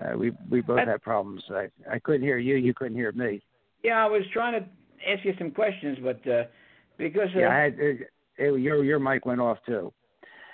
Uh, 0.00 0.16
we 0.16 0.32
we 0.48 0.62
both 0.62 0.78
had 0.78 1.02
problems. 1.02 1.42
I 1.50 1.68
I 1.90 1.98
couldn't 1.98 2.22
hear 2.22 2.38
you. 2.38 2.56
You 2.56 2.72
couldn't 2.72 2.96
hear 2.96 3.12
me. 3.12 3.42
Yeah, 3.82 4.02
I 4.02 4.06
was 4.06 4.22
trying 4.32 4.60
to 4.60 4.66
ask 5.08 5.24
you 5.24 5.34
some 5.38 5.50
questions, 5.50 5.98
but 6.02 6.26
uh, 6.30 6.44
because 6.98 7.28
uh, 7.34 7.40
yeah, 7.40 7.48
I 7.48 7.58
had 7.58 7.78
it, 7.78 8.10
it, 8.36 8.60
your 8.60 8.84
your 8.84 8.98
mic 8.98 9.26
went 9.26 9.40
off 9.40 9.58
too. 9.66 9.92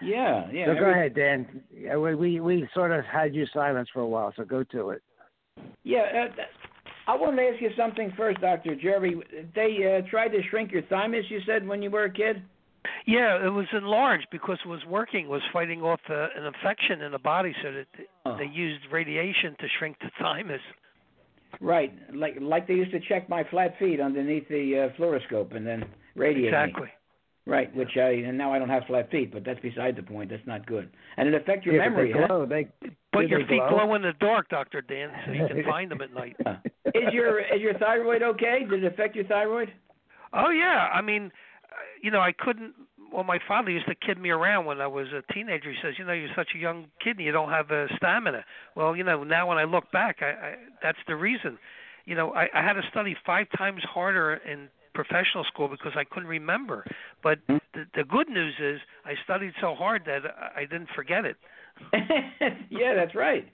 Yeah, 0.01 0.49
yeah. 0.53 0.67
So 0.67 0.71
every, 0.73 0.81
go 0.81 0.91
ahead, 0.91 1.15
Dan. 1.15 1.63
Yeah, 1.77 1.97
we, 1.97 2.15
we 2.15 2.41
we 2.41 2.69
sort 2.75 2.93
of 2.93 3.05
had 3.05 3.35
you 3.35 3.47
silent 3.53 3.89
for 3.93 4.01
a 4.01 4.07
while, 4.07 4.33
so 4.37 4.45
go 4.45 4.63
to 4.65 4.91
it. 4.91 5.03
Yeah, 5.83 6.29
uh, 6.39 6.43
I 7.09 7.17
wanted 7.17 7.43
to 7.43 7.49
ask 7.49 7.63
you 7.63 7.71
something 7.77 8.13
first, 8.17 8.41
Doctor 8.41 8.77
Jerry. 8.77 9.21
They 9.55 9.99
uh, 9.99 10.09
tried 10.09 10.29
to 10.29 10.43
shrink 10.51 10.71
your 10.71 10.83
thymus. 10.83 11.25
You 11.29 11.41
said 11.47 11.67
when 11.67 11.83
you 11.83 11.91
were 11.91 12.05
a 12.05 12.13
kid. 12.13 12.43
Yeah, 13.07 13.45
it 13.45 13.51
was 13.51 13.67
enlarged 13.73 14.29
because 14.31 14.59
it 14.65 14.69
was 14.69 14.85
working, 14.87 15.29
was 15.29 15.43
fighting 15.53 15.83
off 15.83 16.01
uh, 16.09 16.29
an 16.37 16.45
infection 16.45 17.01
in 17.01 17.13
the 17.13 17.19
body, 17.19 17.55
so 17.63 17.73
that 17.73 17.87
Oh. 18.25 18.37
they 18.37 18.45
used 18.45 18.83
radiation 18.93 19.57
to 19.59 19.67
shrink 19.79 19.99
the 20.01 20.11
thymus. 20.21 20.61
Right, 21.61 21.93
like 22.15 22.37
like 22.41 22.69
they 22.69 22.75
used 22.75 22.93
to 22.93 23.01
check 23.01 23.29
my 23.29 23.45
flat 23.51 23.75
feet 23.79 24.01
underneath 24.01 24.49
the 24.49 24.91
uh, 24.91 25.01
fluoroscope 25.01 25.57
and 25.57 25.67
then 25.67 25.85
radiate 26.15 26.53
me. 26.53 26.59
Exactly. 26.59 26.89
Right, 27.47 27.75
which 27.75 27.97
I 27.97 28.11
and 28.11 28.37
now 28.37 28.53
I 28.53 28.59
don't 28.59 28.69
have 28.69 28.83
flat 28.87 29.11
feet, 29.11 29.33
but 29.33 29.43
that's 29.45 29.59
beside 29.61 29.97
the 29.97 30.03
point. 30.03 30.31
That's 30.31 30.47
not 30.47 30.67
good, 30.67 30.91
and 31.17 31.27
it 31.27 31.35
affects 31.35 31.65
your 31.65 31.77
yeah, 31.77 31.89
memory. 31.89 32.13
But 32.13 32.21
they 32.21 32.27
huh? 32.29 32.47
They, 32.83 32.91
But 33.13 33.29
your 33.29 33.43
they 33.43 33.49
feet 33.49 33.63
glow? 33.69 33.87
glow 33.87 33.95
in 33.95 34.03
the 34.03 34.13
dark, 34.21 34.51
Doctor 34.51 34.83
Dan, 34.83 35.09
so 35.25 35.33
you 35.33 35.47
can 35.49 35.65
find 35.71 35.91
them 35.91 36.03
at 36.03 36.13
night. 36.13 36.37
Is 36.95 37.13
your 37.13 37.41
is 37.41 37.61
your 37.61 37.75
thyroid 37.79 38.23
okay? 38.23 38.67
Did 38.69 38.85
it 38.85 38.93
affect 38.93 39.15
your 39.17 39.25
thyroid? 39.27 39.73
Oh 40.33 40.51
yeah, 40.51 40.89
I 40.93 41.01
mean, 41.01 41.31
uh, 41.65 41.77
you 42.03 42.11
know, 42.11 42.21
I 42.21 42.33
couldn't. 42.33 42.75
Well, 43.13 43.25
my 43.25 43.39
father 43.49 43.71
used 43.71 43.87
to 43.87 43.95
kid 43.95 44.19
me 44.19 44.31
around 44.31 44.67
when 44.67 44.81
I 44.81 44.87
was 44.87 45.07
a 45.09 45.33
teenager. 45.33 45.71
He 45.71 45.77
says, 45.83 45.95
"You 45.99 46.05
know, 46.05 46.13
you're 46.13 46.29
such 46.37 46.51
a 46.55 46.59
young 46.59 46.87
kid 47.03 47.17
and 47.17 47.25
you 47.25 47.33
don't 47.33 47.51
have 47.51 47.71
uh, 47.71 47.87
stamina." 47.97 48.45
Well, 48.75 48.95
you 48.97 49.05
know, 49.05 49.25
now 49.25 49.49
when 49.49 49.59
I 49.59 49.65
look 49.65 49.91
back, 49.93 50.19
I, 50.21 50.27
I 50.27 50.55
that's 50.83 50.99
the 51.07 51.17
reason. 51.17 51.59
You 52.05 52.15
know, 52.15 52.33
I, 52.33 52.49
I 52.55 52.63
had 52.63 52.75
to 52.75 52.83
study 52.91 53.17
five 53.27 53.47
times 53.57 53.83
harder 53.83 54.35
in 54.35 54.69
professional 54.95 55.45
school 55.45 55.69
because 55.69 55.93
I 55.97 56.05
couldn't 56.05 56.29
remember. 56.29 56.85
But 57.23 57.39
Hmm. 57.49 57.59
the, 57.75 57.85
the 57.95 58.05
good 58.05 58.29
news 58.29 58.55
is 58.61 58.81
I 59.05 59.15
studied 59.25 59.53
so 59.61 59.75
hard 59.75 60.03
that 60.07 60.23
I 60.27 60.61
I 60.61 60.65
didn't 60.65 60.89
forget 60.95 61.25
it. 61.25 61.37
yeah, 62.71 62.95
that's 62.95 63.15
right. 63.15 63.49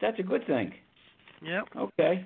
That's 0.00 0.18
a 0.18 0.22
good 0.22 0.46
thing. 0.46 0.72
Yep. 1.42 1.64
Okay. 1.76 2.24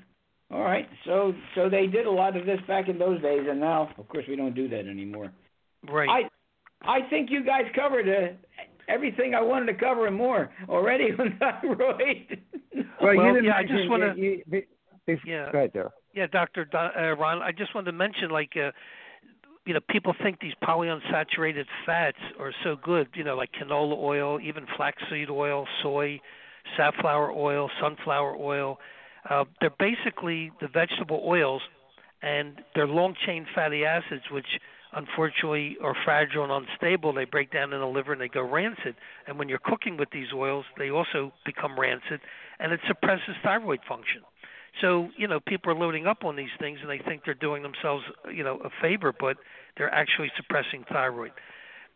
All 0.53 0.61
right. 0.61 0.87
So 1.07 1.33
so 1.55 1.69
they 1.69 1.87
did 1.87 2.07
a 2.07 2.11
lot 2.11 2.37
of 2.37 2.45
this 2.47 2.61
back 2.69 2.89
in 2.89 2.99
those 2.99 3.21
days, 3.23 3.47
and 3.49 3.59
now, 3.61 3.91
of 3.99 4.09
course, 4.09 4.25
we 4.29 4.37
don't 4.37 4.55
do 4.55 4.69
that 4.69 4.87
anymore. 4.87 5.33
Right. 5.91 6.09
I 6.09 6.99
I 6.99 7.09
think 7.11 7.31
you 7.31 7.45
guys 7.45 7.65
covered 7.75 8.09
uh, 8.09 8.35
everything 8.89 9.35
I 9.35 9.41
wanted 9.41 9.67
to 9.67 9.75
cover 9.75 10.07
and 10.07 10.17
more 10.17 10.51
already 10.69 11.11
on 11.19 11.37
thyroid. 11.41 12.41
Well, 12.75 12.85
Well, 13.01 13.15
you 13.15 13.33
didn't 13.35 13.45
yeah, 13.45 13.57
I 13.57 13.63
just 13.63 13.89
wanna- 13.89 14.15
you, 14.17 14.31
you, 14.31 14.43
be- 14.49 14.67
be- 15.07 15.21
Yeah. 15.27 15.51
Go 15.53 15.59
ahead, 15.59 15.73
Joe. 15.75 15.91
Yeah, 16.15 16.27
Doctor 16.31 16.67
uh, 16.75 17.17
Ron, 17.17 17.41
I 17.41 17.53
just 17.53 17.75
wanted 17.75 17.91
to 17.91 17.97
mention, 17.97 18.29
like, 18.31 18.51
uh, 18.57 18.71
you 19.65 19.73
know, 19.75 19.81
people 19.89 20.15
think 20.23 20.41
these 20.41 20.53
polyunsaturated 20.63 21.65
fats 21.87 22.19
are 22.39 22.53
so 22.65 22.77
good. 22.83 23.09
You 23.15 23.25
know, 23.25 23.35
like 23.37 23.51
canola 23.53 23.97
oil, 23.97 24.39
even 24.41 24.67
flaxseed 24.77 25.31
oil, 25.31 25.67
soy, 25.83 26.21
safflower 26.77 27.31
oil, 27.33 27.71
sunflower 27.81 28.37
oil. 28.37 28.79
Uh, 29.29 29.45
they're 29.61 29.71
basically 29.79 30.51
the 30.61 30.69
vegetable 30.69 31.23
oils, 31.25 31.63
and 32.23 32.61
they're 32.75 32.89
long 32.89 33.15
chain 33.25 33.47
fatty 33.55 33.85
acids, 33.85 34.25
which 34.31 34.47
unfortunately 34.93 35.77
are 35.83 35.95
fragile 36.05 36.45
and 36.45 36.67
unstable. 36.67 37.13
They 37.13 37.25
break 37.25 37.53
down 37.53 37.73
in 37.73 37.81
the 37.81 37.87
liver 37.87 38.13
and 38.13 38.21
they 38.21 38.29
go 38.29 38.43
rancid. 38.43 38.95
And 39.27 39.39
when 39.39 39.49
you're 39.49 39.61
cooking 39.65 39.97
with 39.97 40.11
these 40.11 40.29
oils, 40.35 40.65
they 40.79 40.91
also 40.91 41.33
become 41.45 41.79
rancid, 41.79 42.21
and 42.59 42.73
it 42.73 42.81
suppresses 42.87 43.35
thyroid 43.43 43.81
function. 43.89 44.23
So 44.81 45.09
you 45.17 45.29
know, 45.29 45.41
people 45.41 45.71
are 45.73 45.75
loading 45.75 46.07
up 46.07 46.25
on 46.25 46.37
these 46.37 46.53
things 46.59 46.79
and 46.81 46.91
they 46.91 47.03
think 47.05 47.23
they're 47.25 47.35
doing 47.35 47.63
themselves, 47.63 48.05
you 48.33 48.43
know, 48.43 48.61
a 48.65 48.71
favor, 48.81 49.13
but 49.19 49.37
they're 49.77 49.93
actually 49.93 50.31
suppressing 50.37 50.85
thyroid. 50.91 51.33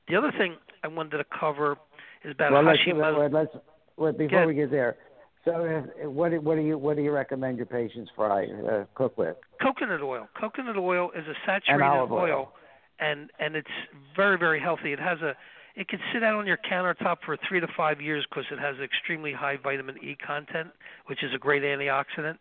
The 0.08 0.16
other 0.16 0.32
thing 0.36 0.56
I 0.84 0.88
wanted 0.88 1.18
to 1.18 1.24
cover 1.38 1.76
is 2.24 2.32
about 2.32 2.52
well, 2.52 2.64
let's, 2.64 2.78
Hashimoto. 2.80 3.32
let's, 3.32 3.50
let's 3.96 4.18
before 4.18 4.40
Good. 4.40 4.46
we 4.46 4.54
get 4.54 4.70
there. 4.70 4.96
So, 5.44 5.64
if, 5.64 6.10
what 6.10 6.32
do, 6.32 6.40
what 6.40 6.56
do 6.56 6.62
you 6.62 6.76
what 6.76 6.96
do 6.96 7.02
you 7.02 7.12
recommend 7.12 7.56
your 7.56 7.66
patients 7.66 8.10
fry 8.16 8.46
uh, 8.46 8.84
cook 8.94 9.16
with? 9.16 9.36
coconut 9.62 10.02
oil. 10.02 10.28
Coconut 10.38 10.76
oil 10.76 11.10
is 11.16 11.24
a 11.26 11.34
saturated 11.46 11.84
olive 11.84 12.12
oil. 12.12 12.52
And 13.00 13.30
and 13.38 13.56
it's 13.56 13.68
very 14.14 14.38
very 14.38 14.60
healthy. 14.60 14.92
It 14.92 15.00
has 15.00 15.20
a 15.20 15.34
it 15.74 15.88
can 15.88 15.98
sit 16.12 16.24
out 16.24 16.34
on 16.34 16.46
your 16.46 16.58
countertop 16.70 17.18
for 17.24 17.36
three 17.48 17.60
to 17.60 17.68
five 17.76 18.00
years 18.00 18.26
because 18.28 18.46
it 18.50 18.58
has 18.58 18.76
extremely 18.82 19.32
high 19.32 19.58
vitamin 19.62 19.96
E 20.02 20.16
content, 20.16 20.68
which 21.06 21.22
is 21.22 21.30
a 21.34 21.38
great 21.38 21.62
antioxidant. 21.62 22.38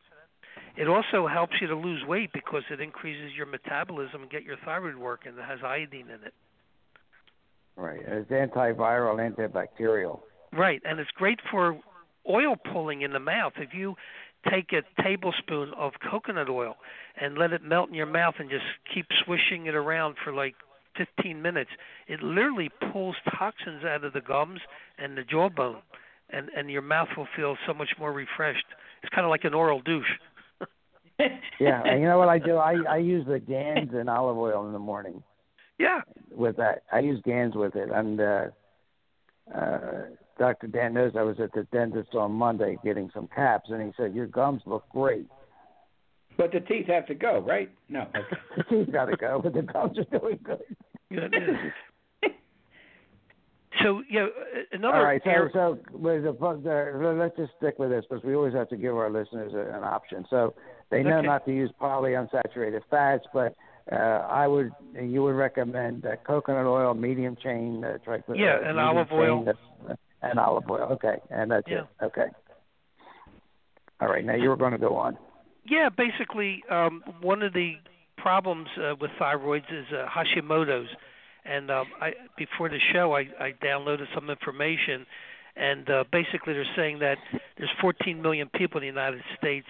It 0.77 0.87
also 0.87 1.27
helps 1.27 1.53
you 1.61 1.67
to 1.67 1.75
lose 1.75 2.03
weight 2.05 2.31
because 2.33 2.63
it 2.69 2.79
increases 2.81 3.31
your 3.35 3.45
metabolism 3.45 4.21
and 4.21 4.31
get 4.31 4.43
your 4.43 4.57
thyroid 4.63 4.95
working. 4.95 5.33
It 5.33 5.45
has 5.45 5.59
iodine 5.63 6.09
in 6.09 6.23
it. 6.25 6.33
Right, 7.77 8.01
it's 8.05 8.31
antiviral, 8.31 9.17
antibacterial. 9.19 10.21
Right, 10.53 10.81
and 10.85 10.99
it's 10.99 11.11
great 11.11 11.39
for 11.51 11.77
oil 12.29 12.55
pulling 12.71 13.01
in 13.01 13.11
the 13.11 13.19
mouth. 13.19 13.53
If 13.57 13.73
you 13.73 13.95
take 14.51 14.71
a 14.73 14.81
tablespoon 15.01 15.73
of 15.77 15.93
coconut 16.09 16.49
oil 16.49 16.75
and 17.19 17.37
let 17.37 17.53
it 17.53 17.63
melt 17.63 17.89
in 17.89 17.95
your 17.95 18.05
mouth 18.05 18.35
and 18.39 18.49
just 18.49 18.65
keep 18.93 19.07
swishing 19.23 19.65
it 19.67 19.75
around 19.75 20.15
for 20.23 20.33
like 20.33 20.55
15 20.97 21.41
minutes, 21.41 21.71
it 22.07 22.21
literally 22.21 22.69
pulls 22.91 23.15
toxins 23.37 23.83
out 23.83 24.03
of 24.03 24.13
the 24.13 24.21
gums 24.21 24.61
and 24.97 25.17
the 25.17 25.23
jawbone, 25.23 25.81
and 26.29 26.49
and 26.55 26.69
your 26.71 26.81
mouth 26.81 27.09
will 27.17 27.27
feel 27.35 27.57
so 27.67 27.73
much 27.73 27.89
more 27.99 28.11
refreshed. 28.13 28.65
It's 29.03 29.13
kind 29.13 29.25
of 29.25 29.29
like 29.29 29.43
an 29.43 29.53
oral 29.53 29.81
douche. 29.81 30.05
Yeah, 31.59 31.81
and 31.85 32.01
you 32.01 32.07
know 32.07 32.17
what 32.17 32.27
I 32.27 32.39
do? 32.39 32.57
I 32.57 32.75
I 32.89 32.97
use 32.97 33.25
the 33.25 33.39
Gans 33.39 33.91
and 33.93 34.09
olive 34.09 34.37
oil 34.37 34.65
in 34.67 34.73
the 34.73 34.79
morning 34.79 35.23
Yeah, 35.79 36.01
with 36.31 36.57
that. 36.57 36.83
I 36.91 36.99
use 36.99 37.21
Gans 37.23 37.55
with 37.55 37.75
it, 37.75 37.89
and 37.89 38.19
uh, 38.19 38.45
uh, 39.53 40.03
Dr. 40.37 40.67
Dan 40.67 40.93
knows 40.93 41.13
I 41.17 41.21
was 41.23 41.39
at 41.39 41.51
the 41.53 41.63
dentist 41.71 42.13
on 42.15 42.31
Monday 42.31 42.77
getting 42.83 43.09
some 43.13 43.27
caps, 43.33 43.69
and 43.69 43.81
he 43.81 43.91
said 43.97 44.13
your 44.13 44.27
gums 44.27 44.61
look 44.65 44.83
great. 44.89 45.27
but 46.37 46.51
the 46.51 46.59
teeth 46.59 46.87
have 46.87 47.05
to 47.07 47.15
go, 47.15 47.39
right? 47.39 47.69
No. 47.89 48.01
Okay. 48.01 48.19
The 48.57 48.63
teeth 48.85 48.93
got 48.93 49.05
to 49.05 49.17
go, 49.17 49.39
but 49.41 49.53
the 49.53 49.61
gums 49.61 49.97
are 49.97 50.19
doing 50.19 50.39
good. 50.43 50.59
good. 51.09 51.33
so 53.83 54.01
yeah, 54.09 54.27
another. 54.71 54.97
All 54.97 55.03
right, 55.03 55.21
so 55.23 55.29
area- 55.29 55.49
so 55.53 55.79
with 55.91 56.23
the, 56.23 56.31
the 56.33 57.15
let's 57.17 57.35
just 57.37 57.51
stick 57.57 57.77
with 57.79 57.89
this 57.89 58.05
because 58.09 58.23
we 58.23 58.35
always 58.35 58.53
have 58.53 58.69
to 58.69 58.77
give 58.77 58.95
our 58.95 59.09
listeners 59.09 59.53
a, 59.53 59.75
an 59.77 59.83
option. 59.83 60.25
So 60.29 60.53
they 60.91 61.03
know 61.03 61.17
Okay. 61.19 61.27
not 61.27 61.45
to 61.45 61.51
use 61.53 61.71
polyunsaturated 61.81 62.81
fats, 62.89 63.25
but 63.33 63.55
uh, 63.91 63.95
I 63.95 64.47
would 64.47 64.71
you 64.99 65.23
would 65.23 65.35
recommend 65.35 66.05
uh, 66.05 66.15
coconut 66.25 66.65
oil, 66.65 66.93
medium 66.93 67.35
chain, 67.41 67.83
uh, 67.83 67.97
triglyceride, 68.05 68.37
Yeah, 68.39 68.55
and 68.57 68.77
medium 68.77 68.79
olive 68.97 69.09
chain, 69.09 69.19
oil. 69.19 69.97
And 70.29 70.39
olive 70.39 70.69
oil. 70.69 70.87
Okay, 70.93 71.17
and 71.29 71.51
that's 71.51 71.67
Yeah. 71.67 71.81
it. 72.01 72.05
Okay. 72.05 72.27
All 74.01 74.09
right, 74.09 74.25
now 74.25 74.35
you 74.35 74.49
were 74.49 74.57
going 74.57 74.73
to 74.73 74.77
go 74.77 74.95
on. 74.95 75.17
Yeah, 75.65 75.89
basically, 75.89 76.63
um, 76.69 77.01
one 77.21 77.41
of 77.41 77.53
the 77.53 77.75
problems 78.17 78.67
uh, 78.77 78.95
with 78.99 79.11
thyroids 79.19 79.71
is 79.71 79.85
uh, 79.91 80.07
Hashimoto's, 80.07 80.89
and 81.45 81.71
um, 81.71 81.87
I 82.01 82.13
before 82.37 82.69
the 82.69 82.79
show 82.93 83.13
I, 83.15 83.27
I 83.39 83.53
downloaded 83.63 84.07
some 84.13 84.29
information, 84.29 85.05
and 85.55 85.89
uh, 85.89 86.03
basically 86.11 86.53
they're 86.53 86.65
saying 86.75 86.99
that 86.99 87.17
there's 87.57 87.69
14 87.81 88.21
million 88.21 88.49
people 88.53 88.79
in 88.79 88.83
the 88.83 88.87
United 88.87 89.21
States 89.37 89.67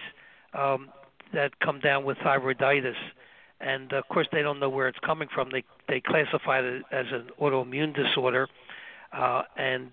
um, 0.54 0.88
that 1.32 1.58
come 1.60 1.80
down 1.80 2.04
with 2.04 2.18
thyroiditis, 2.18 2.94
and 3.60 3.92
of 3.92 4.04
course 4.08 4.26
they 4.32 4.42
don't 4.42 4.58
know 4.60 4.68
where 4.68 4.88
it's 4.88 4.98
coming 5.04 5.28
from. 5.32 5.50
They 5.50 5.64
they 5.88 6.00
classify 6.00 6.60
it 6.60 6.82
as 6.90 7.06
an 7.12 7.28
autoimmune 7.40 7.94
disorder, 7.94 8.48
uh, 9.12 9.42
and 9.56 9.90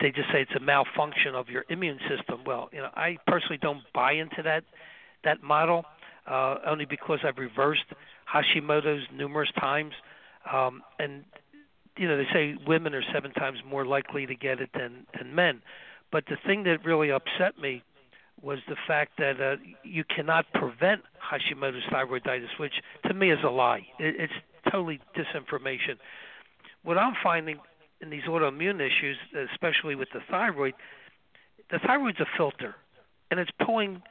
they 0.00 0.10
just 0.10 0.30
say 0.30 0.42
it's 0.42 0.54
a 0.56 0.60
malfunction 0.60 1.34
of 1.34 1.48
your 1.48 1.64
immune 1.68 1.98
system. 2.08 2.40
Well, 2.44 2.68
you 2.72 2.78
know, 2.78 2.90
I 2.94 3.16
personally 3.26 3.58
don't 3.58 3.82
buy 3.94 4.12
into 4.12 4.42
that 4.42 4.64
that 5.24 5.42
model 5.42 5.84
uh, 6.26 6.56
only 6.66 6.84
because 6.84 7.20
I've 7.24 7.38
reversed 7.38 7.84
Hashimoto's 8.32 9.06
numerous 9.12 9.50
times, 9.58 9.92
um, 10.50 10.82
and 10.98 11.24
you 11.96 12.08
know 12.08 12.16
they 12.16 12.26
say 12.32 12.56
women 12.66 12.94
are 12.94 13.02
seven 13.12 13.32
times 13.32 13.58
more 13.68 13.84
likely 13.84 14.26
to 14.26 14.34
get 14.34 14.60
it 14.60 14.70
than 14.74 15.06
than 15.16 15.34
men. 15.34 15.62
But 16.12 16.24
the 16.26 16.36
thing 16.46 16.64
that 16.64 16.84
really 16.84 17.10
upset 17.10 17.58
me 17.60 17.82
was 18.42 18.58
the 18.68 18.76
fact 18.86 19.12
that 19.18 19.40
uh, 19.40 19.56
you 19.84 20.04
cannot 20.04 20.46
prevent 20.54 21.02
Hashimoto's 21.20 21.84
thyroiditis, 21.92 22.58
which 22.58 22.74
to 23.06 23.14
me 23.14 23.30
is 23.30 23.38
a 23.44 23.50
lie. 23.50 23.86
It, 23.98 24.16
it's 24.18 24.32
totally 24.70 25.00
disinformation. 25.16 25.98
What 26.82 26.96
I'm 26.96 27.14
finding 27.22 27.58
in 28.00 28.10
these 28.10 28.22
autoimmune 28.22 28.80
issues, 28.80 29.16
especially 29.52 29.94
with 29.94 30.08
the 30.12 30.20
thyroid, 30.30 30.74
the 31.70 31.78
thyroid's 31.78 32.20
a 32.20 32.26
filter, 32.36 32.74
and 33.30 33.38
it's 33.38 33.50
pulling 33.64 34.02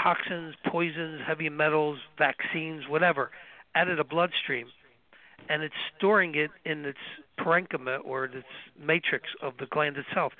toxins, 0.00 0.54
poisons, 0.66 1.20
heavy 1.26 1.48
metals, 1.48 1.98
vaccines, 2.18 2.84
whatever, 2.88 3.30
out 3.74 3.88
of 3.88 3.96
the 3.96 4.04
bloodstream, 4.04 4.66
and 5.48 5.62
it's 5.62 5.74
storing 5.96 6.34
it 6.34 6.50
in 6.64 6.84
its 6.84 6.98
parenchyma 7.38 7.98
or 8.04 8.26
its 8.26 8.46
matrix 8.78 9.28
of 9.42 9.54
the 9.58 9.66
gland 9.66 9.96
itself. 9.96 10.32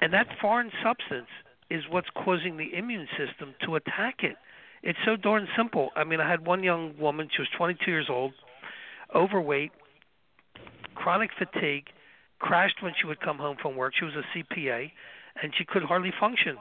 And 0.00 0.12
that 0.12 0.26
foreign 0.40 0.70
substance 0.82 1.28
is 1.70 1.84
what's 1.90 2.08
causing 2.14 2.56
the 2.56 2.74
immune 2.74 3.08
system 3.16 3.54
to 3.64 3.76
attack 3.76 4.22
it. 4.22 4.36
It's 4.82 4.98
so 5.04 5.16
darn 5.16 5.48
simple. 5.56 5.90
I 5.96 6.04
mean, 6.04 6.20
I 6.20 6.30
had 6.30 6.46
one 6.46 6.62
young 6.62 6.96
woman, 6.98 7.28
she 7.34 7.42
was 7.42 7.48
22 7.56 7.90
years 7.90 8.06
old, 8.08 8.32
overweight, 9.14 9.72
chronic 10.98 11.30
fatigue, 11.38 11.86
crashed 12.40 12.82
when 12.82 12.92
she 13.00 13.06
would 13.06 13.20
come 13.20 13.38
home 13.38 13.56
from 13.62 13.76
work. 13.76 13.94
She 13.98 14.04
was 14.04 14.14
a 14.14 14.24
CPA, 14.36 14.90
and 15.40 15.52
she 15.56 15.64
could 15.64 15.84
hardly 15.84 16.12
function. 16.18 16.56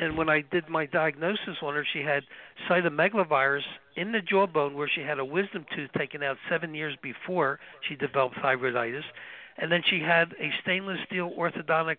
And 0.00 0.18
when 0.18 0.28
I 0.28 0.42
did 0.42 0.68
my 0.68 0.86
diagnosis 0.86 1.56
on 1.62 1.74
her, 1.74 1.86
she 1.92 2.00
had 2.00 2.24
cytomegalovirus 2.68 3.62
in 3.96 4.12
the 4.12 4.20
jawbone 4.20 4.74
where 4.74 4.90
she 4.92 5.00
had 5.00 5.18
a 5.18 5.24
wisdom 5.24 5.64
tooth 5.74 5.90
taken 5.96 6.22
out 6.22 6.36
seven 6.50 6.74
years 6.74 6.94
before 7.02 7.58
she 7.88 7.94
developed 7.94 8.36
thyroiditis. 8.36 9.04
And 9.56 9.72
then 9.72 9.82
she 9.88 10.00
had 10.00 10.34
a 10.38 10.50
stainless 10.62 10.98
steel 11.06 11.32
orthodontic 11.38 11.96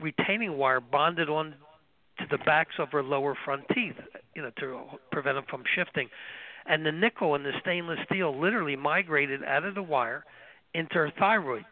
retaining 0.00 0.56
wire 0.56 0.80
bonded 0.80 1.28
on 1.28 1.54
to 2.18 2.24
the 2.30 2.38
backs 2.38 2.74
of 2.78 2.90
her 2.92 3.02
lower 3.02 3.36
front 3.44 3.64
teeth, 3.74 3.96
you 4.34 4.42
know, 4.42 4.50
to 4.58 4.80
prevent 5.12 5.36
them 5.36 5.44
from 5.50 5.64
shifting. 5.74 6.08
And 6.68 6.84
the 6.84 6.92
nickel 6.92 7.34
in 7.34 7.42
the 7.42 7.52
stainless 7.60 7.98
steel 8.06 8.38
literally 8.38 8.76
migrated 8.76 9.44
out 9.44 9.64
of 9.64 9.74
the 9.74 9.82
wire 9.82 10.24
into 10.74 10.94
her 10.94 11.12
thyroid. 11.18 11.64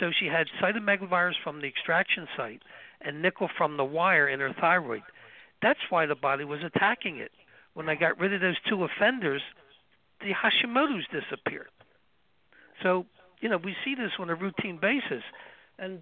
So 0.00 0.10
she 0.18 0.26
had 0.26 0.46
cytomegalovirus 0.62 1.34
from 1.42 1.60
the 1.60 1.66
extraction 1.66 2.28
site 2.36 2.62
and 3.00 3.22
nickel 3.22 3.48
from 3.56 3.76
the 3.76 3.84
wire 3.84 4.28
in 4.28 4.40
her 4.40 4.54
thyroid. 4.60 5.02
That's 5.60 5.80
why 5.90 6.06
the 6.06 6.14
body 6.14 6.44
was 6.44 6.60
attacking 6.64 7.18
it. 7.18 7.32
When 7.74 7.88
I 7.88 7.94
got 7.94 8.18
rid 8.18 8.32
of 8.32 8.40
those 8.40 8.56
two 8.68 8.84
offenders, 8.84 9.42
the 10.20 10.32
Hashimoto's 10.32 11.06
disappeared. 11.12 11.68
So, 12.82 13.06
you 13.40 13.48
know, 13.48 13.56
we 13.56 13.74
see 13.84 13.94
this 13.94 14.12
on 14.18 14.30
a 14.30 14.34
routine 14.34 14.78
basis. 14.80 15.22
And 15.78 16.00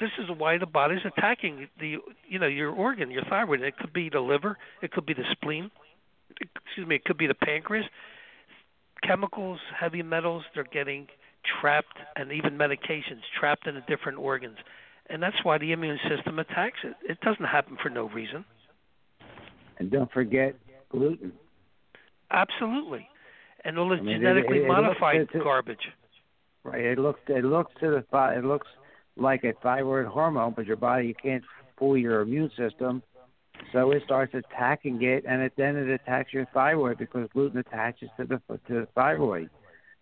this 0.00 0.10
is 0.18 0.26
why 0.36 0.58
the 0.58 0.66
body's 0.66 1.04
attacking 1.04 1.68
the 1.80 1.96
you 2.28 2.38
know, 2.38 2.46
your 2.46 2.70
organ, 2.70 3.10
your 3.10 3.24
thyroid. 3.24 3.60
It 3.60 3.76
could 3.78 3.92
be 3.92 4.08
the 4.08 4.20
liver, 4.20 4.56
it 4.82 4.92
could 4.92 5.06
be 5.06 5.14
the 5.14 5.24
spleen, 5.32 5.70
excuse 6.40 6.86
me, 6.86 6.96
it 6.96 7.04
could 7.04 7.18
be 7.18 7.26
the 7.26 7.34
pancreas. 7.34 7.86
Chemicals, 9.02 9.60
heavy 9.78 10.02
metals, 10.02 10.44
they're 10.54 10.64
getting 10.64 11.06
trapped 11.60 11.96
and 12.16 12.32
even 12.32 12.58
medications 12.58 13.22
trapped 13.38 13.66
in 13.66 13.74
the 13.74 13.82
different 13.88 14.18
organs. 14.18 14.56
And 15.08 15.22
that's 15.22 15.36
why 15.42 15.58
the 15.58 15.72
immune 15.72 15.98
system 16.08 16.38
attacks 16.38 16.78
it. 16.84 16.94
It 17.08 17.20
doesn't 17.20 17.44
happen 17.44 17.78
for 17.82 17.88
no 17.88 18.08
reason. 18.10 18.44
And 19.78 19.90
don't 19.90 20.10
forget 20.12 20.54
gluten. 20.90 21.32
Absolutely. 22.30 23.08
And 23.64 23.78
all 23.78 23.88
this 23.88 24.00
I 24.00 24.02
mean, 24.02 24.20
genetically 24.20 24.58
it- 24.58 24.64
it 24.64 24.68
looks- 24.68 24.82
modified 25.00 25.28
garbage. 25.32 25.88
Right. 26.64 26.84
It 26.84 26.98
looks 26.98 27.20
it 27.28 27.44
looks 27.44 27.72
to 27.80 27.90
the 27.90 28.18
it 28.36 28.44
looks 28.44 28.66
like 29.16 29.44
a 29.44 29.52
thyroid 29.54 30.06
hormone, 30.06 30.52
but 30.52 30.66
your 30.66 30.76
body 30.76 31.06
you 31.06 31.14
can't 31.14 31.44
fool 31.76 31.96
your 31.96 32.20
immune 32.20 32.50
system, 32.50 33.02
so 33.72 33.90
it 33.90 34.02
starts 34.04 34.34
attacking 34.34 35.02
it, 35.02 35.24
and 35.26 35.42
it 35.42 35.52
then 35.56 35.76
it 35.76 35.88
attacks 35.88 36.32
your 36.32 36.46
thyroid 36.46 36.98
because 36.98 37.28
gluten 37.32 37.58
attaches 37.58 38.10
to 38.16 38.24
the 38.24 38.38
to 38.66 38.80
the 38.80 38.88
thyroid. 38.94 39.50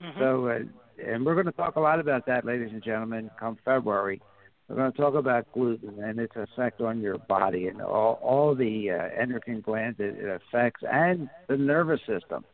Mhm. 0.02 0.18
So, 0.18 0.48
uh, 0.48 0.60
and 1.04 1.24
we're 1.24 1.34
going 1.34 1.46
to 1.46 1.52
talk 1.52 1.76
a 1.76 1.80
lot 1.80 2.00
about 2.00 2.26
that, 2.26 2.44
ladies 2.44 2.72
and 2.72 2.82
gentlemen, 2.82 3.30
come 3.38 3.56
February. 3.64 4.20
We're 4.68 4.76
going 4.76 4.92
to 4.92 4.98
talk 4.98 5.14
about 5.14 5.46
gluten 5.52 6.02
and 6.02 6.18
its 6.18 6.34
effect 6.34 6.80
on 6.80 7.00
your 7.00 7.18
body 7.18 7.68
and 7.68 7.80
all 7.80 8.18
all 8.22 8.54
the 8.54 8.90
uh, 8.90 9.08
endocrine 9.16 9.60
glands 9.60 10.00
it, 10.00 10.16
it 10.18 10.28
affects 10.28 10.82
and 10.90 11.28
the 11.48 11.56
nervous 11.56 12.00
system. 12.06 12.44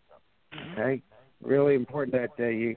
Mhm. 0.54 0.72
Okay, 0.72 1.02
really 1.42 1.74
important 1.74 2.12
that 2.12 2.32
uh, 2.42 2.48
you 2.48 2.76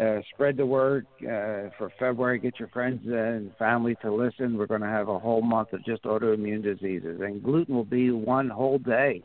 uh, 0.00 0.20
spread 0.32 0.56
the 0.56 0.66
word 0.66 1.06
uh, 1.20 1.68
for 1.76 1.92
February. 1.98 2.38
Get 2.38 2.58
your 2.58 2.68
friends 2.68 3.00
and 3.06 3.54
family 3.56 3.96
to 4.02 4.12
listen. 4.12 4.56
We're 4.56 4.66
going 4.66 4.80
to 4.80 4.86
have 4.86 5.08
a 5.08 5.18
whole 5.18 5.42
month 5.42 5.72
of 5.72 5.84
just 5.84 6.04
autoimmune 6.04 6.62
diseases, 6.62 7.20
and 7.20 7.42
gluten 7.42 7.74
will 7.74 7.84
be 7.84 8.10
one 8.10 8.48
whole 8.48 8.78
day. 8.78 9.22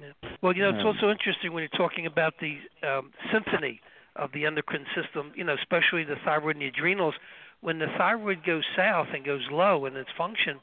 Yeah. 0.00 0.28
Well, 0.42 0.54
you 0.56 0.62
know, 0.62 0.70
it's 0.70 0.80
Um, 0.80 0.86
also 0.86 1.10
interesting 1.10 1.52
when 1.52 1.62
you're 1.62 1.78
talking 1.78 2.06
about 2.06 2.34
the 2.40 2.58
um, 2.82 3.12
symphony 3.32 3.80
of 4.16 4.32
the 4.32 4.46
endocrine 4.46 4.86
system, 4.94 5.32
you 5.36 5.44
know, 5.44 5.54
especially 5.54 6.04
the 6.04 6.16
thyroid 6.24 6.56
and 6.56 6.62
the 6.62 6.68
adrenals. 6.68 7.14
When 7.60 7.78
the 7.78 7.88
thyroid 7.98 8.42
goes 8.44 8.64
south 8.74 9.08
and 9.14 9.24
goes 9.24 9.46
low 9.50 9.86
in 9.86 9.94
its 9.96 10.10
function, 10.16 10.58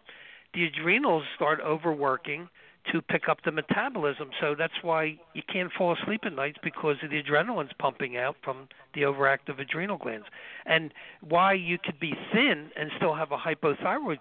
the 0.54 0.66
adrenals 0.66 1.24
start 1.36 1.60
overworking 1.62 2.50
to 2.92 3.02
pick 3.02 3.30
up 3.30 3.40
the 3.44 3.52
metabolism. 3.52 4.30
So 4.40 4.56
that's 4.58 4.82
why 4.82 5.18
you 5.34 5.42
can't 5.52 5.72
fall 5.78 5.96
asleep 5.96 6.22
at 6.26 6.34
nights 6.34 6.58
because 6.64 6.98
of 7.04 7.10
the 7.10 7.22
adrenaline's 7.22 7.74
pumping 7.80 8.18
out 8.18 8.36
from 8.44 8.68
the 8.94 9.02
overactive 9.02 9.60
adrenal 9.60 9.98
glands. 9.98 10.26
And 10.66 10.94
why 11.22 11.54
you 11.54 11.78
could 11.84 12.00
be 12.00 12.14
thin 12.34 12.70
and 12.76 12.92
still 12.98 13.16
have 13.16 13.32
a 13.32 13.38
hypothyroid 13.38 14.20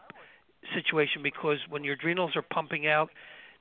situation 0.75 1.23
because 1.23 1.59
when 1.69 1.85
your 1.85 1.95
adrenals 1.95 2.37
are 2.37 2.43
pumping 2.43 2.87
out 2.87 3.11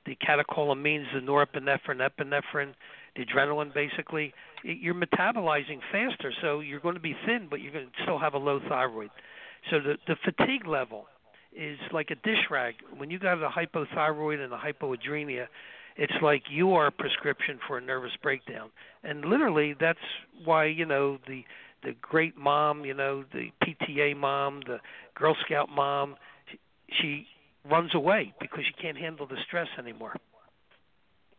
the 0.06 0.16
catecholamines, 0.16 1.06
the 1.12 1.20
norepinephrine, 1.20 2.08
epinephrine, 2.08 2.74
the 3.16 3.24
adrenaline, 3.24 3.74
basically, 3.74 4.32
you're 4.62 4.94
metabolizing 4.94 5.80
faster. 5.90 6.32
So 6.40 6.60
you're 6.60 6.80
going 6.80 6.94
to 6.94 7.00
be 7.00 7.16
thin, 7.26 7.48
but 7.50 7.60
you're 7.60 7.72
going 7.72 7.86
to 7.86 8.02
still 8.02 8.18
have 8.18 8.34
a 8.34 8.38
low 8.38 8.60
thyroid. 8.68 9.10
So 9.70 9.80
the 9.80 9.96
the 10.06 10.16
fatigue 10.24 10.66
level 10.66 11.06
is 11.56 11.78
like 11.92 12.10
a 12.10 12.14
dish 12.16 12.50
rag. 12.50 12.74
When 12.96 13.10
you 13.10 13.18
got 13.18 13.42
a 13.42 13.48
hypothyroid 13.48 14.42
and 14.42 14.52
a 14.52 14.58
hypoadrenia, 14.58 15.46
it's 15.96 16.12
like 16.22 16.42
you 16.50 16.74
are 16.74 16.88
a 16.88 16.92
prescription 16.92 17.58
for 17.66 17.78
a 17.78 17.80
nervous 17.80 18.12
breakdown. 18.22 18.70
And 19.02 19.24
literally, 19.24 19.74
that's 19.78 19.98
why 20.44 20.66
you 20.66 20.84
know 20.84 21.18
the 21.26 21.44
the 21.82 21.94
great 22.02 22.36
mom, 22.36 22.84
you 22.84 22.94
know, 22.94 23.24
the 23.32 23.50
PTA 23.62 24.16
mom, 24.16 24.60
the 24.66 24.80
Girl 25.14 25.36
Scout 25.44 25.68
mom, 25.68 26.16
she, 26.50 26.58
she 27.00 27.26
runs 27.70 27.94
away 27.94 28.34
because 28.40 28.64
she 28.66 28.82
can't 28.82 28.96
handle 28.96 29.26
the 29.26 29.36
stress 29.46 29.68
anymore. 29.78 30.16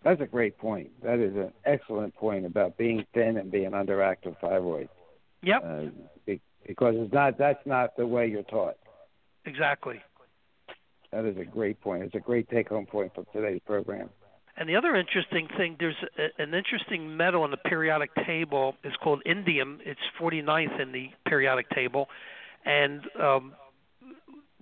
That's 0.03 0.21
a 0.21 0.25
great 0.25 0.57
point. 0.57 0.89
That 1.03 1.19
is 1.19 1.35
an 1.35 1.51
excellent 1.65 2.15
point 2.15 2.45
about 2.45 2.77
being 2.77 3.05
thin 3.13 3.37
and 3.37 3.51
being 3.51 3.71
underactive 3.71 4.39
thyroid. 4.39 4.89
Yep, 5.43 5.63
Uh, 5.63 6.33
because 6.65 6.95
it's 6.97 7.13
not 7.13 7.37
that's 7.37 7.65
not 7.65 7.95
the 7.95 8.05
way 8.05 8.27
you're 8.27 8.43
taught. 8.43 8.77
Exactly. 9.47 10.01
That 11.11 11.25
is 11.25 11.37
a 11.37 11.45
great 11.45 11.79
point. 11.81 12.03
It's 12.03 12.15
a 12.15 12.19
great 12.19 12.49
take 12.49 12.69
home 12.69 12.85
point 12.85 13.13
for 13.15 13.25
today's 13.33 13.61
program. 13.65 14.09
And 14.57 14.67
the 14.67 14.75
other 14.75 14.95
interesting 14.95 15.47
thing, 15.55 15.77
there's 15.79 15.95
a, 16.17 16.41
an 16.41 16.53
interesting 16.53 17.15
metal 17.15 17.43
on 17.43 17.51
the 17.51 17.57
periodic 17.57 18.09
table. 18.25 18.75
It's 18.83 18.95
called 18.97 19.21
indium. 19.25 19.77
It's 19.85 19.99
49th 20.19 20.79
in 20.81 20.91
the 20.91 21.09
periodic 21.27 21.69
table, 21.69 22.09
and 22.65 23.01
um, 23.19 23.53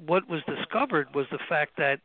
what 0.06 0.30
was 0.30 0.42
discovered 0.44 1.14
was 1.16 1.26
the 1.32 1.40
fact 1.50 1.78
that 1.78 2.02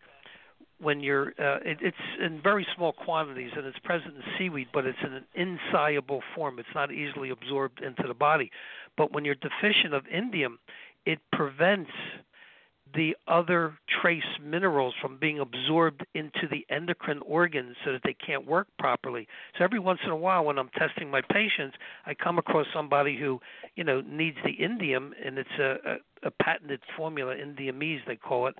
when 0.80 1.00
you're 1.00 1.28
uh, 1.38 1.58
it, 1.64 1.78
it's 1.82 1.96
in 2.20 2.40
very 2.40 2.66
small 2.74 2.92
quantities 2.92 3.50
and 3.56 3.66
it's 3.66 3.78
present 3.80 4.14
in 4.14 4.22
seaweed, 4.38 4.68
but 4.72 4.86
it's 4.86 4.98
in 5.04 5.12
an 5.12 5.24
insoluble 5.34 6.22
form. 6.34 6.58
It's 6.58 6.74
not 6.74 6.92
easily 6.92 7.30
absorbed 7.30 7.82
into 7.82 8.04
the 8.06 8.14
body. 8.14 8.50
But 8.96 9.12
when 9.12 9.24
you're 9.24 9.34
deficient 9.34 9.92
of 9.94 10.04
indium, 10.04 10.56
it 11.04 11.18
prevents 11.32 11.90
the 12.94 13.16
other 13.28 13.78
trace 14.02 14.22
minerals 14.42 14.94
from 15.00 15.18
being 15.18 15.38
absorbed 15.38 16.04
into 16.14 16.48
the 16.50 16.66
endocrine 16.74 17.20
organs 17.26 17.76
so 17.84 17.92
that 17.92 18.02
they 18.04 18.14
can't 18.14 18.46
work 18.46 18.66
properly. 18.78 19.28
So 19.56 19.64
every 19.64 19.78
once 19.78 20.00
in 20.04 20.10
a 20.10 20.16
while 20.16 20.44
when 20.44 20.58
I'm 20.58 20.70
testing 20.76 21.10
my 21.10 21.20
patients, 21.20 21.76
I 22.06 22.14
come 22.14 22.38
across 22.38 22.66
somebody 22.74 23.18
who, 23.18 23.40
you 23.76 23.84
know, 23.84 24.00
needs 24.00 24.36
the 24.44 24.56
indium 24.56 25.10
and 25.24 25.38
it's 25.38 25.48
a, 25.58 25.76
a, 25.86 26.28
a 26.28 26.30
patented 26.42 26.80
formula, 26.96 27.34
indiumese 27.34 28.00
they 28.06 28.16
call 28.16 28.46
it, 28.46 28.54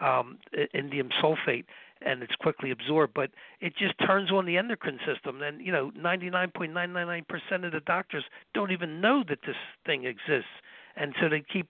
um, 0.00 0.38
indium 0.74 1.10
sulfate, 1.22 1.64
and 2.02 2.22
it's 2.22 2.34
quickly 2.36 2.70
absorbed. 2.70 3.14
But 3.14 3.30
it 3.60 3.74
just 3.76 3.94
turns 4.06 4.30
on 4.30 4.46
the 4.46 4.56
endocrine 4.56 4.98
system, 5.06 5.42
and 5.42 5.64
you 5.64 5.72
know, 5.72 5.90
99.999% 5.98 7.64
of 7.64 7.72
the 7.72 7.80
doctors 7.84 8.24
don't 8.54 8.72
even 8.72 9.00
know 9.00 9.22
that 9.28 9.40
this 9.46 9.56
thing 9.84 10.04
exists, 10.04 10.50
and 10.96 11.14
so 11.20 11.28
they 11.28 11.42
keep 11.52 11.68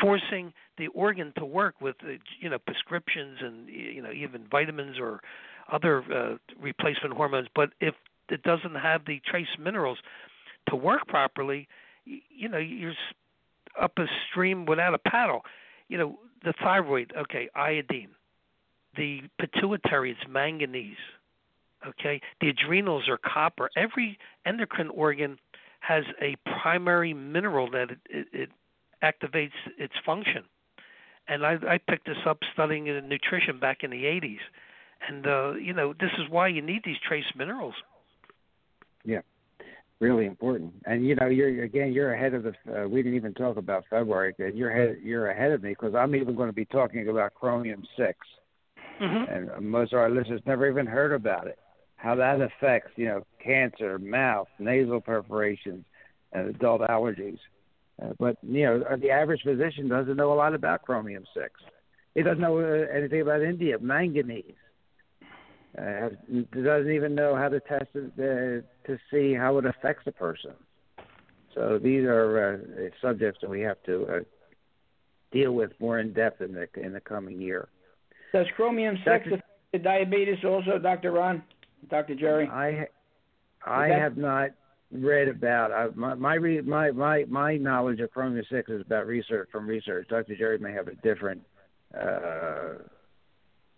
forcing 0.00 0.52
the 0.78 0.88
organ 0.88 1.32
to 1.36 1.44
work 1.44 1.80
with 1.80 1.96
uh, 2.04 2.12
you 2.40 2.48
know 2.48 2.58
prescriptions 2.58 3.38
and 3.40 3.68
you 3.68 4.02
know 4.02 4.12
even 4.12 4.44
vitamins 4.50 4.98
or 4.98 5.20
other 5.72 6.04
uh, 6.12 6.36
replacement 6.60 7.14
hormones. 7.14 7.48
But 7.54 7.70
if 7.80 7.94
it 8.28 8.42
doesn't 8.42 8.74
have 8.74 9.04
the 9.06 9.20
trace 9.28 9.48
minerals 9.58 9.98
to 10.68 10.76
work 10.76 11.06
properly, 11.08 11.68
you 12.04 12.48
know, 12.48 12.58
you're 12.58 12.94
up 13.80 13.92
a 13.98 14.06
stream 14.30 14.66
without 14.66 14.94
a 14.94 14.98
paddle. 14.98 15.42
You 15.88 15.98
know, 15.98 16.18
the 16.44 16.52
thyroid, 16.62 17.12
okay, 17.16 17.48
iodine. 17.54 18.10
The 18.96 19.22
pituitary, 19.38 20.12
it's 20.12 20.20
manganese. 20.28 20.96
Okay, 21.86 22.20
the 22.40 22.48
adrenals 22.50 23.08
are 23.08 23.18
copper. 23.18 23.70
Every 23.76 24.18
endocrine 24.44 24.90
organ 24.90 25.38
has 25.80 26.04
a 26.20 26.36
primary 26.60 27.14
mineral 27.14 27.70
that 27.70 27.90
it, 27.90 27.98
it, 28.10 28.26
it 28.32 28.50
activates 29.02 29.52
its 29.78 29.94
function. 30.04 30.44
And 31.28 31.46
I, 31.46 31.58
I 31.68 31.78
picked 31.78 32.06
this 32.06 32.18
up 32.26 32.38
studying 32.52 32.86
in 32.86 33.08
nutrition 33.08 33.58
back 33.58 33.82
in 33.82 33.90
the 33.90 34.04
80s. 34.04 34.40
And 35.08 35.26
uh, 35.26 35.52
you 35.54 35.72
know, 35.72 35.94
this 35.98 36.10
is 36.18 36.28
why 36.28 36.48
you 36.48 36.60
need 36.62 36.82
these 36.84 36.98
trace 37.06 37.24
minerals. 37.36 37.74
Yeah 39.04 39.20
really 40.00 40.26
important. 40.26 40.72
And 40.86 41.06
you 41.06 41.14
know, 41.14 41.26
you're 41.26 41.62
again, 41.62 41.92
you're 41.92 42.14
ahead 42.14 42.34
of 42.34 42.42
the. 42.42 42.54
Uh, 42.68 42.88
we 42.88 43.02
didn't 43.02 43.16
even 43.16 43.34
talk 43.34 43.56
about 43.56 43.84
February. 43.88 44.34
You're 44.38 44.70
ahead. 44.70 44.98
You're 45.02 45.30
ahead 45.30 45.52
of 45.52 45.62
me 45.62 45.70
because 45.70 45.94
I'm 45.94 46.14
even 46.14 46.34
going 46.34 46.48
to 46.48 46.54
be 46.54 46.64
talking 46.64 47.08
about 47.08 47.34
chromium 47.34 47.84
6 47.96 48.18
mm-hmm. 49.00 49.32
and 49.32 49.70
most 49.70 49.92
of 49.92 50.00
our 50.00 50.10
listeners 50.10 50.40
never 50.46 50.68
even 50.68 50.86
heard 50.86 51.12
about 51.12 51.46
it. 51.46 51.58
How 51.96 52.14
that 52.14 52.40
affects, 52.40 52.92
you 52.96 53.06
know, 53.06 53.26
cancer, 53.44 53.98
mouth, 53.98 54.48
nasal 54.58 55.02
perforations, 55.02 55.84
and 56.32 56.48
adult 56.48 56.80
allergies. 56.82 57.38
Uh, 58.02 58.12
but 58.18 58.36
you 58.42 58.64
know, 58.64 58.96
the 59.00 59.10
average 59.10 59.42
physician 59.42 59.88
doesn't 59.88 60.16
know 60.16 60.32
a 60.32 60.34
lot 60.34 60.54
about 60.54 60.82
chromium 60.82 61.24
six. 61.34 61.60
He 62.14 62.22
doesn't 62.22 62.40
know 62.40 62.58
uh, 62.58 62.86
anything 62.92 63.20
about 63.20 63.40
indium, 63.40 63.82
manganese 63.82 64.54
uh, 65.78 66.08
doesn't 66.52 66.90
even 66.90 67.14
know 67.14 67.36
how 67.36 67.48
to 67.48 67.60
test 67.60 67.86
it 67.94 68.12
uh, 68.18 68.86
to 68.86 68.98
see 69.10 69.34
how 69.34 69.58
it 69.58 69.66
affects 69.66 70.06
a 70.06 70.12
person. 70.12 70.52
So 71.54 71.78
these 71.82 72.04
are 72.04 72.54
uh, 72.54 72.88
subjects 73.00 73.40
that 73.42 73.50
we 73.50 73.60
have 73.60 73.82
to 73.84 74.06
uh, 74.06 74.20
deal 75.32 75.52
with 75.52 75.72
more 75.80 75.98
in 75.98 76.12
depth 76.12 76.40
in 76.40 76.52
the 76.52 76.68
in 76.74 76.92
the 76.92 77.00
coming 77.00 77.40
year. 77.40 77.68
Does 78.32 78.46
chromium 78.56 78.96
six 79.04 79.26
affect 79.26 79.84
diabetes 79.84 80.38
also, 80.44 80.78
Dr. 80.78 81.12
Ron, 81.12 81.42
Dr. 81.88 82.14
Jerry? 82.14 82.48
I 82.48 82.86
I 83.64 83.88
that... 83.88 83.98
have 83.98 84.16
not 84.16 84.50
read 84.92 85.28
about 85.28 85.72
uh, 85.72 85.88
my 85.94 86.14
my 86.14 86.38
my 86.38 86.90
my 86.90 87.24
my 87.28 87.56
knowledge 87.56 88.00
of 88.00 88.10
chromium 88.10 88.44
six 88.50 88.70
is 88.70 88.80
about 88.80 89.06
research 89.06 89.48
from 89.50 89.66
research. 89.66 90.08
Dr. 90.08 90.36
Jerry 90.36 90.58
may 90.58 90.72
have 90.72 90.88
a 90.88 90.94
different. 90.96 91.42
Uh, 91.98 92.74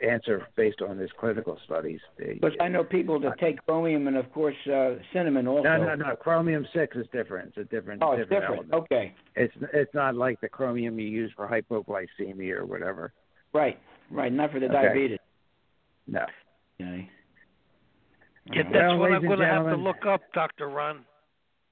answer 0.03 0.47
based 0.57 0.83
on 0.83 0.99
his 0.99 1.11
clinical 1.19 1.59
studies. 1.65 2.01
But 2.41 2.61
I 2.61 2.69
know 2.69 2.85
people 2.85 3.21
that 3.21 3.39
take 3.39 3.65
chromium 3.65 4.09
and, 4.09 4.17
of 4.17 4.31
course, 4.33 4.57
uh, 4.67 4.95
cinnamon 5.13 5.47
also. 5.47 5.63
No, 5.63 5.85
no, 5.85 5.95
no. 5.95 6.17
Chromium 6.17 6.67
six 6.75 6.97
is 6.97 7.07
different. 7.13 7.49
It's 7.57 7.59
a 7.59 7.65
different. 7.65 8.03
Oh, 8.03 8.13
it's 8.13 8.29
different. 8.29 8.63
different. 8.69 8.85
Okay. 8.85 9.15
It's 9.37 9.55
it's 9.73 9.95
not 9.95 10.15
like 10.15 10.41
the 10.41 10.49
chromium 10.49 10.99
you 10.99 11.07
use 11.07 11.33
for 11.37 11.47
hypoglycemia 11.47 12.57
or 12.57 12.67
whatever. 12.67 13.13
Right, 13.53 13.79
right. 14.11 14.33
Not 14.33 14.53
for 14.53 14.61
the 14.61 14.67
okay. 14.67 14.75
diabetes. 14.75 15.19
No. 16.07 16.25
Okay. 16.81 17.09
Yeah, 18.47 18.63
that's 18.65 18.75
well, 18.75 18.99
what 18.99 19.13
I'm 19.13 19.23
going 19.23 19.39
to 19.39 19.47
have 19.47 19.67
to 19.67 19.77
look 19.77 20.05
up, 20.07 20.21
Doctor 20.35 20.69
Ron. 20.69 21.05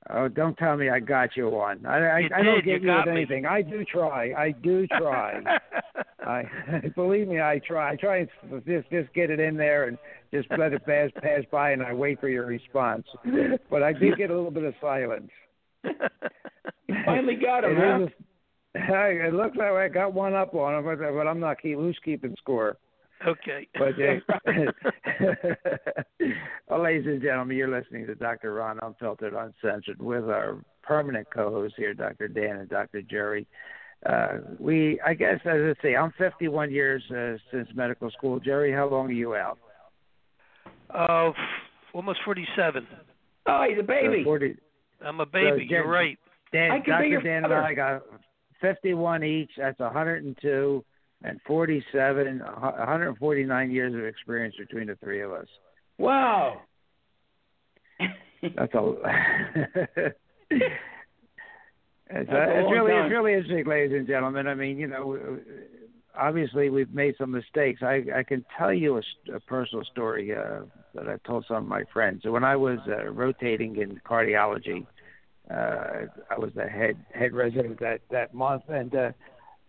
Oh, 0.08 0.28
don't 0.28 0.56
tell 0.56 0.76
me 0.76 0.88
I 0.88 0.98
got 0.98 1.36
you 1.36 1.48
one. 1.50 1.84
I 1.84 1.98
I, 1.98 2.28
I 2.34 2.42
don't 2.42 2.64
get 2.64 2.82
you, 2.82 2.90
you 2.90 2.96
with 2.96 3.06
me. 3.06 3.12
anything. 3.12 3.44
I 3.44 3.60
do 3.60 3.84
try. 3.84 4.32
I 4.32 4.52
do 4.52 4.86
try. 4.86 5.42
I 6.26 6.44
believe 6.94 7.28
me, 7.28 7.40
I 7.40 7.60
try. 7.66 7.92
I 7.92 7.96
try 7.96 8.18
and 8.18 8.28
just 8.66 8.90
just 8.90 9.12
get 9.12 9.30
it 9.30 9.40
in 9.40 9.56
there 9.56 9.88
and 9.88 9.98
just 10.32 10.48
let 10.58 10.72
it 10.72 10.86
pass 10.86 11.10
pass 11.22 11.42
by, 11.50 11.72
and 11.72 11.82
I 11.82 11.92
wait 11.92 12.18
for 12.18 12.28
your 12.28 12.46
response. 12.46 13.06
But 13.70 13.82
I 13.82 13.92
do 13.92 14.14
get 14.16 14.30
a 14.30 14.34
little 14.34 14.50
bit 14.50 14.64
of 14.64 14.74
silence. 14.80 15.30
you 15.84 16.94
finally 17.04 17.36
got 17.36 17.64
him, 17.64 17.76
huh? 17.76 18.06
It 18.74 19.34
looks 19.34 19.56
like 19.56 19.70
I 19.70 19.88
got 19.88 20.14
one 20.14 20.34
up 20.34 20.54
on 20.54 20.78
him, 20.78 20.84
but, 20.84 20.98
but 20.98 21.26
I'm 21.26 21.40
not 21.40 21.60
keep 21.60 21.76
who's 21.76 21.98
keeping 22.04 22.34
score. 22.38 22.78
Okay. 23.26 23.68
But 23.74 23.94
uh, 24.00 24.20
well, 26.70 26.82
ladies 26.82 27.06
and 27.06 27.20
gentlemen, 27.20 27.56
you're 27.56 27.68
listening 27.68 28.06
to 28.06 28.14
Dr. 28.14 28.54
Ron 28.54 28.78
Unfiltered, 28.82 29.34
Uncensored 29.34 30.00
with 30.00 30.24
our 30.24 30.58
permanent 30.82 31.26
co-hosts 31.34 31.76
here, 31.76 31.94
Dr. 31.94 32.28
Dan 32.28 32.56
and 32.56 32.68
Dr. 32.68 33.02
Jerry. 33.02 33.46
Uh, 34.06 34.38
we, 34.58 35.00
I 35.04 35.14
guess, 35.14 35.40
as 35.44 35.60
I 35.60 35.74
say, 35.82 35.96
I'm 35.96 36.12
51 36.16 36.70
years 36.70 37.02
uh, 37.10 37.36
since 37.52 37.68
medical 37.74 38.10
school. 38.10 38.40
Jerry, 38.40 38.72
how 38.72 38.88
long 38.88 39.08
are 39.08 39.12
you 39.12 39.34
out? 39.34 39.58
Uh, 40.88 41.32
almost 41.92 42.20
47. 42.24 42.86
Oh, 43.46 43.66
he's 43.68 43.78
a 43.78 43.82
baby. 43.82 44.20
So 44.20 44.24
40, 44.24 44.56
I'm 45.04 45.20
a 45.20 45.26
baby. 45.26 45.66
So, 45.68 45.74
You're 45.74 45.88
right. 45.88 46.18
Dan, 46.52 46.82
Dr. 46.86 47.20
Dan 47.22 47.44
and 47.44 47.52
I 47.52 47.74
got 47.74 48.02
51 48.60 49.24
each. 49.24 49.50
That's 49.58 49.78
102 49.78 50.84
and 51.22 51.40
47, 51.46 52.38
149 52.38 53.70
years 53.70 53.94
of 53.94 54.04
experience 54.04 54.54
between 54.58 54.86
the 54.86 54.96
three 54.96 55.20
of 55.20 55.32
us. 55.32 55.46
Wow. 56.00 56.62
That's 58.56 58.74
a. 58.74 58.78
it's, 60.50 60.64
uh, 62.10 62.46
it's 62.48 62.70
really 62.72 62.90
time. 62.90 63.04
it's 63.04 63.12
really 63.12 63.34
interesting, 63.34 63.66
ladies 63.66 63.96
and 63.96 64.06
gentlemen. 64.06 64.46
I 64.46 64.54
mean, 64.54 64.78
you 64.78 64.86
know, 64.86 65.38
obviously 66.18 66.70
we've 66.70 66.92
made 66.94 67.16
some 67.18 67.30
mistakes. 67.30 67.82
I 67.82 68.02
I 68.16 68.22
can 68.22 68.46
tell 68.56 68.72
you 68.72 68.96
a, 68.96 69.02
a 69.34 69.40
personal 69.40 69.84
story 69.92 70.34
uh, 70.34 70.60
that 70.94 71.06
I 71.06 71.16
told 71.26 71.44
some 71.46 71.58
of 71.58 71.66
my 71.66 71.84
friends. 71.92 72.22
So 72.22 72.32
when 72.32 72.44
I 72.44 72.56
was 72.56 72.78
uh, 72.88 73.10
rotating 73.10 73.76
in 73.76 74.00
cardiology, 74.08 74.86
uh, 75.50 76.06
I 76.30 76.38
was 76.38 76.50
the 76.54 76.66
head 76.66 76.96
head 77.12 77.34
resident 77.34 77.78
that 77.80 78.00
that 78.10 78.32
month, 78.32 78.62
and 78.68 78.94
uh, 78.94 79.10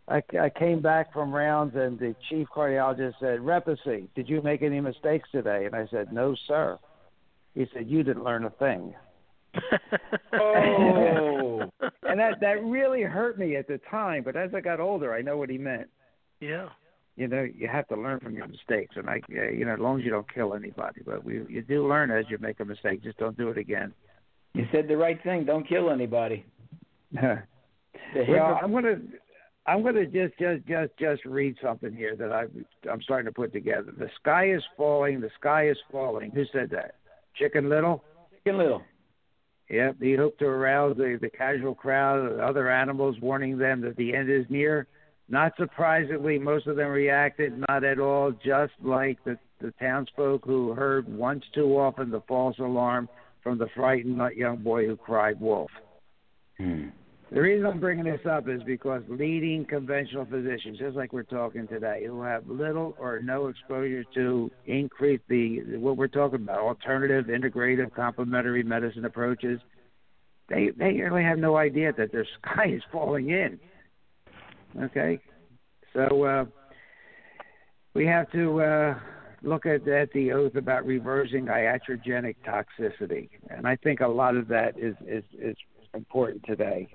I, 0.08 0.22
I 0.40 0.50
came 0.50 0.82
back 0.82 1.14
from 1.14 1.34
rounds, 1.34 1.76
and 1.76 1.98
the 1.98 2.16
chief 2.30 2.48
cardiologist 2.54 3.14
said, 3.20 3.40
"Repacy, 3.40 4.08
did 4.16 4.28
you 4.28 4.42
make 4.42 4.62
any 4.62 4.82
mistakes 4.82 5.30
today?" 5.32 5.66
And 5.66 5.76
I 5.76 5.88
said, 5.92 6.12
"No, 6.12 6.36
sir." 6.48 6.78
He 7.54 7.66
said, 7.74 7.88
"You 7.88 8.04
didn't 8.04 8.24
learn 8.24 8.46
a 8.46 8.50
thing." 8.52 8.94
Oh. 10.34 11.70
and 12.04 12.20
that 12.20 12.40
that 12.42 12.64
really 12.64 13.02
hurt 13.04 13.38
me 13.38 13.56
at 13.56 13.68
the 13.68 13.80
time. 13.90 14.24
But 14.24 14.36
as 14.36 14.52
I 14.56 14.62
got 14.62 14.80
older, 14.80 15.14
I 15.14 15.22
know 15.22 15.38
what 15.38 15.50
he 15.50 15.58
meant. 15.58 15.88
Yeah. 16.40 16.70
You 17.16 17.28
know, 17.28 17.44
you 17.44 17.68
have 17.68 17.88
to 17.90 17.96
learn 17.96 18.20
from 18.20 18.36
your 18.36 18.48
mistakes, 18.48 18.96
and 18.96 19.10
I, 19.10 19.22
uh, 19.38 19.50
you 19.50 19.66
know, 19.66 19.74
as 19.74 19.80
long 19.80 20.00
as 20.00 20.06
you 20.06 20.12
don't 20.12 20.34
kill 20.34 20.54
anybody, 20.54 21.02
but 21.06 21.24
we, 21.24 21.46
you 21.50 21.62
do 21.62 21.88
learn 21.88 22.10
as 22.10 22.26
you 22.30 22.38
make 22.40 22.60
a 22.62 22.66
mistake. 22.66 23.04
Just 23.04 23.18
don't 23.18 23.38
do 23.38 23.50
it 23.50 23.58
again. 23.58 23.94
You 24.54 24.66
said 24.72 24.88
the 24.88 24.98
right 24.98 25.22
thing. 25.24 25.46
Don't 25.46 25.68
kill 25.68 25.92
anybody. 25.92 26.46
The 27.12 27.44
well, 28.30 28.60
I'm 28.62 28.72
gonna, 28.72 29.02
I'm 29.66 29.84
gonna 29.84 30.06
just, 30.06 30.38
just, 30.40 30.66
just, 30.68 30.92
just 30.98 31.26
read 31.26 31.56
something 31.62 31.94
here 31.94 32.16
that 32.16 32.32
I, 32.32 32.46
I'm 32.90 33.02
starting 33.02 33.28
to 33.28 33.32
put 33.32 33.54
together. 33.54 33.94
The 33.98 34.10
sky 34.20 34.52
is 34.52 34.64
falling. 34.76 35.22
The 35.22 35.30
sky 35.40 35.70
is 35.70 35.78
falling. 35.92 36.32
Who 36.32 36.44
said 36.52 36.70
that? 36.72 36.96
Chicken 37.36 37.70
Little. 37.70 38.04
Chicken 38.38 38.58
Little. 38.58 38.82
Yep, 39.70 39.98
he 40.02 40.16
hoped 40.16 40.40
to 40.40 40.46
arouse 40.46 40.98
the, 40.98 41.18
the 41.22 41.30
casual 41.30 41.74
crowd 41.74 42.26
of 42.26 42.40
other 42.40 42.70
animals, 42.70 43.16
warning 43.22 43.58
them 43.58 43.80
that 43.82 43.96
the 43.96 44.14
end 44.14 44.30
is 44.30 44.46
near. 44.50 44.88
Not 45.30 45.54
surprisingly, 45.58 46.38
most 46.38 46.68
of 46.68 46.76
them 46.76 46.90
reacted 46.90 47.54
not 47.70 47.86
at 47.86 48.00
all, 48.00 48.34
just 48.44 48.74
like 48.82 49.24
the 49.24 49.38
the 49.62 49.72
townsfolk 49.80 50.44
who 50.44 50.74
heard 50.74 51.08
once 51.08 51.44
too 51.54 51.78
often 51.78 52.10
the 52.10 52.22
false 52.28 52.58
alarm 52.60 53.08
from 53.44 53.58
the 53.58 53.68
frightened 53.76 54.20
young 54.36 54.58
boy 54.58 54.86
who 54.88 54.96
cried 54.96 55.40
wolf. 55.40 55.72
Hmm. 56.58 56.90
The 57.32 57.40
reason 57.40 57.66
I'm 57.66 57.80
bringing 57.80 58.04
this 58.04 58.20
up 58.30 58.50
is 58.50 58.62
because 58.64 59.04
leading 59.08 59.64
conventional 59.64 60.26
physicians, 60.26 60.78
just 60.78 60.98
like 60.98 61.14
we're 61.14 61.24
talking 61.24 61.66
today, 61.66 62.04
who 62.06 62.22
have 62.24 62.46
little 62.50 62.94
or 63.00 63.22
no 63.22 63.48
exposure 63.48 64.04
to 64.16 64.52
increase 64.66 65.22
the 65.30 65.78
what 65.78 65.96
we're 65.96 66.10
talking 66.10 66.42
about, 66.42 66.60
alternative, 66.60 67.28
integrative, 67.28 67.94
complementary 67.96 68.64
medicine 68.64 69.06
approaches, 69.06 69.62
they 70.50 70.72
they 70.78 70.92
really 70.92 71.24
have 71.24 71.38
no 71.38 71.56
idea 71.56 71.94
that 71.98 72.12
their 72.12 72.28
sky 72.42 72.66
is 72.68 72.82
falling 72.92 73.30
in. 73.30 73.58
Okay, 74.82 75.18
so 75.94 76.24
uh, 76.26 76.46
we 77.94 78.06
have 78.06 78.30
to 78.34 78.62
uh, 78.62 79.00
look 79.42 79.66
at, 79.66 79.88
at 79.88 80.12
the 80.12 80.34
oath 80.34 80.56
about 80.56 80.86
reversing 80.86 81.46
iatrogenic 81.46 82.36
toxicity, 82.46 83.30
and 83.50 83.66
I 83.66 83.78
think 83.78 84.02
a 84.02 84.08
lot 84.08 84.36
of 84.36 84.50
that 84.50 84.78
is 84.78 84.96
is, 85.08 85.24
is 85.40 85.56
important 85.94 86.44
today. 86.46 86.90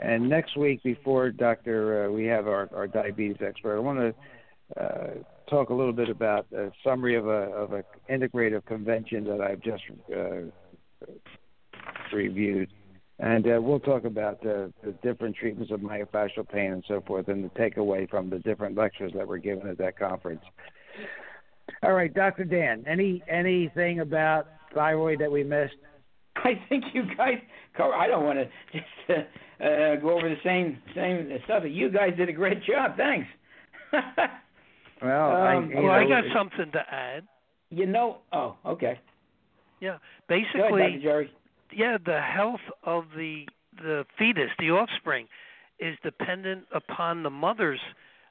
And 0.00 0.28
next 0.28 0.56
week, 0.56 0.82
before 0.82 1.30
Doctor, 1.30 2.06
uh, 2.06 2.12
we 2.12 2.24
have 2.24 2.46
our, 2.46 2.68
our 2.74 2.86
diabetes 2.86 3.36
expert. 3.40 3.76
I 3.76 3.80
want 3.80 3.98
to 3.98 4.82
uh, 4.82 5.10
talk 5.48 5.70
a 5.70 5.74
little 5.74 5.92
bit 5.92 6.08
about 6.08 6.46
a 6.52 6.70
summary 6.82 7.16
of 7.16 7.26
a 7.26 7.30
of 7.30 7.72
a 7.72 7.84
integrative 8.10 8.64
convention 8.66 9.24
that 9.24 9.40
I've 9.40 9.60
just 9.60 9.82
uh, 10.14 11.06
reviewed, 12.12 12.70
and 13.18 13.46
uh, 13.46 13.60
we'll 13.60 13.80
talk 13.80 14.04
about 14.04 14.42
the, 14.42 14.72
the 14.82 14.92
different 15.02 15.36
treatments 15.36 15.70
of 15.70 15.80
myofascial 15.80 16.48
pain 16.48 16.72
and 16.72 16.84
so 16.88 17.02
forth, 17.06 17.28
and 17.28 17.44
the 17.44 17.50
takeaway 17.50 18.08
from 18.08 18.30
the 18.30 18.38
different 18.40 18.76
lectures 18.76 19.12
that 19.14 19.26
were 19.26 19.38
given 19.38 19.68
at 19.68 19.78
that 19.78 19.98
conference. 19.98 20.42
All 21.82 21.92
right, 21.92 22.12
Dr. 22.12 22.44
Dan, 22.44 22.84
any 22.86 23.22
anything 23.28 24.00
about 24.00 24.48
thyroid 24.74 25.20
that 25.20 25.30
we 25.30 25.44
missed? 25.44 25.76
I 26.48 26.60
think 26.68 26.84
you 26.92 27.02
guys 27.16 27.38
cover. 27.76 27.94
I 27.94 28.06
don't 28.06 28.24
want 28.24 28.38
to 28.38 28.44
just 28.72 28.86
uh, 29.10 29.64
uh, 29.64 29.96
go 29.96 30.10
over 30.16 30.28
the 30.28 30.36
same 30.44 30.78
same 30.94 31.30
stuff. 31.44 31.62
You 31.66 31.90
guys 31.90 32.10
did 32.16 32.28
a 32.28 32.32
great 32.32 32.62
job. 32.64 32.96
Thanks. 32.96 33.26
well, 35.02 35.30
Um, 35.36 35.70
I, 35.76 35.80
Well, 35.80 35.82
you 35.82 35.90
I 35.90 36.08
got 36.08 36.24
something 36.34 36.70
to 36.72 36.80
add. 36.94 37.24
you 37.70 37.86
know. 37.86 38.18
Oh, 38.32 38.56
okay. 38.66 38.98
Yeah, 39.80 39.98
Go 40.28 40.34
ahead, 40.36 40.44
basically, 40.54 41.00
Jerry. 41.02 41.30
yeah, 41.72 41.98
the 42.04 42.20
health 42.20 42.60
of 42.84 43.04
the 43.16 43.46
the 43.82 44.04
fetus, 44.18 44.50
the 44.58 44.70
offspring, 44.70 45.26
is 45.80 45.96
dependent 46.02 46.64
upon 46.72 47.22
the 47.22 47.30
mother's 47.30 47.80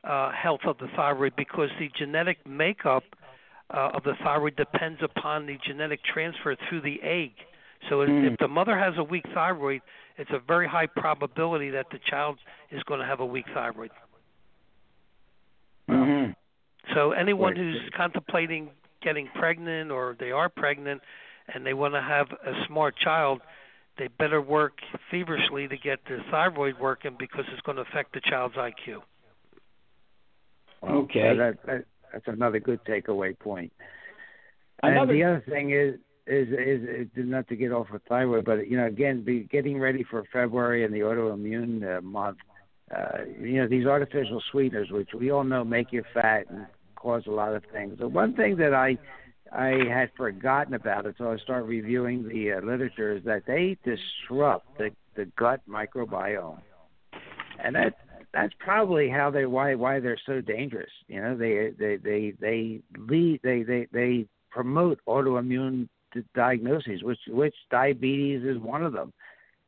uh, 0.03 0.31
health 0.31 0.61
of 0.65 0.77
the 0.79 0.87
thyroid 0.95 1.33
because 1.35 1.69
the 1.79 1.89
genetic 1.97 2.37
makeup 2.47 3.03
uh, 3.73 3.89
of 3.93 4.03
the 4.03 4.13
thyroid 4.23 4.55
depends 4.55 4.99
upon 5.03 5.45
the 5.45 5.57
genetic 5.67 5.99
transfer 6.13 6.55
through 6.69 6.81
the 6.81 6.97
egg. 7.03 7.31
So 7.89 8.01
if, 8.01 8.09
Mm. 8.09 8.31
if 8.33 8.37
the 8.39 8.47
mother 8.47 8.77
has 8.77 8.97
a 8.97 9.03
weak 9.03 9.25
thyroid, 9.33 9.81
it's 10.17 10.31
a 10.31 10.39
very 10.39 10.67
high 10.67 10.87
probability 10.87 11.69
that 11.71 11.89
the 11.91 11.99
child 11.99 12.39
is 12.71 12.81
going 12.83 12.99
to 12.99 13.05
have 13.05 13.19
a 13.19 13.25
weak 13.25 13.45
thyroid. 13.53 13.91
hmm 15.87 16.31
So 16.93 17.11
anyone 17.11 17.55
who's 17.55 17.89
contemplating 17.95 18.69
getting 19.01 19.27
pregnant 19.35 19.91
or 19.91 20.15
they 20.19 20.31
are 20.31 20.49
pregnant 20.49 21.01
and 21.53 21.65
they 21.65 21.73
want 21.73 21.93
to 21.93 22.01
have 22.01 22.31
a 22.31 22.65
smart 22.67 22.95
child, 22.95 23.41
they 23.97 24.07
better 24.07 24.41
work 24.41 24.73
feverishly 25.11 25.67
to 25.67 25.77
get 25.77 25.99
their 26.07 26.23
thyroid 26.31 26.79
working 26.79 27.15
because 27.19 27.45
it's 27.51 27.61
going 27.61 27.75
to 27.75 27.81
affect 27.81 28.13
the 28.13 28.21
child's 28.21 28.55
IQ. 28.55 29.01
Okay. 30.83 31.31
So 31.33 31.37
that, 31.37 31.65
that, 31.65 31.85
that's 32.11 32.27
another 32.27 32.59
good 32.59 32.83
takeaway 32.85 33.37
point. 33.37 33.71
Another- 34.81 35.11
And 35.13 35.21
the 35.21 35.23
other 35.23 35.43
thing 35.49 35.71
is, 35.71 35.99
is, 36.25 36.47
is, 36.49 37.07
is 37.15 37.29
not 37.29 37.47
to 37.49 37.55
get 37.55 37.71
off 37.71 37.87
with 37.91 38.01
thyroid, 38.07 38.45
but 38.45 38.67
you 38.67 38.77
know, 38.77 38.87
again, 38.87 39.23
be 39.23 39.41
getting 39.51 39.79
ready 39.79 40.03
for 40.09 40.23
February 40.31 40.85
and 40.85 40.93
the 40.93 40.99
autoimmune 40.99 41.97
uh, 41.97 42.01
month. 42.01 42.37
Uh, 42.95 43.25
you 43.39 43.61
know, 43.61 43.67
these 43.67 43.85
artificial 43.85 44.41
sweeteners, 44.51 44.89
which 44.91 45.09
we 45.17 45.31
all 45.31 45.43
know 45.43 45.63
make 45.63 45.91
you 45.91 46.03
fat 46.13 46.45
and 46.49 46.67
cause 46.95 47.23
a 47.27 47.31
lot 47.31 47.53
of 47.53 47.63
things. 47.71 47.97
The 47.97 48.07
one 48.07 48.35
thing 48.35 48.55
that 48.57 48.73
I 48.73 48.97
I 49.51 49.83
had 49.89 50.09
forgotten 50.17 50.73
about 50.73 51.05
until 51.05 51.29
I 51.29 51.37
started 51.37 51.65
reviewing 51.65 52.27
the 52.27 52.53
uh, 52.53 52.61
literature 52.61 53.15
is 53.15 53.23
that 53.25 53.43
they 53.45 53.77
disrupt 53.83 54.77
the 54.77 54.91
the 55.15 55.25
gut 55.37 55.61
microbiome, 55.69 56.61
and 57.63 57.75
that 57.75 57.95
that's 58.33 58.53
probably 58.59 59.09
how 59.09 59.29
they 59.29 59.45
why 59.45 59.75
why 59.75 59.99
they're 59.99 60.17
so 60.25 60.41
dangerous. 60.41 60.91
You 61.07 61.21
know, 61.21 61.37
they 61.37 61.71
they 61.77 61.97
they 61.97 62.33
they 62.39 62.81
lead 62.97 63.41
they 63.43 63.63
they 63.63 63.87
they 63.91 64.27
promote 64.49 64.99
autoimmune 65.07 65.87
diagnoses, 66.35 67.03
which 67.03 67.19
which 67.27 67.55
diabetes 67.71 68.43
is 68.43 68.57
one 68.57 68.83
of 68.83 68.93
them. 68.93 69.13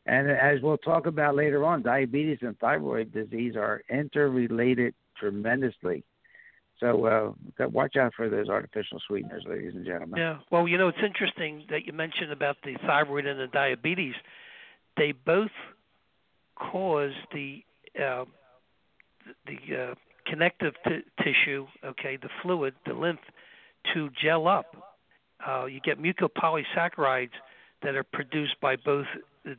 And 0.06 0.30
as 0.30 0.62
we'll 0.62 0.78
talk 0.78 1.08
about 1.08 1.36
later 1.36 1.66
on, 1.66 1.82
diabetes 1.82 2.38
and 2.41 2.58
thyroid 2.60 3.12
disease 3.12 3.56
are 3.56 3.82
interrelated 3.89 4.93
tremendously. 5.18 6.04
So 6.80 7.06
uh, 7.58 7.68
watch 7.70 7.96
out 7.96 8.14
for 8.16 8.30
those 8.30 8.50
artificial 8.50 9.00
sweeteners, 9.08 9.46
ladies 9.48 9.74
and 9.76 9.86
gentlemen. 9.86 10.20
Yeah. 10.20 10.38
Well, 10.52 10.68
you 10.68 10.78
know, 10.78 10.89
it's 10.89 10.98
interesting 11.04 11.64
that 11.70 11.86
you 11.86 11.93
mentioned 11.93 12.32
about 12.32 12.58
the 12.64 12.76
thyroid 12.86 13.26
and 13.26 13.39
the 13.39 13.48
diabetes. 13.48 14.16
They 14.98 15.14
both 15.14 15.52
cause 16.56 17.14
the 17.34 17.64
uh, 18.00 18.26
the 19.48 19.76
uh, 19.76 19.96
connective 20.28 20.74
t- 20.86 21.00
tissue, 21.24 21.66
okay, 21.84 22.18
the 22.18 22.30
fluid, 22.41 22.74
the 22.86 22.93
lymph, 22.93 23.20
to 23.93 24.10
gel 24.22 24.48
up. 24.48 24.85
Uh, 25.46 25.66
you 25.66 25.80
get 25.82 26.02
mucopolysaccharides 26.02 27.32
that 27.84 27.96
are 27.96 28.04
produced 28.04 28.56
by 28.62 28.76
both 28.76 29.06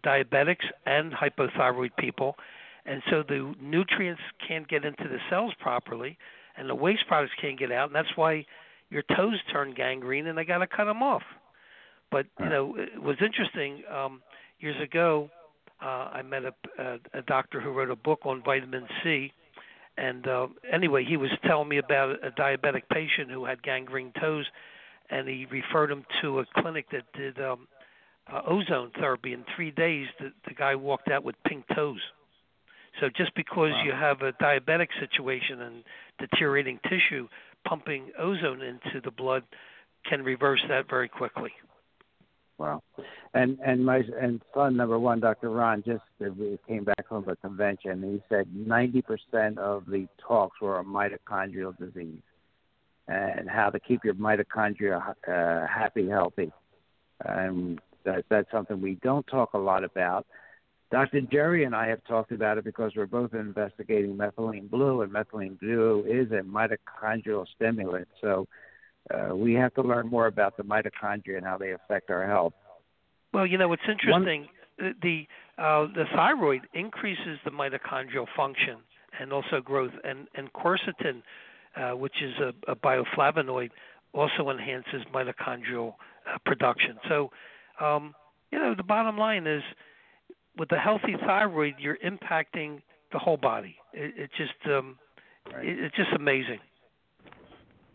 diabetics 0.05 0.65
and 0.85 1.13
hypothyroid 1.13 1.91
people, 1.99 2.37
and 2.85 3.03
so 3.11 3.23
the 3.27 3.55
nutrients 3.61 4.23
can't 4.47 4.69
get 4.69 4.85
into 4.85 5.05
the 5.05 5.19
cells 5.31 5.53
properly, 5.61 6.19
and 6.57 6.69
the 6.69 6.75
waste 6.75 7.07
products 7.09 7.33
can't 7.41 7.59
get 7.59 7.71
out, 7.73 7.89
and 7.89 7.95
that's 7.95 8.17
why 8.17 8.45
your 8.91 9.03
toes 9.17 9.39
turn 9.53 9.75
gangrene, 9.75 10.27
and 10.27 10.39
they 10.39 10.45
got 10.45 10.59
to 10.59 10.67
cut 10.67 10.85
them 10.85 11.03
off. 11.03 11.23
But 12.11 12.27
you 12.41 12.49
know, 12.49 12.77
it 12.77 13.03
was 13.03 13.17
interesting. 13.21 13.83
Um, 13.93 14.23
years 14.61 14.81
ago, 14.81 15.29
uh, 15.83 16.11
I 16.13 16.23
met 16.23 16.45
a, 16.45 16.55
a, 16.79 16.99
a 17.19 17.23
doctor 17.23 17.61
who 17.61 17.71
wrote 17.71 17.91
a 17.91 17.97
book 17.97 18.21
on 18.25 18.43
vitamin 18.43 18.87
C, 19.03 19.33
and 19.99 20.27
uh, 20.27 20.47
anyway, 20.71 21.05
he 21.05 21.17
was 21.17 21.31
telling 21.45 21.69
me 21.69 21.79
about 21.79 22.25
a 22.25 22.31
diabetic 22.31 22.83
patient 22.91 23.31
who 23.31 23.45
had 23.45 23.63
gangrene 23.63 24.13
toes, 24.21 24.47
and 25.11 25.29
he 25.29 25.47
referred 25.51 25.91
him 25.91 26.05
to 26.23 26.41
a 26.41 26.47
clinic 26.59 26.87
that 26.91 27.05
did 27.15 27.41
um, 27.41 27.69
uh, 28.33 28.43
ozone 28.47 28.91
therapy. 28.99 29.33
In 29.33 29.45
three 29.55 29.71
days, 29.71 30.07
the, 30.19 30.33
the 30.49 30.55
guy 30.55 30.75
walked 30.75 31.09
out 31.09 31.25
with 31.25 31.37
pink 31.47 31.65
toes. 31.75 32.01
So 33.01 33.09
just 33.15 33.35
because 33.35 33.73
Wow. 33.73 33.83
you 33.85 33.93
have 33.93 34.23
a 34.23 34.33
diabetic 34.33 34.89
situation 34.99 35.61
and 35.63 35.85
deteriorating 36.19 36.81
tissue, 36.89 37.29
pumping 37.67 38.11
ozone 38.19 38.63
into 38.63 39.01
the 39.05 39.11
blood 39.11 39.43
can 40.09 40.23
reverse 40.25 40.63
that 40.69 40.89
very 40.89 41.09
quickly. 41.09 41.53
Wow. 42.59 42.83
And 43.35 43.59
and 43.63 43.85
my 43.85 44.03
and 44.19 44.41
son 44.55 44.77
number 44.77 44.99
one, 44.99 45.21
Dr. 45.21 45.51
Ron, 45.51 45.83
just 45.87 46.03
uh, 46.25 46.31
came 46.67 46.85
back 46.85 47.07
from 47.07 47.29
a 47.29 47.37
convention. 47.37 48.03
He 48.03 48.23
said 48.31 48.47
ninety 48.55 49.03
percent 49.03 49.59
of 49.59 49.85
the 49.85 50.09
talks 50.27 50.59
were 50.63 50.79
on 50.79 50.87
mitochondrial 50.87 51.77
disease 51.77 52.23
and 53.09 53.49
how 53.49 53.71
to 53.71 53.79
keep 53.79 54.05
your 54.05 54.15
mitochondria 54.15 55.15
uh, 55.29 55.67
happy, 55.67 56.09
healthy. 56.09 56.51
And 57.25 57.81
that 58.05 58.25
that's 58.29 58.51
something 58.51 58.81
we 58.81 58.97
don't 59.03 59.27
talk 59.27 59.55
a 59.55 59.59
lot 59.59 59.85
about. 59.85 60.27
Dr. 60.91 61.21
Jerry 61.23 61.65
and 61.65 61.75
I 61.75 61.89
have 61.89 62.03
talked 62.05 62.31
about 62.31 62.59
it 62.59 62.65
because 62.65 62.93
we're 62.95 63.07
both 63.07 63.35
investigating 63.35 64.17
methylene 64.17 64.71
blue, 64.71 65.03
and 65.03 65.13
methylene 65.13 65.59
blue 65.59 66.05
is 66.07 66.31
a 66.31 66.43
mitochondrial 66.43 67.45
stimulant. 67.57 68.07
So 68.21 68.47
uh, 69.13 69.35
we 69.35 69.55
have 69.55 69.75
to 69.75 69.83
learn 69.83 70.09
more 70.09 70.27
about 70.27 70.57
the 70.57 70.63
mitochondria 70.63 71.39
and 71.39 71.45
how 71.45 71.59
they 71.59 71.73
affect 71.73 72.11
our 72.11 72.27
health. 72.27 72.55
Well, 73.33 73.47
you 73.47 73.59
know, 73.59 73.73
it's 73.73 73.83
interesting. 73.89 74.49
The 74.79 74.93
the, 75.03 75.27
uh, 75.59 75.87
the 75.95 76.05
thyroid 76.15 76.69
increases 76.75 77.39
the 77.45 77.51
mitochondrial 77.51 78.27
function 78.37 78.77
and 79.19 79.33
also 79.33 79.61
growth, 79.65 79.93
and 80.05 80.29
and 80.35 80.53
quercetin, 80.53 81.23
uh, 81.77 81.93
which 81.93 82.23
is 82.23 82.33
a, 82.39 82.73
a 82.73 82.77
bioflavonoid, 82.77 83.71
also 84.13 84.51
enhances 84.51 85.03
mitochondrial 85.15 85.95
uh, 86.33 86.39
production. 86.45 86.97
So, 87.09 87.31
um, 87.81 88.15
you 88.51 88.59
know, 88.59 88.75
the 88.75 88.83
bottom 88.83 89.19
line 89.19 89.47
is, 89.47 89.63
with 90.59 90.73
a 90.73 90.79
healthy 90.79 91.15
thyroid, 91.21 91.75
you're 91.79 91.99
impacting 91.99 92.81
the 93.13 93.19
whole 93.19 93.37
body. 93.37 93.77
It, 93.93 94.15
it 94.17 94.31
just 94.37 94.55
um, 94.67 94.99
Right. 95.53 95.65
it, 95.65 95.79
it's 95.79 95.97
just 95.97 96.13
amazing. 96.15 96.59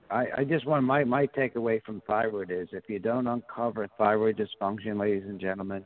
I, 0.10 0.26
I 0.40 0.44
just 0.44 0.66
want 0.66 0.84
my 0.84 1.04
my 1.04 1.28
takeaway 1.28 1.82
from 1.84 2.02
thyroid 2.06 2.52
is 2.52 2.68
if 2.72 2.84
you 2.88 3.00
don't 3.00 3.28
uncover 3.28 3.88
thyroid 3.98 4.38
dysfunction, 4.38 5.00
ladies 5.00 5.24
and 5.28 5.40
gentlemen, 5.40 5.86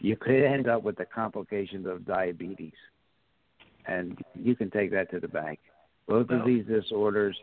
you 0.00 0.16
could 0.16 0.44
end 0.44 0.68
up 0.68 0.82
with 0.82 0.96
the 0.96 1.06
complications 1.06 1.86
of 1.86 2.06
diabetes, 2.06 2.74
and 3.86 4.18
you 4.34 4.54
can 4.54 4.70
take 4.70 4.90
that 4.92 5.10
to 5.10 5.20
the 5.20 5.28
bank. 5.28 5.58
Both 6.08 6.30
of 6.30 6.46
these 6.46 6.64
disorders 6.64 7.36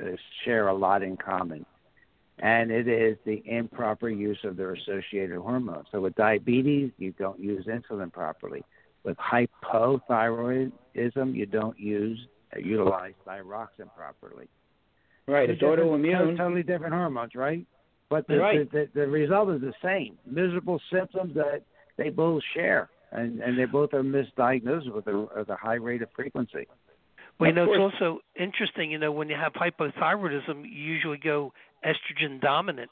uh, 0.00 0.10
share 0.44 0.68
a 0.68 0.74
lot 0.74 1.02
in 1.02 1.16
common, 1.16 1.66
and 2.38 2.70
it 2.70 2.86
is 2.86 3.18
the 3.26 3.42
improper 3.44 4.08
use 4.08 4.38
of 4.44 4.56
their 4.56 4.74
associated 4.74 5.36
hormones. 5.38 5.88
So 5.90 6.00
with 6.00 6.14
diabetes, 6.14 6.92
you 6.98 7.12
don't 7.18 7.40
use 7.40 7.66
insulin 7.66 8.12
properly. 8.12 8.62
With 9.02 9.16
hypothyroidism, 9.18 11.34
you 11.34 11.46
don't 11.46 11.78
use 11.78 12.18
uh, 12.54 12.60
utilize 12.60 13.14
thyroxine 13.26 13.92
properly. 13.96 14.48
Right, 15.26 15.50
it's 15.50 15.60
They're 15.60 15.76
autoimmune. 15.76 16.36
Totally 16.36 16.62
different 16.62 16.94
hormones, 16.94 17.34
right? 17.34 17.66
But 18.08 18.26
the, 18.26 18.38
Right. 18.38 18.70
the, 18.70 18.88
the 18.94 19.00
the 19.00 19.08
result 19.08 19.50
is 19.50 19.60
the 19.60 19.74
same: 19.82 20.16
miserable 20.26 20.80
symptoms 20.92 21.34
that 21.34 21.62
they 21.96 22.10
both 22.10 22.42
share, 22.54 22.90
and 23.12 23.40
and 23.40 23.58
they 23.58 23.64
both 23.64 23.94
are 23.94 24.02
misdiagnosed 24.02 24.92
with 24.92 25.06
a, 25.06 25.28
with 25.36 25.48
a 25.48 25.56
high 25.56 25.74
rate 25.74 26.02
of 26.02 26.08
frequency. 26.14 26.66
Well, 27.40 27.48
you 27.48 27.54
know, 27.54 27.72
it's 27.72 27.80
also 27.80 28.20
interesting. 28.38 28.90
You 28.90 28.98
know, 28.98 29.10
when 29.10 29.28
you 29.30 29.36
have 29.36 29.54
hypothyroidism, 29.54 30.62
you 30.62 30.84
usually 30.84 31.16
go 31.16 31.52
estrogen 31.84 32.38
dominant, 32.40 32.90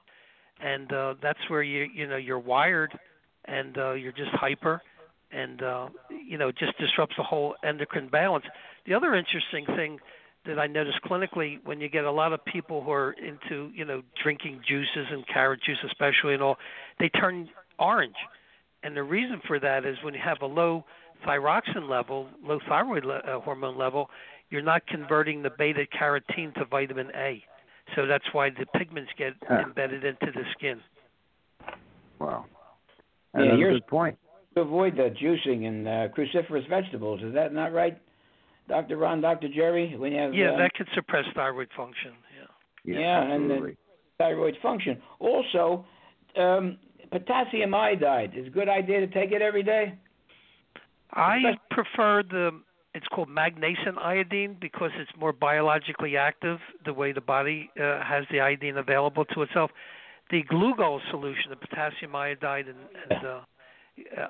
and 0.63 0.91
uh, 0.91 1.15
that's 1.23 1.39
where 1.49 1.63
you 1.63 1.87
you 1.95 2.09
know 2.09 2.17
you're 2.17 2.39
wired, 2.39 2.99
and 3.45 3.77
uh, 3.77 3.93
you're 3.93 4.13
just 4.13 4.31
hyper, 4.33 4.81
and 5.31 5.63
uh, 5.63 5.89
you 6.27 6.39
know 6.39 6.49
it 6.49 6.57
just 6.57 6.79
disrupts 6.79 7.15
the 7.19 7.23
whole 7.23 7.57
endocrine 7.63 8.09
balance. 8.09 8.47
The 8.87 8.95
other 8.95 9.15
interesting 9.15 9.67
thing 9.77 9.99
that 10.47 10.59
I 10.59 10.67
noticed 10.67 11.01
clinically 11.05 11.59
when 11.65 11.79
you 11.79 11.91
get 11.91 12.05
a 12.05 12.11
lot 12.11 12.33
of 12.33 12.43
people 12.47 12.83
who 12.83 12.91
are 12.91 13.13
into 13.13 13.71
you 13.75 13.85
know 13.85 14.01
drinking 14.23 14.63
juices 14.67 15.09
and 15.11 15.27
carrot 15.27 15.61
juice 15.63 15.79
especially 15.85 16.33
and 16.33 16.43
all, 16.43 16.57
they 16.99 17.11
turn 17.11 17.51
orange, 17.79 18.17
and 18.83 18.97
the 18.97 19.03
reason 19.03 19.43
for 19.47 19.61
that 19.61 19.85
is 19.85 19.99
when 20.03 20.15
you 20.15 20.21
have 20.25 20.39
a 20.41 20.47
low 20.47 20.87
thyroxine 21.27 21.89
level, 21.89 22.29
low 22.45 22.59
thyroid 22.69 23.05
le- 23.05 23.17
uh, 23.17 23.41
hormone 23.41 23.77
level, 23.77 24.09
you're 24.51 24.63
not 24.63 24.87
converting 24.87 25.43
the 25.43 25.51
beta 25.51 25.87
carotene 25.99 26.55
to 26.55 26.65
vitamin 26.65 27.09
A. 27.15 27.43
So 27.97 28.07
that's 28.07 28.25
why 28.33 28.51
the 28.51 28.67
pigments 28.79 29.11
get 29.17 29.35
Huh. 29.49 29.63
embedded 29.67 30.05
into 30.05 30.27
the 30.33 30.45
skin. 30.53 30.81
Wow, 32.19 32.47
Yeah, 33.35 33.43
Another 33.43 33.57
you're- 33.59 33.73
good 33.75 33.87
point. 33.87 34.19
To 34.55 34.63
avoid 34.63 34.97
the 34.97 35.11
juicing 35.11 35.67
and 35.69 35.87
uh, 35.87 36.09
cruciferous 36.09 36.67
vegetables, 36.69 37.23
is 37.23 37.33
that 37.35 37.53
not 37.53 37.73
right, 37.73 37.97
Dr. 38.67 38.97
Ron, 38.97 39.21
Dr. 39.21 39.49
Jerry? 39.49 39.95
When 39.97 40.13
you 40.13 40.19
have 40.19 40.35
Yeah, 40.35 40.53
uh, 40.53 40.59
that 40.59 40.75
could 40.75 40.89
suppress 40.95 41.25
thyroid 41.35 41.69
function. 41.77 42.13
Yeah. 42.85 42.99
Yeah, 42.99 43.23
and 43.23 43.51
the- 43.51 43.77
thyroid 44.19 44.57
function. 44.63 45.01
Also, 45.21 45.87
um, 46.37 46.79
potassium 47.13 47.73
iodide 47.75 48.35
is 48.37 48.47
a 48.49 48.51
good 48.51 48.69
idea 48.69 49.01
to 49.01 49.07
take 49.07 49.31
it 49.33 49.43
every 49.43 49.63
day. 49.63 49.95
I 51.13 51.37
Especially- 51.37 51.61
prefer 51.71 52.23
the 52.25 52.61
it's 52.99 53.07
called 53.15 53.29
magnesium 53.29 53.97
iodine 53.97 54.57
because 54.61 54.91
it's 54.99 55.11
more 55.17 55.33
biologically 55.33 56.17
active 56.17 56.59
the 56.85 56.93
way 56.93 57.13
the 57.13 57.21
body 57.21 57.71
uh, 57.77 58.03
has 58.03 58.25
the 58.33 58.41
iodine 58.41 58.77
available 58.77 59.25
to 59.25 59.43
itself. 59.43 59.71
The 60.31 60.43
Lugol's 60.53 61.03
solution, 61.11 61.51
the 61.51 61.57
potassium 61.57 62.17
iodide 62.17 62.67
and, 62.67 62.79
and 63.09 63.25
uh, 63.25 63.41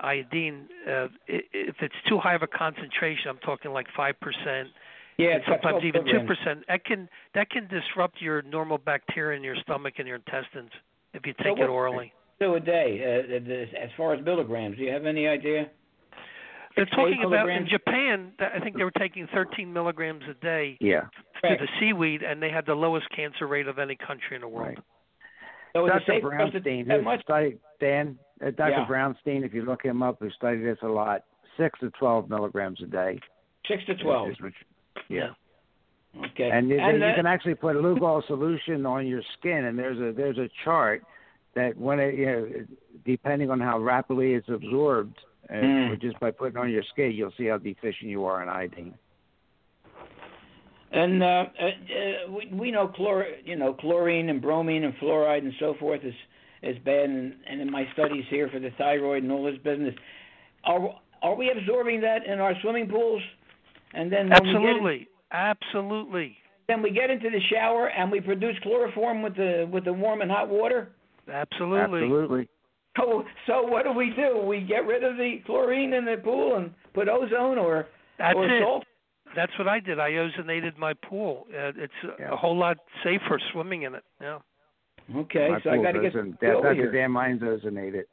iodine, 0.02 0.68
uh, 0.86 1.08
if 1.26 1.76
it's 1.80 1.94
too 2.06 2.18
high 2.18 2.34
of 2.34 2.42
a 2.42 2.46
concentration, 2.46 3.30
I'm 3.30 3.38
talking 3.38 3.72
like 3.72 3.86
five 3.96 4.20
percent, 4.20 4.68
Yeah, 5.16 5.38
sometimes 5.48 5.82
even 5.82 6.04
two 6.04 6.26
percent. 6.26 6.64
That 6.68 6.84
can 6.84 7.08
that 7.34 7.48
can 7.48 7.68
disrupt 7.68 8.20
your 8.20 8.42
normal 8.42 8.76
bacteria 8.76 9.36
in 9.38 9.42
your 9.42 9.56
stomach 9.62 9.94
and 9.98 10.06
your 10.06 10.16
intestines 10.16 10.70
if 11.14 11.26
you 11.26 11.32
So 11.38 11.44
take 11.44 11.58
it 11.58 11.70
orally. 11.70 12.12
Two 12.38 12.54
a 12.54 12.60
day, 12.60 13.00
uh, 13.02 13.82
as 13.82 13.90
far 13.96 14.14
as 14.14 14.24
milligrams. 14.24 14.76
Do 14.76 14.84
you 14.84 14.92
have 14.92 15.06
any 15.06 15.26
idea? 15.26 15.70
They're 16.78 16.86
talking 16.86 17.24
about 17.24 17.48
in? 17.48 17.66
Japan. 17.66 18.32
that- 18.38 18.52
I 18.54 18.60
think 18.60 18.76
they 18.76 18.84
were 18.84 18.90
taking 18.92 19.26
13 19.28 19.72
milligrams 19.72 20.22
a 20.28 20.34
day 20.34 20.76
Yeah, 20.80 21.00
to 21.02 21.08
Right. 21.48 21.58
the 21.58 21.68
seaweed, 21.78 22.22
and 22.22 22.40
they 22.42 22.50
had 22.50 22.66
the 22.66 22.74
lowest 22.74 23.08
cancer 23.10 23.46
rate 23.46 23.66
of 23.68 23.78
any 23.78 23.96
country 23.96 24.36
in 24.36 24.40
the 24.42 24.48
world. 24.48 24.68
right. 24.68 24.78
So 25.74 25.84
is 25.86 25.90
it 25.90 25.92
Dr. 25.92 26.04
safe 26.06 26.22
for 26.22 26.40
us 26.40 26.52
to 26.52 26.60
Brownstein, 26.60 26.90
who 26.90 27.02
much? 27.02 27.20
studied 27.22 27.58
Dan, 27.80 28.18
uh, 28.40 28.50
Dr. 28.50 28.70
Yeah. 28.70 28.86
Brownstein, 28.86 29.44
if 29.44 29.52
you 29.54 29.62
look 29.62 29.82
him 29.84 30.02
up, 30.02 30.18
who 30.20 30.30
studied 30.30 30.62
this 30.64 30.80
a 30.82 30.88
lot, 30.88 31.24
six 31.56 31.78
to 31.80 31.90
twelve 31.90 32.30
milligrams 32.30 32.80
a 32.82 32.86
day. 32.86 33.20
Six 33.66 33.84
to 33.86 33.94
twelve. 33.96 34.30
is 34.30 34.40
what- 34.40 34.52
yeah. 35.08 35.30
Okay. 36.16 36.50
And, 36.50 36.68
you- 36.70 36.78
and 36.80 36.96
you 37.02 37.14
can 37.14 37.26
actually 37.26 37.54
put 37.54 37.76
a 37.76 37.78
Lugol 37.80 38.24
solution 38.26 38.86
on 38.86 39.06
your 39.06 39.22
skin, 39.34 39.64
and 39.66 39.78
there's 39.78 39.98
a 40.00 40.12
there's 40.12 40.38
a 40.38 40.48
chart 40.64 41.02
that 41.54 41.76
when 41.76 42.00
it 42.00 42.14
you 42.14 42.26
know 42.26 42.48
depending 43.04 43.50
on 43.50 43.60
how 43.60 43.78
rapidly 43.78 44.34
it's 44.34 44.48
absorbed, 44.48 45.18
Mm. 45.50 46.00
just 46.00 46.20
by 46.20 46.30
putting 46.30 46.58
on 46.58 46.70
your 46.70 46.82
skin, 46.92 47.12
you'll 47.12 47.32
see 47.38 47.46
how 47.46 47.58
deficient 47.58 48.10
you 48.10 48.24
are 48.24 48.42
in 48.42 48.48
iodine. 48.48 48.94
And 50.90 51.22
uh, 51.22 51.26
uh, 51.26 51.66
uh, 51.66 52.32
we 52.32 52.50
we 52.52 52.70
know 52.70 52.88
chlor 52.88 53.24
you 53.44 53.56
know 53.56 53.74
chlorine 53.74 54.30
and 54.30 54.40
bromine 54.40 54.84
and 54.84 54.94
fluoride 54.96 55.42
and 55.42 55.52
so 55.60 55.74
forth 55.78 56.02
is 56.02 56.14
is 56.62 56.76
bad. 56.84 57.10
And, 57.10 57.34
and 57.46 57.60
in 57.60 57.70
my 57.70 57.84
studies 57.92 58.24
here 58.30 58.48
for 58.48 58.58
the 58.58 58.70
thyroid 58.78 59.22
and 59.22 59.30
all 59.32 59.44
this 59.44 59.58
business, 59.62 59.94
are 60.64 60.94
are 61.22 61.34
we 61.34 61.50
absorbing 61.50 62.00
that 62.02 62.26
in 62.26 62.38
our 62.40 62.54
swimming 62.62 62.88
pools? 62.88 63.22
And 63.94 64.12
then 64.12 64.30
when 64.30 64.42
we 64.42 64.52
get 64.52 64.54
in- 64.54 64.66
Absolutely, 64.66 65.08
absolutely, 65.32 66.36
then 66.68 66.82
we 66.82 66.90
get 66.90 67.10
into 67.10 67.28
the 67.28 67.40
shower 67.52 67.88
and 67.88 68.10
we 68.10 68.20
produce 68.20 68.56
chloroform 68.62 69.22
with 69.22 69.36
the 69.36 69.68
with 69.70 69.84
the 69.84 69.92
warm 69.92 70.22
and 70.22 70.30
hot 70.30 70.48
water. 70.48 70.90
absolutely. 71.30 72.02
Absolutely. 72.02 72.48
So 72.98 73.24
so 73.46 73.62
what 73.62 73.84
do 73.84 73.92
we 73.92 74.10
do? 74.14 74.42
We 74.44 74.60
get 74.60 74.86
rid 74.86 75.04
of 75.04 75.16
the 75.16 75.40
chlorine 75.46 75.92
in 75.92 76.04
the 76.04 76.16
pool 76.22 76.56
and 76.56 76.72
put 76.94 77.08
ozone 77.08 77.58
or 77.58 77.86
That's 78.18 78.36
or 78.36 78.48
it. 78.48 78.62
salt. 78.62 78.84
That's 79.36 79.52
what 79.58 79.68
I 79.68 79.78
did. 79.80 79.98
I 80.00 80.10
ozonated 80.12 80.76
my 80.78 80.94
pool. 80.94 81.46
Uh, 81.52 81.68
it's 81.76 81.92
a, 82.04 82.22
Yeah. 82.22 82.32
a 82.32 82.36
whole 82.36 82.56
lot 82.56 82.78
safer 83.04 83.38
swimming 83.52 83.82
in 83.82 83.94
it. 83.94 84.04
Yeah. 84.20 84.38
Okay, 85.14 85.48
My 85.50 85.60
so 85.62 85.70
I 85.70 85.76
got 85.82 85.92
to 85.92 86.00
get 86.00 86.12
doesn't- 86.12 86.42
over 86.42 86.62
Dr. 86.62 86.74
here. 86.74 86.92
Dan 86.92 87.12
mine's 87.12 87.40
ozonated. 87.42 88.04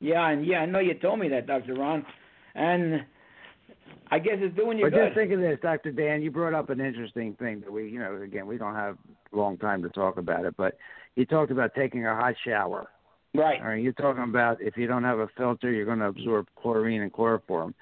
Yeah, 0.00 0.28
and 0.28 0.44
yeah, 0.46 0.60
I 0.60 0.66
know 0.66 0.78
you 0.78 0.94
told 0.94 1.18
me 1.20 1.28
that, 1.28 1.46
Doctor 1.46 1.74
Ron, 1.74 2.04
and 2.54 3.04
I 4.10 4.18
guess 4.18 4.36
it's 4.38 4.54
doing 4.56 4.78
you 4.78 4.84
But 4.84 4.92
good. 4.94 5.06
just 5.06 5.16
think 5.16 5.32
of 5.32 5.40
this, 5.40 5.58
Dr. 5.60 5.90
Dan. 5.90 6.22
You 6.22 6.30
brought 6.30 6.54
up 6.54 6.70
an 6.70 6.80
interesting 6.80 7.34
thing 7.34 7.60
that 7.60 7.72
we, 7.72 7.88
you 7.88 7.98
know, 7.98 8.20
again, 8.22 8.46
we 8.46 8.58
don't 8.58 8.74
have 8.74 8.96
long 9.32 9.56
time 9.58 9.82
to 9.82 9.88
talk 9.90 10.16
about 10.18 10.44
it, 10.44 10.54
but 10.56 10.76
you 11.16 11.24
talked 11.26 11.50
about 11.50 11.74
taking 11.74 12.06
a 12.06 12.14
hot 12.14 12.34
shower. 12.44 12.88
Right. 13.34 13.60
All 13.60 13.68
right, 13.68 13.82
you're 13.82 13.92
talking 13.92 14.24
about 14.24 14.60
if 14.60 14.76
you 14.76 14.86
don't 14.86 15.04
have 15.04 15.18
a 15.18 15.28
filter, 15.36 15.70
you're 15.70 15.84
going 15.84 15.98
to 15.98 16.06
absorb 16.06 16.48
chlorine 16.56 17.02
and 17.02 17.12
chloroform. 17.12 17.74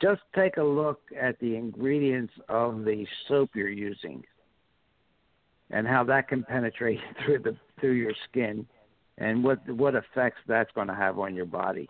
Just 0.00 0.22
take 0.34 0.56
a 0.56 0.62
look 0.62 1.00
at 1.20 1.38
the 1.38 1.54
ingredients 1.56 2.32
of 2.48 2.84
the 2.84 3.06
soap 3.28 3.50
you're 3.54 3.68
using 3.68 4.24
and 5.70 5.86
how 5.86 6.04
that 6.04 6.28
can 6.28 6.42
penetrate 6.44 7.00
through 7.24 7.40
the 7.40 7.56
through 7.80 7.92
your 7.92 8.12
skin 8.28 8.66
and 9.18 9.42
what 9.42 9.68
what 9.68 9.94
effects 9.94 10.38
that's 10.46 10.70
going 10.74 10.88
to 10.88 10.94
have 10.94 11.18
on 11.18 11.34
your 11.34 11.46
body. 11.46 11.88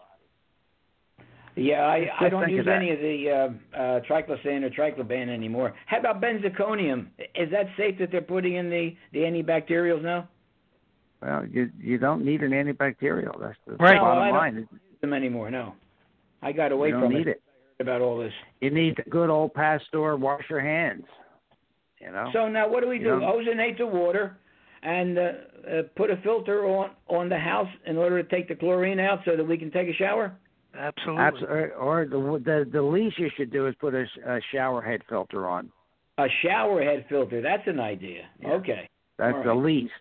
Yeah, 1.55 1.83
I 1.83 2.09
I 2.19 2.29
don't 2.31 2.51
use 2.51 2.61
of 2.61 2.69
any 2.69 2.91
of 2.91 2.99
the 2.99 3.31
uh, 3.31 3.77
uh, 3.79 4.01
triclosan 4.09 4.63
or 4.63 4.71
triclocarban 4.71 5.29
anymore. 5.29 5.75
How 5.87 5.99
about 5.99 6.21
benzalkonium? 6.23 7.09
Is 7.35 7.51
that 7.51 7.67
safe 7.77 7.99
that 7.99 8.11
they're 8.11 8.23
putting 8.23 8.55
in 8.55 8.71
the 8.71 8.97
the 9.13 9.21
antibacterials 9.21 10.03
now? 10.03 10.29
Well, 11.23 11.47
you 11.47 11.71
you 11.79 11.99
don't 11.99 12.25
need 12.25 12.43
an 12.43 12.51
antibacterial. 12.51 13.39
That's 13.41 13.57
the 13.67 13.77
Right. 13.77 13.95
No, 13.95 14.05
I 14.05 14.15
bottom 14.15 14.25
don't- 14.25 14.35
line. 14.37 14.69
Them 15.01 15.13
anymore? 15.15 15.51
No. 15.51 15.75
I 16.43 16.53
got 16.53 16.73
away 16.73 16.89
You 16.89 16.95
don't 16.95 17.03
from 17.05 17.13
need 17.15 17.29
it. 17.29 17.41
about 17.81 18.01
all 18.01 18.19
this. 18.19 18.33
You 18.61 18.71
need 18.71 18.97
the 18.97 19.09
good 19.11 19.31
old 19.31 19.55
pastor 19.55 20.17
wash 20.17 20.43
your 20.51 20.61
hands. 20.61 21.05
You 22.01 22.11
know. 22.11 22.31
So 22.33 22.49
now 22.49 22.69
what 22.69 22.83
do 22.83 22.89
we 22.89 22.99
You 22.99 23.05
do? 23.05 23.21
don't- 23.21 23.23
Ozonate 23.23 23.79
the 23.79 23.87
water 23.87 24.37
and 24.83 25.17
uh, 25.19 25.23
uh, 25.71 25.83
put 25.97 26.11
a 26.11 26.17
filter 26.19 26.67
on 26.67 26.91
on 27.09 27.29
the 27.29 27.39
house 27.39 27.69
in 27.87 27.97
order 27.97 28.21
to 28.23 28.29
take 28.29 28.49
the 28.49 28.55
chlorine 28.57 28.99
out 28.99 29.21
so 29.25 29.37
that 29.37 29.45
we 29.45 29.57
can 29.57 29.71
take 29.71 29.89
a 29.89 29.93
shower. 29.95 30.33
Absolutely. 30.75 31.23
Abs- 31.23 31.43
or, 31.43 31.71
or 31.75 32.05
the, 32.07 32.19
the 32.45 32.71
the 32.73 32.83
least 32.83 33.19
you 33.19 33.29
should 33.37 33.53
do 33.53 33.67
is 33.69 33.75
put 33.81 33.95
a, 33.95 34.07
a 34.27 34.41
shower 34.53 34.81
head 34.83 35.03
filter 35.09 35.47
on. 35.49 35.71
A 36.19 36.27
shower 36.43 36.83
head 36.83 37.05
filter. 37.09 37.41
That's 37.41 37.67
an 37.69 37.79
idea. 37.79 38.23
Yeah. 38.41 38.53
Okay. 38.55 38.89
That's 39.19 39.37
All 39.37 39.45
the 39.45 39.55
least. 39.55 39.93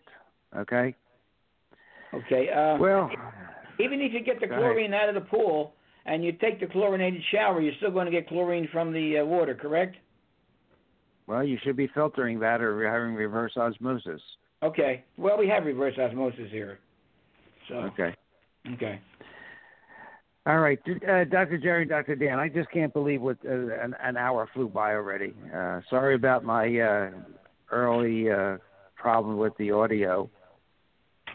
Okay. 0.55 0.95
Okay. 2.14 2.49
Uh, 2.49 2.78
Well, 2.78 3.09
even 3.80 4.01
if 4.01 4.14
you 4.14 4.22
get 4.22 4.39
the 4.39 4.47
Go 4.47 4.53
ahead. 4.55 4.64
chlorine 4.66 4.93
out 4.93 5.09
of 5.09 5.16
the 5.16 5.22
pool 5.22 5.74
and 6.05 6.24
you 6.24 6.32
take 6.34 6.59
the 6.59 6.68
chlorinated 6.68 7.22
shower, 7.32 7.62
you're 7.62 7.74
still 7.78 7.91
going 7.91 8.05
to 8.05 8.12
get 8.12 8.28
chlorine 8.28 8.68
from 8.72 8.91
the 8.91 9.20
uh, 9.20 9.26
water, 9.26 9.55
correct? 9.55 9.95
well, 11.28 11.43
you 11.45 11.57
should 11.64 11.78
be 11.78 11.88
filtering 11.93 12.39
that 12.39 12.59
or 12.62 12.86
having 12.91 13.16
reverse 13.16 13.55
osmosis. 13.55 14.22
Okay. 14.64 15.03
Well, 15.18 15.38
we 15.38 15.47
have 15.47 15.64
reverse 15.66 15.97
osmosis 15.97 16.49
here. 16.51 16.80
So 17.70 17.76
Okay. 17.76 18.14
okay. 18.74 18.99
All 20.47 20.57
right, 20.59 20.80
uh, 21.07 21.24
Dr. 21.26 21.59
Jerry, 21.59 21.86
Dr. 21.86 22.16
Dan. 22.16 22.39
I 22.39 22.49
just 22.49 22.70
can't 22.72 22.91
believe 22.91 23.22
what 23.22 23.38
uh, 23.45 23.51
an, 23.51 23.95
an 24.01 24.18
hour 24.18 24.49
flew 24.53 24.68
by 24.68 24.95
already. 24.95 25.34
Uh, 25.55 25.82
sorry 25.89 26.16
about 26.16 26.43
my 26.43 26.80
uh, 26.80 27.12
early 27.72 28.30
uh, 28.32 28.57
problem 28.95 29.38
with 29.38 29.55
the 29.57 29.70
audio, 29.72 30.28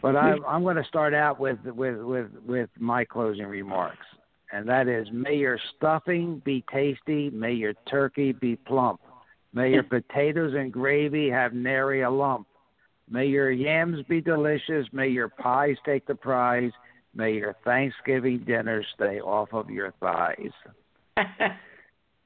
but 0.07 0.17
I'm, 0.17 0.45
I'm 0.47 0.63
going 0.63 0.77
to 0.77 0.85
start 0.85 1.15
out 1.15 1.41
with 1.41 1.59
with 1.65 1.99
with 1.99 2.31
with 2.47 2.71
my 2.79 3.05
closing 3.05 3.47
remarks, 3.47 4.07
and 4.53 4.69
that 4.69 4.87
is: 4.89 5.09
May 5.13 5.35
your 5.35 5.59
stuffing 5.77 6.41
be 6.45 6.65
tasty, 6.73 7.31
may 7.31 7.53
your 7.53 7.75
turkey 7.89 8.33
be 8.33 8.57
plump, 8.57 9.01
May 9.57 9.71
your 9.71 9.83
potatoes 9.99 10.55
and 10.55 10.73
gravy 10.73 11.29
have 11.31 11.55
nary 11.55 12.03
a 12.03 12.11
lump. 12.11 12.47
May 13.09 13.27
your 13.27 13.51
yams 13.51 14.05
be 14.09 14.21
delicious. 14.21 14.87
May 14.93 15.09
your 15.09 15.29
pies 15.29 15.77
take 15.85 16.07
the 16.07 16.15
prize. 16.15 16.73
May 17.15 17.33
your 17.33 17.57
Thanksgiving 17.65 18.45
dinner 18.47 18.85
stay 18.95 19.21
off 19.21 19.49
of 19.53 19.71
your 19.71 19.93
thighs. 19.99 20.53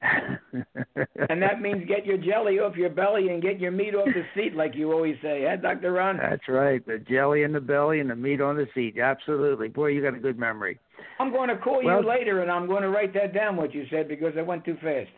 and 0.01 1.41
that 1.41 1.61
means 1.61 1.87
get 1.87 2.05
your 2.05 2.17
jelly 2.17 2.59
off 2.59 2.75
your 2.75 2.89
belly 2.89 3.29
and 3.29 3.41
get 3.41 3.59
your 3.59 3.71
meat 3.71 3.95
off 3.95 4.07
the 4.07 4.23
seat, 4.35 4.55
like 4.55 4.75
you 4.75 4.91
always 4.91 5.15
say, 5.21 5.45
huh, 5.47 5.57
Dr. 5.57 5.93
Ron? 5.93 6.17
That's 6.17 6.47
right. 6.47 6.85
The 6.85 6.99
jelly 6.99 7.43
in 7.43 7.51
the 7.51 7.61
belly 7.61 7.99
and 7.99 8.09
the 8.09 8.15
meat 8.15 8.41
on 8.41 8.55
the 8.55 8.67
seat. 8.73 8.97
Absolutely. 8.99 9.67
Boy, 9.67 9.87
you 9.87 10.01
got 10.01 10.15
a 10.15 10.19
good 10.19 10.39
memory. 10.39 10.79
I'm 11.19 11.31
going 11.31 11.49
to 11.49 11.57
call 11.57 11.83
well, 11.83 12.01
you 12.01 12.07
later 12.07 12.41
and 12.41 12.51
I'm 12.51 12.67
going 12.67 12.81
to 12.81 12.89
write 12.89 13.13
that 13.13 13.33
down, 13.33 13.55
what 13.55 13.73
you 13.73 13.85
said, 13.91 14.07
because 14.07 14.33
I 14.37 14.41
went 14.41 14.65
too 14.65 14.77
fast. 14.81 15.09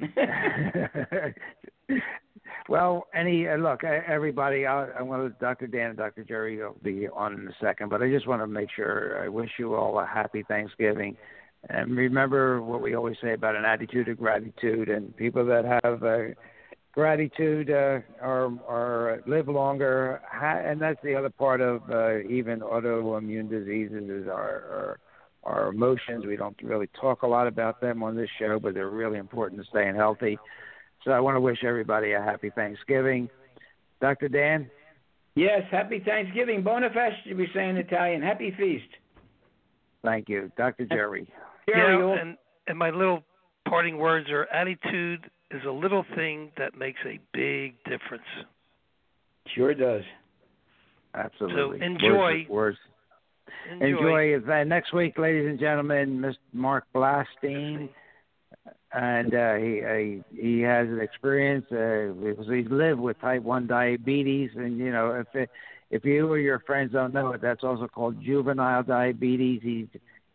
well, 2.68 3.06
any 3.14 3.46
uh, 3.46 3.56
look, 3.56 3.84
everybody. 3.84 4.66
I, 4.66 4.86
I 4.98 5.02
want 5.02 5.22
to, 5.22 5.44
Dr. 5.44 5.66
Dan 5.66 5.90
and 5.90 5.96
Dr. 5.96 6.24
Jerry 6.24 6.56
will 6.56 6.76
be 6.82 7.06
on 7.08 7.34
in 7.34 7.46
a 7.46 7.52
second, 7.60 7.90
but 7.90 8.02
I 8.02 8.10
just 8.10 8.26
want 8.26 8.42
to 8.42 8.46
make 8.46 8.68
sure 8.74 9.22
I 9.22 9.28
wish 9.28 9.50
you 9.58 9.74
all 9.74 10.00
a 10.00 10.06
happy 10.06 10.42
Thanksgiving 10.48 11.16
and 11.68 11.96
remember 11.96 12.60
what 12.60 12.82
we 12.82 12.94
always 12.94 13.16
say 13.22 13.34
about 13.34 13.56
an 13.56 13.64
attitude 13.64 14.08
of 14.08 14.18
gratitude. 14.18 14.88
And 14.88 15.16
people 15.16 15.44
that 15.46 15.64
have 15.82 16.02
uh, 16.02 16.34
gratitude 16.92 17.70
uh, 17.70 18.00
are 18.20 18.50
are 18.66 19.22
live 19.26 19.48
longer. 19.48 20.20
And 20.42 20.80
that's 20.80 21.00
the 21.02 21.14
other 21.14 21.30
part 21.30 21.60
of 21.60 21.82
uh, 21.90 22.20
even 22.20 22.60
autoimmune 22.60 23.48
diseases 23.48 24.10
is 24.10 24.28
our, 24.28 24.34
our 24.34 25.00
our 25.44 25.68
emotions. 25.68 26.24
We 26.26 26.36
don't 26.36 26.56
really 26.62 26.88
talk 27.00 27.22
a 27.22 27.26
lot 27.26 27.46
about 27.46 27.80
them 27.80 28.02
on 28.02 28.16
this 28.16 28.30
show, 28.38 28.58
but 28.60 28.74
they're 28.74 28.90
really 28.90 29.18
important 29.18 29.60
to 29.60 29.68
staying 29.68 29.96
healthy. 29.96 30.38
So 31.04 31.10
I 31.10 31.20
want 31.20 31.36
to 31.36 31.40
wish 31.40 31.64
everybody 31.64 32.12
a 32.12 32.20
happy 32.20 32.50
Thanksgiving. 32.50 33.28
Dr. 34.00 34.28
Dan? 34.28 34.70
Yes, 35.34 35.62
happy 35.70 36.00
Thanksgiving. 36.04 36.62
Bona 36.62 36.90
feste, 36.90 37.36
we 37.36 37.48
say 37.54 37.68
in 37.68 37.76
Italian. 37.76 38.22
Happy 38.22 38.54
feast. 38.56 38.84
Thank 40.04 40.28
you. 40.28 40.52
Dr. 40.56 40.84
Jerry. 40.86 41.28
Yeah, 41.68 42.20
and 42.20 42.36
and 42.66 42.78
my 42.78 42.90
little 42.90 43.22
parting 43.68 43.98
words 43.98 44.28
are: 44.30 44.46
attitude 44.46 45.30
is 45.50 45.62
a 45.66 45.70
little 45.70 46.04
thing 46.16 46.50
that 46.58 46.76
makes 46.76 47.00
a 47.06 47.18
big 47.32 47.74
difference. 47.84 48.24
Sure 49.54 49.74
does. 49.74 50.02
Absolutely. 51.14 51.78
So 51.78 51.84
enjoy. 51.84 52.46
Words, 52.48 52.78
Enjoy. 53.70 54.30
enjoy. 54.30 54.52
Uh, 54.52 54.64
next 54.64 54.92
week, 54.92 55.18
ladies 55.18 55.46
and 55.48 55.58
gentlemen, 55.58 56.18
Mr. 56.18 56.36
Mark 56.52 56.84
Blatstein, 56.94 57.88
and 58.92 59.34
uh, 59.34 59.54
he 59.56 59.82
uh, 59.82 60.22
he 60.34 60.60
has 60.60 60.88
an 60.88 61.00
experience 61.00 61.66
uh, 61.70 62.12
because 62.22 62.46
he's 62.48 62.70
lived 62.70 63.00
with 63.00 63.20
type 63.20 63.42
one 63.42 63.66
diabetes, 63.66 64.50
and 64.56 64.78
you 64.78 64.90
know 64.90 65.12
if 65.12 65.34
it, 65.34 65.50
if 65.90 66.04
you 66.04 66.30
or 66.30 66.38
your 66.38 66.60
friends 66.60 66.92
don't 66.92 67.12
know 67.12 67.32
it, 67.32 67.42
that's 67.42 67.62
also 67.62 67.86
called 67.86 68.22
juvenile 68.22 68.82
diabetes. 68.82 69.60
He's 69.62 69.86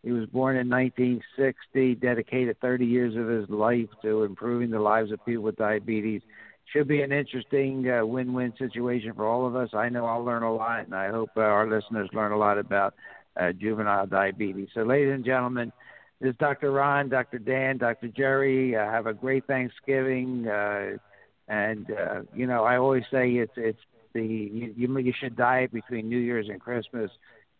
he 0.02 0.12
was 0.12 0.26
born 0.26 0.56
in 0.56 0.68
1960, 0.68 1.96
dedicated 1.96 2.60
30 2.60 2.86
years 2.86 3.16
of 3.16 3.28
his 3.28 3.48
life 3.50 3.88
to 4.02 4.22
improving 4.22 4.70
the 4.70 4.80
lives 4.80 5.10
of 5.10 5.24
people 5.24 5.42
with 5.42 5.56
diabetes. 5.56 6.22
Should 6.72 6.86
be 6.86 7.02
an 7.02 7.12
interesting 7.12 7.88
uh, 7.90 8.04
win-win 8.04 8.52
situation 8.58 9.14
for 9.14 9.26
all 9.26 9.46
of 9.46 9.56
us. 9.56 9.70
I 9.72 9.88
know 9.88 10.04
I'll 10.04 10.24
learn 10.24 10.42
a 10.42 10.54
lot, 10.54 10.84
and 10.84 10.94
I 10.94 11.10
hope 11.10 11.30
uh, 11.36 11.40
our 11.40 11.66
listeners 11.66 12.10
learn 12.12 12.32
a 12.32 12.36
lot 12.36 12.58
about 12.58 12.94
uh, 13.40 13.52
juvenile 13.52 14.06
diabetes. 14.06 14.68
So, 14.74 14.82
ladies 14.82 15.14
and 15.14 15.24
gentlemen, 15.24 15.72
this 16.20 16.30
is 16.30 16.36
Dr. 16.38 16.70
Ron, 16.70 17.08
Dr. 17.08 17.38
Dan, 17.38 17.78
Dr. 17.78 18.08
Jerry. 18.08 18.76
Uh, 18.76 18.84
have 18.90 19.06
a 19.06 19.14
great 19.14 19.46
Thanksgiving, 19.46 20.46
uh, 20.46 20.98
and 21.48 21.90
uh, 21.90 22.22
you 22.34 22.46
know 22.46 22.64
I 22.64 22.76
always 22.76 23.04
say 23.10 23.30
it's 23.32 23.52
it's 23.56 23.80
the 24.12 24.24
you, 24.24 24.74
you 24.76 25.12
should 25.18 25.36
diet 25.36 25.72
between 25.72 26.08
New 26.08 26.18
Year's 26.18 26.48
and 26.48 26.60
Christmas 26.60 27.10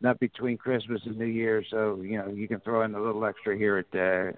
not 0.00 0.18
between 0.20 0.56
Christmas 0.56 1.00
and 1.04 1.18
New 1.18 1.26
Year, 1.26 1.64
so 1.70 2.00
you 2.02 2.18
know 2.18 2.28
you 2.28 2.48
can 2.48 2.60
throw 2.60 2.82
in 2.82 2.94
a 2.94 3.02
little 3.02 3.24
extra 3.24 3.56
here 3.56 3.78
at 3.78 3.98
uh, 3.98 4.32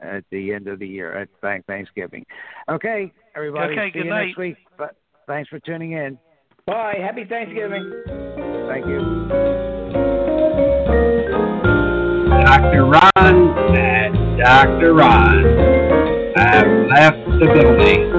at 0.00 0.24
the 0.30 0.52
end 0.52 0.68
of 0.68 0.78
the 0.78 0.86
year 0.86 1.16
at 1.16 1.28
Thanksgiving. 1.66 2.24
Okay, 2.68 3.12
everybody. 3.34 3.74
Okay, 3.74 3.88
see 3.88 3.92
good 3.92 4.04
you 4.04 4.10
night. 4.10 4.26
next 4.26 4.38
week. 4.38 4.56
But 4.76 4.96
thanks 5.26 5.48
for 5.48 5.58
tuning 5.60 5.92
in. 5.92 6.18
Bye. 6.66 6.96
Happy 7.00 7.24
Thanksgiving. 7.24 8.02
Thank 8.68 8.86
you. 8.86 8.98
Dr. 12.44 12.84
Ron 12.86 13.76
and 13.76 14.38
Dr. 14.38 14.94
Ron 14.94 15.44
have 16.36 16.66
left 16.88 17.24
the 17.40 17.46
building. 17.52 18.10